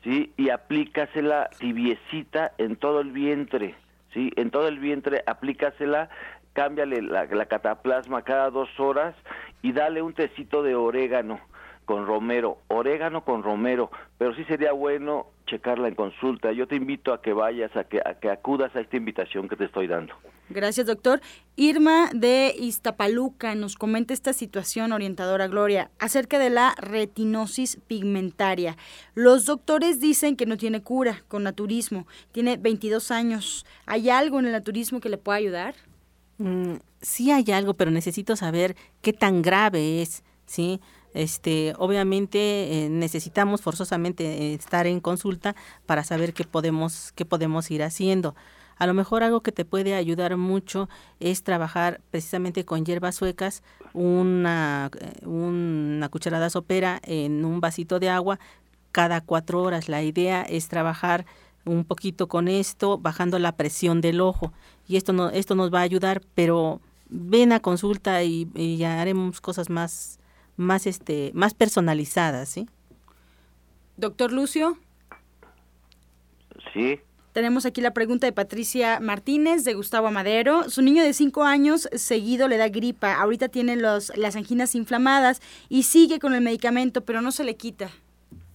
¿sí? 0.02 0.32
Y 0.36 0.50
aplícasela 0.50 1.50
tibiecita 1.58 2.52
en 2.58 2.76
todo 2.76 3.00
el 3.00 3.12
vientre, 3.12 3.74
¿sí? 4.12 4.30
En 4.36 4.50
todo 4.50 4.68
el 4.68 4.78
vientre, 4.78 5.22
aplícasela 5.26 6.08
cámbiale 6.52 7.00
la, 7.00 7.24
la, 7.24 7.46
cataplasma 7.46 8.22
cada 8.22 8.50
dos 8.50 8.68
horas 8.78 9.14
y 9.62 9.72
dale 9.72 10.02
un 10.02 10.12
tecito 10.12 10.62
de 10.62 10.74
orégano 10.74 11.40
con 11.84 12.06
romero, 12.06 12.58
orégano 12.68 13.24
con 13.24 13.42
romero, 13.42 13.90
pero 14.18 14.34
sí 14.34 14.44
sería 14.44 14.72
bueno 14.72 15.26
checarla 15.46 15.88
en 15.88 15.94
consulta. 15.94 16.52
Yo 16.52 16.66
te 16.66 16.76
invito 16.76 17.12
a 17.12 17.20
que 17.20 17.32
vayas, 17.32 17.76
a 17.76 17.84
que, 17.84 18.00
a 18.04 18.14
que 18.14 18.30
acudas 18.30 18.74
a 18.76 18.80
esta 18.80 18.96
invitación 18.96 19.48
que 19.48 19.56
te 19.56 19.64
estoy 19.64 19.86
dando. 19.86 20.14
Gracias, 20.48 20.86
doctor. 20.86 21.20
Irma 21.56 22.10
de 22.12 22.54
Iztapaluca 22.58 23.54
nos 23.54 23.76
comenta 23.76 24.12
esta 24.12 24.32
situación, 24.32 24.92
orientadora 24.92 25.48
Gloria, 25.48 25.90
acerca 25.98 26.38
de 26.38 26.50
la 26.50 26.74
retinosis 26.78 27.78
pigmentaria. 27.86 28.76
Los 29.14 29.46
doctores 29.46 30.00
dicen 30.00 30.36
que 30.36 30.46
no 30.46 30.56
tiene 30.56 30.82
cura 30.82 31.22
con 31.28 31.42
naturismo. 31.42 32.06
Tiene 32.32 32.56
22 32.56 33.10
años. 33.10 33.66
¿Hay 33.86 34.10
algo 34.10 34.40
en 34.40 34.46
el 34.46 34.52
naturismo 34.52 35.00
que 35.00 35.08
le 35.08 35.18
pueda 35.18 35.38
ayudar? 35.38 35.74
Mm, 36.38 36.76
sí 37.00 37.30
hay 37.30 37.50
algo, 37.52 37.74
pero 37.74 37.90
necesito 37.90 38.36
saber 38.36 38.76
qué 39.00 39.12
tan 39.12 39.42
grave 39.42 40.02
es, 40.02 40.22
¿sí? 40.46 40.80
Este, 41.14 41.74
obviamente 41.78 42.38
eh, 42.84 42.88
necesitamos 42.88 43.60
forzosamente 43.60 44.54
estar 44.54 44.86
en 44.86 45.00
consulta 45.00 45.54
para 45.86 46.04
saber 46.04 46.32
qué 46.32 46.44
podemos, 46.44 47.12
qué 47.14 47.24
podemos 47.24 47.70
ir 47.70 47.82
haciendo. 47.82 48.34
A 48.78 48.86
lo 48.86 48.94
mejor 48.94 49.22
algo 49.22 49.42
que 49.42 49.52
te 49.52 49.64
puede 49.64 49.94
ayudar 49.94 50.36
mucho 50.36 50.88
es 51.20 51.42
trabajar 51.42 52.00
precisamente 52.10 52.64
con 52.64 52.84
hierbas 52.84 53.14
suecas, 53.14 53.62
una, 53.92 54.90
eh, 54.98 55.26
una 55.26 56.08
cucharada 56.08 56.50
sopera 56.50 57.00
en 57.04 57.44
un 57.44 57.60
vasito 57.60 58.00
de 58.00 58.08
agua 58.08 58.40
cada 58.90 59.20
cuatro 59.20 59.62
horas. 59.62 59.88
La 59.88 60.02
idea 60.02 60.42
es 60.42 60.68
trabajar 60.68 61.26
un 61.64 61.84
poquito 61.84 62.28
con 62.28 62.48
esto, 62.48 62.98
bajando 62.98 63.38
la 63.38 63.52
presión 63.52 64.00
del 64.00 64.20
ojo. 64.20 64.52
Y 64.88 64.96
esto, 64.96 65.12
no, 65.12 65.30
esto 65.30 65.54
nos 65.54 65.72
va 65.72 65.80
a 65.80 65.82
ayudar, 65.82 66.22
pero 66.34 66.80
ven 67.08 67.52
a 67.52 67.60
consulta 67.60 68.22
y, 68.22 68.48
ya 68.76 69.00
haremos 69.00 69.40
cosas 69.40 69.70
más, 69.70 70.18
más, 70.57 70.86
este, 70.86 71.30
más 71.34 71.55
personalizadas, 71.55 72.48
¿sí? 72.48 72.68
Doctor 73.96 74.32
Lucio. 74.32 74.76
Sí. 76.72 77.00
Tenemos 77.32 77.64
aquí 77.64 77.80
la 77.80 77.94
pregunta 77.94 78.26
de 78.26 78.32
Patricia 78.32 79.00
Martínez 79.00 79.64
de 79.64 79.72
Gustavo 79.72 80.09
Amadero. 80.09 80.68
Su 80.68 80.82
niño 80.82 81.03
de 81.03 81.14
cinco 81.14 81.44
años 81.44 81.88
seguido 81.94 82.46
le 82.46 82.59
da 82.59 82.68
gripa. 82.68 83.14
Ahorita 83.14 83.48
tiene 83.48 83.76
los, 83.76 84.14
las 84.18 84.36
anginas 84.36 84.74
inflamadas 84.74 85.40
y 85.70 85.84
sigue 85.84 86.18
con 86.18 86.34
el 86.34 86.42
medicamento, 86.42 87.00
pero 87.03 87.22
no 87.22 87.32
se 87.32 87.44
le 87.44 87.57
quita. 87.57 87.88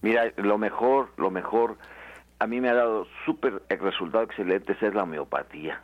Mira, 0.00 0.32
lo 0.36 0.58
mejor, 0.58 1.12
lo 1.16 1.30
mejor, 1.30 1.76
a 2.38 2.46
mí 2.46 2.60
me 2.60 2.68
ha 2.68 2.74
dado 2.74 3.08
súper 3.24 3.62
el 3.68 3.80
resultado 3.80 4.22
excelente 4.22 4.76
es 4.80 4.94
la 4.94 5.02
homeopatía. 5.02 5.82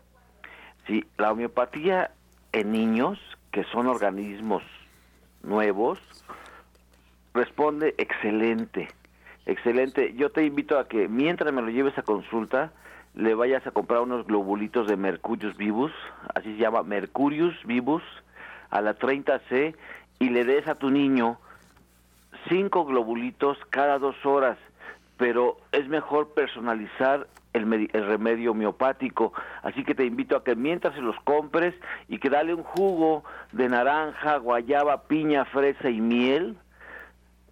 Sí, 0.86 1.04
la 1.18 1.32
homeopatía 1.32 2.12
en 2.52 2.70
niños, 2.70 3.18
que 3.50 3.64
son 3.72 3.88
organismos 3.88 4.62
nuevos, 5.44 5.98
responde 7.34 7.94
excelente, 7.98 8.88
excelente. 9.46 10.14
Yo 10.14 10.30
te 10.30 10.44
invito 10.44 10.78
a 10.78 10.88
que 10.88 11.08
mientras 11.08 11.52
me 11.52 11.62
lo 11.62 11.68
lleves 11.68 11.96
a 11.98 12.02
consulta, 12.02 12.72
le 13.14 13.34
vayas 13.34 13.66
a 13.66 13.70
comprar 13.70 14.00
unos 14.00 14.26
globulitos 14.26 14.88
de 14.88 14.96
Mercurius 14.96 15.56
vivus, 15.56 15.92
así 16.34 16.54
se 16.54 16.58
llama 16.58 16.82
Mercurius 16.82 17.54
vivus, 17.64 18.02
a 18.70 18.80
la 18.80 18.98
30C, 18.98 19.76
y 20.18 20.30
le 20.30 20.44
des 20.44 20.66
a 20.66 20.74
tu 20.74 20.90
niño 20.90 21.38
cinco 22.48 22.84
globulitos 22.84 23.58
cada 23.70 23.98
dos 23.98 24.16
horas, 24.24 24.58
pero 25.16 25.56
es 25.72 25.88
mejor 25.88 26.34
personalizar 26.34 27.26
el, 27.54 27.88
el, 27.92 28.06
remedio 28.06 28.50
homeopático. 28.50 29.32
Así 29.62 29.84
que 29.84 29.94
te 29.94 30.04
invito 30.04 30.36
a 30.36 30.44
que 30.44 30.54
mientras 30.54 30.94
se 30.94 31.00
los 31.00 31.16
compres 31.24 31.74
y 32.08 32.18
que 32.18 32.28
dale 32.28 32.52
un 32.52 32.62
jugo 32.62 33.24
de 33.52 33.68
naranja, 33.68 34.36
guayaba, 34.36 35.04
piña, 35.04 35.46
fresa 35.46 35.88
y 35.88 36.00
miel, 36.00 36.56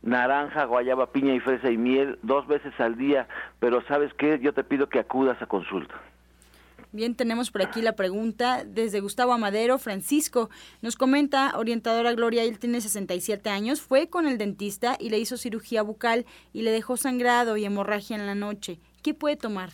naranja, 0.03 0.65
guayaba, 0.65 1.13
piña 1.13 1.35
y 1.35 1.41
fresa 1.41 1.71
y 1.71 1.79
miel 1.79 2.19
dos 2.23 2.47
veces 2.47 2.79
al 2.79 2.97
día, 2.97 3.29
pero 3.61 3.83
¿sabes 3.87 4.13
qué? 4.15 4.39
Yo 4.41 4.53
te 4.53 4.65
pido 4.65 4.89
que 4.89 4.99
acudas 4.99 5.41
a 5.41 5.47
consulta. 5.47 5.95
Bien, 6.95 7.15
tenemos 7.15 7.51
por 7.51 7.63
aquí 7.63 7.81
la 7.81 7.97
pregunta 7.97 8.65
desde 8.67 9.01
Gustavo 9.01 9.33
Amadero. 9.33 9.79
Francisco 9.79 10.51
nos 10.83 10.95
comenta, 10.97 11.55
orientadora 11.57 12.13
Gloria, 12.13 12.45
él 12.45 12.59
tiene 12.59 12.83
67 12.83 13.49
años, 13.49 13.81
fue 13.81 14.11
con 14.11 14.27
el 14.27 14.37
dentista 14.37 14.99
y 15.01 15.09
le 15.09 15.19
hizo 15.19 15.39
cirugía 15.39 15.81
bucal 15.81 16.27
y 16.53 16.61
le 16.61 16.71
dejó 16.71 16.99
sangrado 16.99 17.57
y 17.57 17.65
hemorragia 17.65 18.17
en 18.17 18.27
la 18.27 18.35
noche. 18.35 18.79
¿Qué 19.03 19.15
puede 19.15 19.37
tomar? 19.37 19.71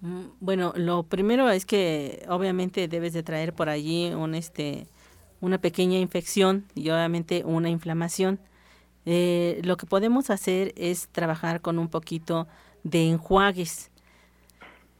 Mm, 0.00 0.26
bueno, 0.40 0.72
lo 0.76 1.02
primero 1.04 1.50
es 1.50 1.66
que 1.66 2.24
obviamente 2.28 2.88
debes 2.88 3.12
de 3.12 3.22
traer 3.22 3.52
por 3.52 3.68
allí 3.68 4.12
un, 4.12 4.34
este, 4.34 4.86
una 5.40 5.58
pequeña 5.58 5.98
infección 5.98 6.64
y 6.74 6.90
obviamente 6.90 7.42
una 7.44 7.68
inflamación. 7.68 8.38
Eh, 9.06 9.60
lo 9.64 9.76
que 9.76 9.86
podemos 9.86 10.30
hacer 10.30 10.72
es 10.76 11.08
trabajar 11.08 11.60
con 11.60 11.78
un 11.78 11.88
poquito 11.88 12.46
de 12.84 13.08
enjuagues. 13.08 13.90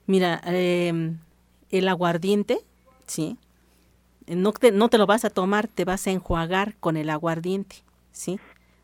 Mira, 0.07 0.41
em, 0.47 1.19
el 1.71 1.89
aguardiente, 1.89 2.61
¿sí? 3.07 3.37
No 4.27 4.53
te, 4.53 4.73
no 4.73 4.89
te 4.89 4.99
lo 4.99 5.07
vas 5.07 5.25
a 5.25 5.31
tomar, 5.31 5.69
te 5.69 5.85
vas 5.85 6.07
a 6.07 6.11
enjuagar 6.11 6.77
con 6.81 6.97
el 6.97 7.11
aguardiente, 7.11 7.77
¿sí? 8.13 8.41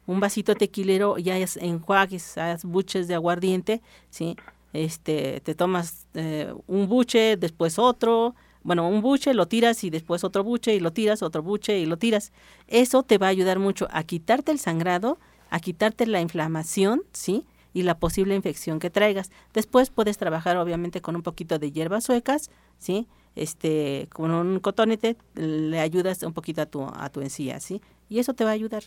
Un 0.06 0.20
vasito 0.20 0.54
tequilero 0.54 1.18
ya 1.18 1.38
es 1.38 1.56
enjuagues, 1.56 2.36
haz 2.38 2.64
buches 2.64 3.08
de 3.08 3.14
aguardiente, 3.14 3.80
¿sí? 4.10 4.36
Este, 4.74 5.40
te 5.40 5.54
tomas 5.54 6.08
eh, 6.14 6.52
un 6.66 6.88
buche, 6.88 7.36
después 7.36 7.78
otro, 7.78 8.34
bueno, 8.64 8.88
un 8.88 9.02
buche, 9.02 9.32
lo 9.32 9.46
tiras 9.46 9.84
y 9.84 9.90
después 9.90 10.24
otro 10.24 10.42
buche 10.42 10.74
y 10.74 10.80
lo 10.80 10.92
tiras, 10.92 11.22
otro 11.22 11.44
buche 11.44 11.78
y 11.78 11.86
lo 11.86 11.96
tiras. 11.96 12.32
Eso 12.66 13.04
te 13.04 13.16
va 13.16 13.28
a 13.28 13.30
ayudar 13.30 13.60
mucho 13.60 13.86
a 13.92 14.02
quitarte 14.02 14.50
el 14.50 14.58
sangrado, 14.58 15.18
a 15.48 15.60
quitarte 15.60 16.08
la 16.08 16.20
inflamación, 16.20 17.02
¿sí? 17.12 17.46
Y 17.72 17.82
la 17.82 18.00
posible 18.00 18.34
infección 18.34 18.80
que 18.80 18.90
traigas. 18.90 19.30
Después 19.52 19.90
puedes 19.90 20.18
trabajar 20.18 20.56
obviamente 20.56 21.00
con 21.00 21.14
un 21.14 21.22
poquito 21.22 21.60
de 21.60 21.70
hierbas 21.70 22.02
suecas, 22.02 22.50
¿sí? 22.78 23.06
Este, 23.36 24.08
con 24.12 24.32
un 24.32 24.58
cotonete 24.58 25.16
le 25.36 25.78
ayudas 25.78 26.24
un 26.24 26.32
poquito 26.32 26.62
a 26.62 26.66
tu, 26.66 26.82
a 26.82 27.10
tu 27.10 27.20
encía, 27.20 27.60
¿sí? 27.60 27.80
Y 28.08 28.18
eso 28.18 28.34
te 28.34 28.42
va 28.42 28.50
a 28.50 28.54
ayudar. 28.54 28.82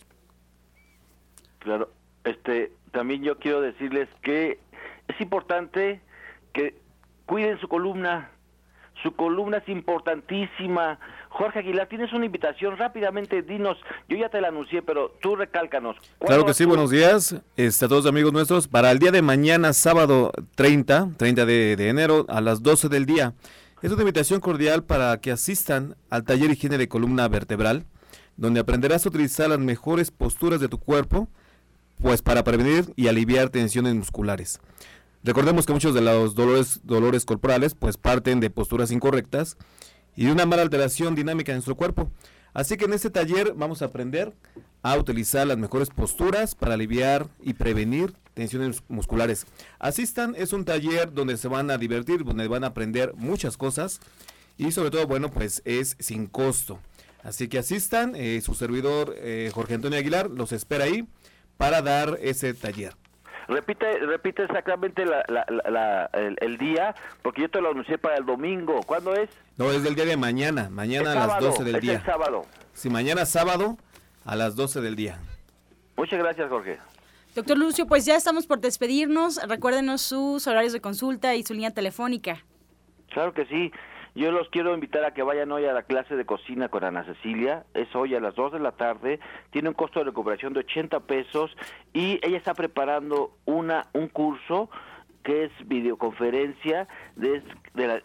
Claro, 1.60 1.90
este, 2.24 2.72
también 2.92 3.22
yo 3.22 3.38
quiero 3.38 3.62
decirles 3.62 4.08
que 4.22 4.58
es 5.08 5.20
importante 5.20 6.00
que 6.52 6.74
cuiden 7.26 7.58
su 7.60 7.68
columna, 7.68 8.30
su 9.02 9.12
columna 9.12 9.58
es 9.58 9.68
importantísima. 9.68 10.98
Jorge 11.28 11.60
Aguilar, 11.60 11.88
tienes 11.88 12.12
una 12.12 12.26
invitación 12.26 12.76
rápidamente, 12.76 13.42
dinos, 13.42 13.76
yo 14.08 14.16
ya 14.16 14.28
te 14.28 14.40
la 14.40 14.48
anuncié, 14.48 14.82
pero 14.82 15.10
tú 15.20 15.36
recálcanos. 15.36 15.96
Claro 16.20 16.44
que 16.44 16.54
sí, 16.54 16.64
buenos 16.64 16.90
días 16.90 17.36
este, 17.56 17.84
a 17.84 17.88
todos 17.88 18.06
amigos 18.06 18.32
nuestros. 18.32 18.66
Para 18.66 18.90
el 18.90 18.98
día 18.98 19.12
de 19.12 19.22
mañana, 19.22 19.72
sábado 19.72 20.32
30, 20.56 21.10
30 21.16 21.46
de, 21.46 21.76
de 21.76 21.88
enero, 21.88 22.26
a 22.28 22.40
las 22.40 22.62
12 22.62 22.88
del 22.88 23.06
día, 23.06 23.34
es 23.82 23.92
una 23.92 24.02
invitación 24.02 24.40
cordial 24.40 24.82
para 24.82 25.20
que 25.20 25.30
asistan 25.30 25.94
al 26.10 26.24
taller 26.24 26.50
higiene 26.50 26.78
de 26.78 26.88
columna 26.88 27.28
vertebral, 27.28 27.84
donde 28.36 28.60
aprenderás 28.60 29.06
a 29.06 29.08
utilizar 29.08 29.48
las 29.48 29.58
mejores 29.60 30.10
posturas 30.10 30.60
de 30.60 30.68
tu 30.68 30.78
cuerpo, 30.78 31.28
pues 32.00 32.22
para 32.22 32.42
prevenir 32.42 32.92
y 32.96 33.08
aliviar 33.08 33.50
tensiones 33.50 33.94
musculares. 33.94 34.60
Recordemos 35.24 35.66
que 35.66 35.72
muchos 35.72 35.94
de 35.94 36.00
los 36.00 36.34
dolores, 36.34 36.80
dolores 36.84 37.24
corporales 37.24 37.74
pues 37.74 37.96
parten 37.96 38.40
de 38.40 38.50
posturas 38.50 38.90
incorrectas 38.90 39.56
y 40.16 40.26
de 40.26 40.32
una 40.32 40.46
mala 40.46 40.62
alteración 40.62 41.14
dinámica 41.14 41.52
en 41.52 41.56
nuestro 41.56 41.76
cuerpo. 41.76 42.10
Así 42.54 42.76
que 42.76 42.86
en 42.86 42.92
este 42.92 43.10
taller 43.10 43.52
vamos 43.54 43.82
a 43.82 43.86
aprender 43.86 44.32
a 44.82 44.96
utilizar 44.96 45.46
las 45.46 45.58
mejores 45.58 45.90
posturas 45.90 46.54
para 46.54 46.74
aliviar 46.74 47.28
y 47.42 47.54
prevenir 47.54 48.14
tensiones 48.34 48.82
musculares. 48.88 49.46
Asistan, 49.78 50.34
es 50.36 50.52
un 50.52 50.64
taller 50.64 51.12
donde 51.12 51.36
se 51.36 51.48
van 51.48 51.70
a 51.70 51.78
divertir, 51.78 52.24
donde 52.24 52.46
van 52.48 52.64
a 52.64 52.68
aprender 52.68 53.12
muchas 53.14 53.56
cosas 53.56 54.00
y 54.56 54.72
sobre 54.72 54.90
todo, 54.90 55.06
bueno, 55.06 55.30
pues 55.30 55.62
es 55.64 55.96
sin 55.98 56.26
costo. 56.26 56.78
Así 57.22 57.48
que 57.48 57.58
asistan, 57.58 58.14
eh, 58.14 58.40
su 58.40 58.54
servidor 58.54 59.14
eh, 59.18 59.50
Jorge 59.52 59.74
Antonio 59.74 59.98
Aguilar 59.98 60.30
los 60.30 60.52
espera 60.52 60.84
ahí 60.84 61.06
para 61.56 61.82
dar 61.82 62.18
ese 62.22 62.54
taller. 62.54 62.94
Repite, 63.48 63.98
repite 64.00 64.42
exactamente 64.44 65.02
el, 65.02 66.58
día, 66.58 66.94
porque 67.22 67.42
yo 67.42 67.50
te 67.50 67.62
lo 67.62 67.70
anuncié 67.70 67.96
para 67.96 68.18
el 68.18 68.26
domingo. 68.26 68.82
¿Cuándo 68.82 69.14
es? 69.14 69.30
No, 69.56 69.72
es 69.72 69.82
del 69.82 69.94
día 69.94 70.04
de 70.04 70.18
mañana, 70.18 70.68
mañana 70.68 71.12
a 71.12 71.26
las 71.26 71.40
12 71.40 71.64
del 71.64 71.80
día. 71.80 71.94
El 71.94 72.04
sábado. 72.04 72.44
Sí, 72.74 72.90
mañana 72.90 73.24
sábado 73.24 73.78
a 74.26 74.36
las 74.36 74.54
12 74.54 74.82
del 74.82 74.96
día. 74.96 75.18
Muchas 75.96 76.18
gracias, 76.18 76.50
Jorge. 76.50 76.78
Doctor 77.34 77.56
Lucio, 77.56 77.86
pues 77.86 78.04
ya 78.04 78.16
estamos 78.16 78.46
por 78.46 78.60
despedirnos. 78.60 79.40
Recuérdenos 79.48 80.02
sus 80.02 80.46
horarios 80.46 80.74
de 80.74 80.82
consulta 80.82 81.34
y 81.34 81.42
su 81.42 81.54
línea 81.54 81.70
telefónica. 81.70 82.44
Claro 83.10 83.32
que 83.32 83.46
sí. 83.46 83.72
Yo 84.18 84.32
los 84.32 84.48
quiero 84.48 84.74
invitar 84.74 85.04
a 85.04 85.14
que 85.14 85.22
vayan 85.22 85.52
hoy 85.52 85.66
a 85.66 85.72
la 85.72 85.84
clase 85.84 86.16
de 86.16 86.26
cocina 86.26 86.68
con 86.68 86.82
Ana 86.82 87.04
Cecilia. 87.04 87.66
Es 87.72 87.94
hoy 87.94 88.16
a 88.16 88.20
las 88.20 88.34
2 88.34 88.54
de 88.54 88.58
la 88.58 88.72
tarde. 88.72 89.20
Tiene 89.52 89.68
un 89.68 89.76
costo 89.76 90.00
de 90.00 90.06
recuperación 90.06 90.52
de 90.54 90.58
80 90.58 90.98
pesos 91.06 91.56
y 91.92 92.18
ella 92.26 92.36
está 92.36 92.52
preparando 92.52 93.30
una 93.44 93.86
un 93.92 94.08
curso 94.08 94.70
que 95.28 95.44
es 95.44 95.52
videoconferencia 95.68 96.88
de, 97.16 97.42
la, 97.74 98.00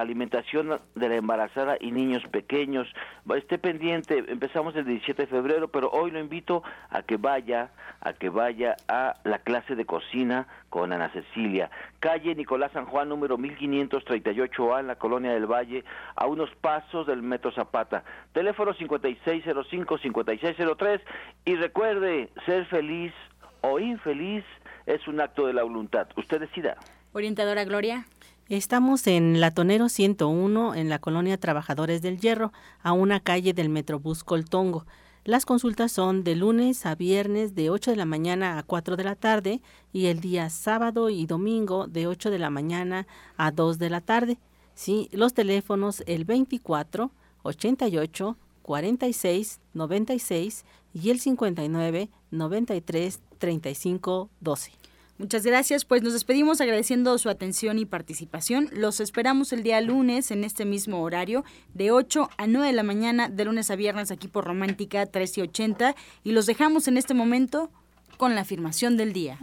alimentación 0.00 0.80
de 0.96 1.08
la 1.08 1.14
embarazada 1.14 1.76
y 1.78 1.92
niños 1.92 2.24
pequeños. 2.32 2.92
Esté 3.36 3.58
pendiente, 3.58 4.24
empezamos 4.26 4.74
el 4.74 4.84
17 4.84 5.22
de 5.22 5.28
febrero, 5.28 5.68
pero 5.68 5.92
hoy 5.92 6.10
lo 6.10 6.18
invito 6.18 6.64
a 6.88 7.02
que 7.02 7.18
vaya, 7.18 7.70
a 8.00 8.14
que 8.14 8.30
vaya 8.30 8.74
a 8.88 9.14
la 9.22 9.38
clase 9.38 9.76
de 9.76 9.86
cocina 9.86 10.48
con 10.70 10.92
Ana 10.92 11.10
Cecilia. 11.10 11.70
Calle 12.00 12.34
Nicolás 12.34 12.72
San 12.72 12.86
Juan, 12.86 13.08
número 13.08 13.38
1538A, 13.38 14.80
en 14.80 14.88
la 14.88 14.96
Colonia 14.96 15.32
del 15.32 15.46
Valle, 15.46 15.84
a 16.16 16.26
unos 16.26 16.52
pasos 16.56 17.06
del 17.06 17.22
Metro 17.22 17.52
Zapata. 17.52 18.02
Teléfono 18.32 18.74
5605-5603 18.74 21.00
y 21.44 21.54
recuerde, 21.54 22.28
ser 22.44 22.66
feliz 22.66 23.12
o 23.60 23.78
infeliz 23.78 24.42
es 24.86 25.06
un 25.08 25.20
acto 25.20 25.46
de 25.46 25.52
la 25.52 25.62
voluntad. 25.62 26.08
Usted 26.16 26.40
decida. 26.40 26.76
Orientadora 27.12 27.64
Gloria. 27.64 28.06
Estamos 28.48 29.06
en 29.06 29.40
Latonero 29.40 29.88
101, 29.88 30.74
en 30.74 30.88
la 30.88 30.98
colonia 30.98 31.38
Trabajadores 31.38 32.02
del 32.02 32.18
Hierro, 32.18 32.52
a 32.82 32.92
una 32.92 33.20
calle 33.20 33.52
del 33.52 33.68
Metrobús 33.68 34.24
Coltongo. 34.24 34.86
Las 35.24 35.44
consultas 35.44 35.92
son 35.92 36.24
de 36.24 36.34
lunes 36.34 36.86
a 36.86 36.94
viernes 36.94 37.54
de 37.54 37.70
8 37.70 37.92
de 37.92 37.96
la 37.96 38.06
mañana 38.06 38.58
a 38.58 38.62
4 38.62 38.96
de 38.96 39.04
la 39.04 39.14
tarde 39.14 39.60
y 39.92 40.06
el 40.06 40.20
día 40.20 40.48
sábado 40.50 41.10
y 41.10 41.26
domingo 41.26 41.86
de 41.86 42.06
8 42.06 42.30
de 42.30 42.38
la 42.38 42.50
mañana 42.50 43.06
a 43.36 43.50
2 43.50 43.78
de 43.78 43.90
la 43.90 44.00
tarde. 44.00 44.38
Sí, 44.74 45.08
los 45.12 45.34
teléfonos 45.34 46.02
el 46.06 46.24
24 46.24 47.10
88 47.42 48.36
46 48.62 49.60
96 49.74 50.64
y 50.94 51.10
el 51.10 51.20
59 51.20 52.08
93 52.30 53.20
3512. 53.40 54.72
Muchas 55.18 55.44
gracias, 55.44 55.84
pues 55.84 56.02
nos 56.02 56.14
despedimos 56.14 56.62
agradeciendo 56.62 57.18
su 57.18 57.28
atención 57.28 57.78
y 57.78 57.84
participación. 57.84 58.70
Los 58.72 59.00
esperamos 59.00 59.52
el 59.52 59.62
día 59.62 59.80
lunes 59.82 60.30
en 60.30 60.44
este 60.44 60.64
mismo 60.64 61.02
horario, 61.02 61.44
de 61.74 61.90
8 61.90 62.30
a 62.38 62.46
9 62.46 62.68
de 62.68 62.72
la 62.72 62.82
mañana, 62.82 63.28
de 63.28 63.44
lunes 63.44 63.70
a 63.70 63.76
viernes 63.76 64.10
aquí 64.10 64.28
por 64.28 64.46
Romántica 64.46 65.00
1380 65.00 65.94
y 66.24 66.32
los 66.32 66.46
dejamos 66.46 66.88
en 66.88 66.96
este 66.96 67.12
momento 67.12 67.70
con 68.16 68.34
la 68.34 68.42
afirmación 68.42 68.96
del 68.96 69.12
día. 69.12 69.38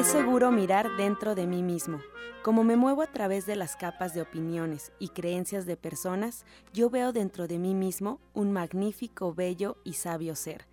Es 0.00 0.06
seguro 0.06 0.50
mirar 0.50 0.96
dentro 0.96 1.34
de 1.34 1.46
mí 1.46 1.62
mismo. 1.62 2.00
Como 2.42 2.64
me 2.64 2.74
muevo 2.74 3.02
a 3.02 3.06
través 3.06 3.44
de 3.44 3.54
las 3.54 3.76
capas 3.76 4.14
de 4.14 4.22
opiniones 4.22 4.92
y 4.98 5.10
creencias 5.10 5.66
de 5.66 5.76
personas, 5.76 6.46
yo 6.72 6.88
veo 6.88 7.12
dentro 7.12 7.46
de 7.46 7.58
mí 7.58 7.74
mismo 7.74 8.18
un 8.32 8.50
magnífico, 8.50 9.34
bello 9.34 9.76
y 9.84 9.92
sabio 9.92 10.34
ser 10.34 10.64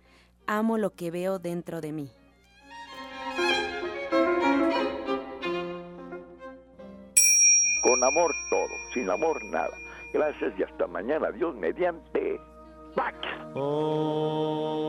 amo 0.48 0.78
lo 0.78 0.94
que 0.94 1.10
veo 1.10 1.38
dentro 1.38 1.82
de 1.82 1.92
mí. 1.92 2.10
Con 7.82 8.02
amor 8.02 8.34
todo, 8.48 8.74
sin 8.94 9.10
amor 9.10 9.44
nada. 9.44 9.76
Gracias 10.14 10.58
y 10.58 10.62
hasta 10.62 10.86
mañana. 10.86 11.30
Dios 11.32 11.54
mediante. 11.54 12.40
Pax. 12.96 13.18
Oh. 13.54 14.88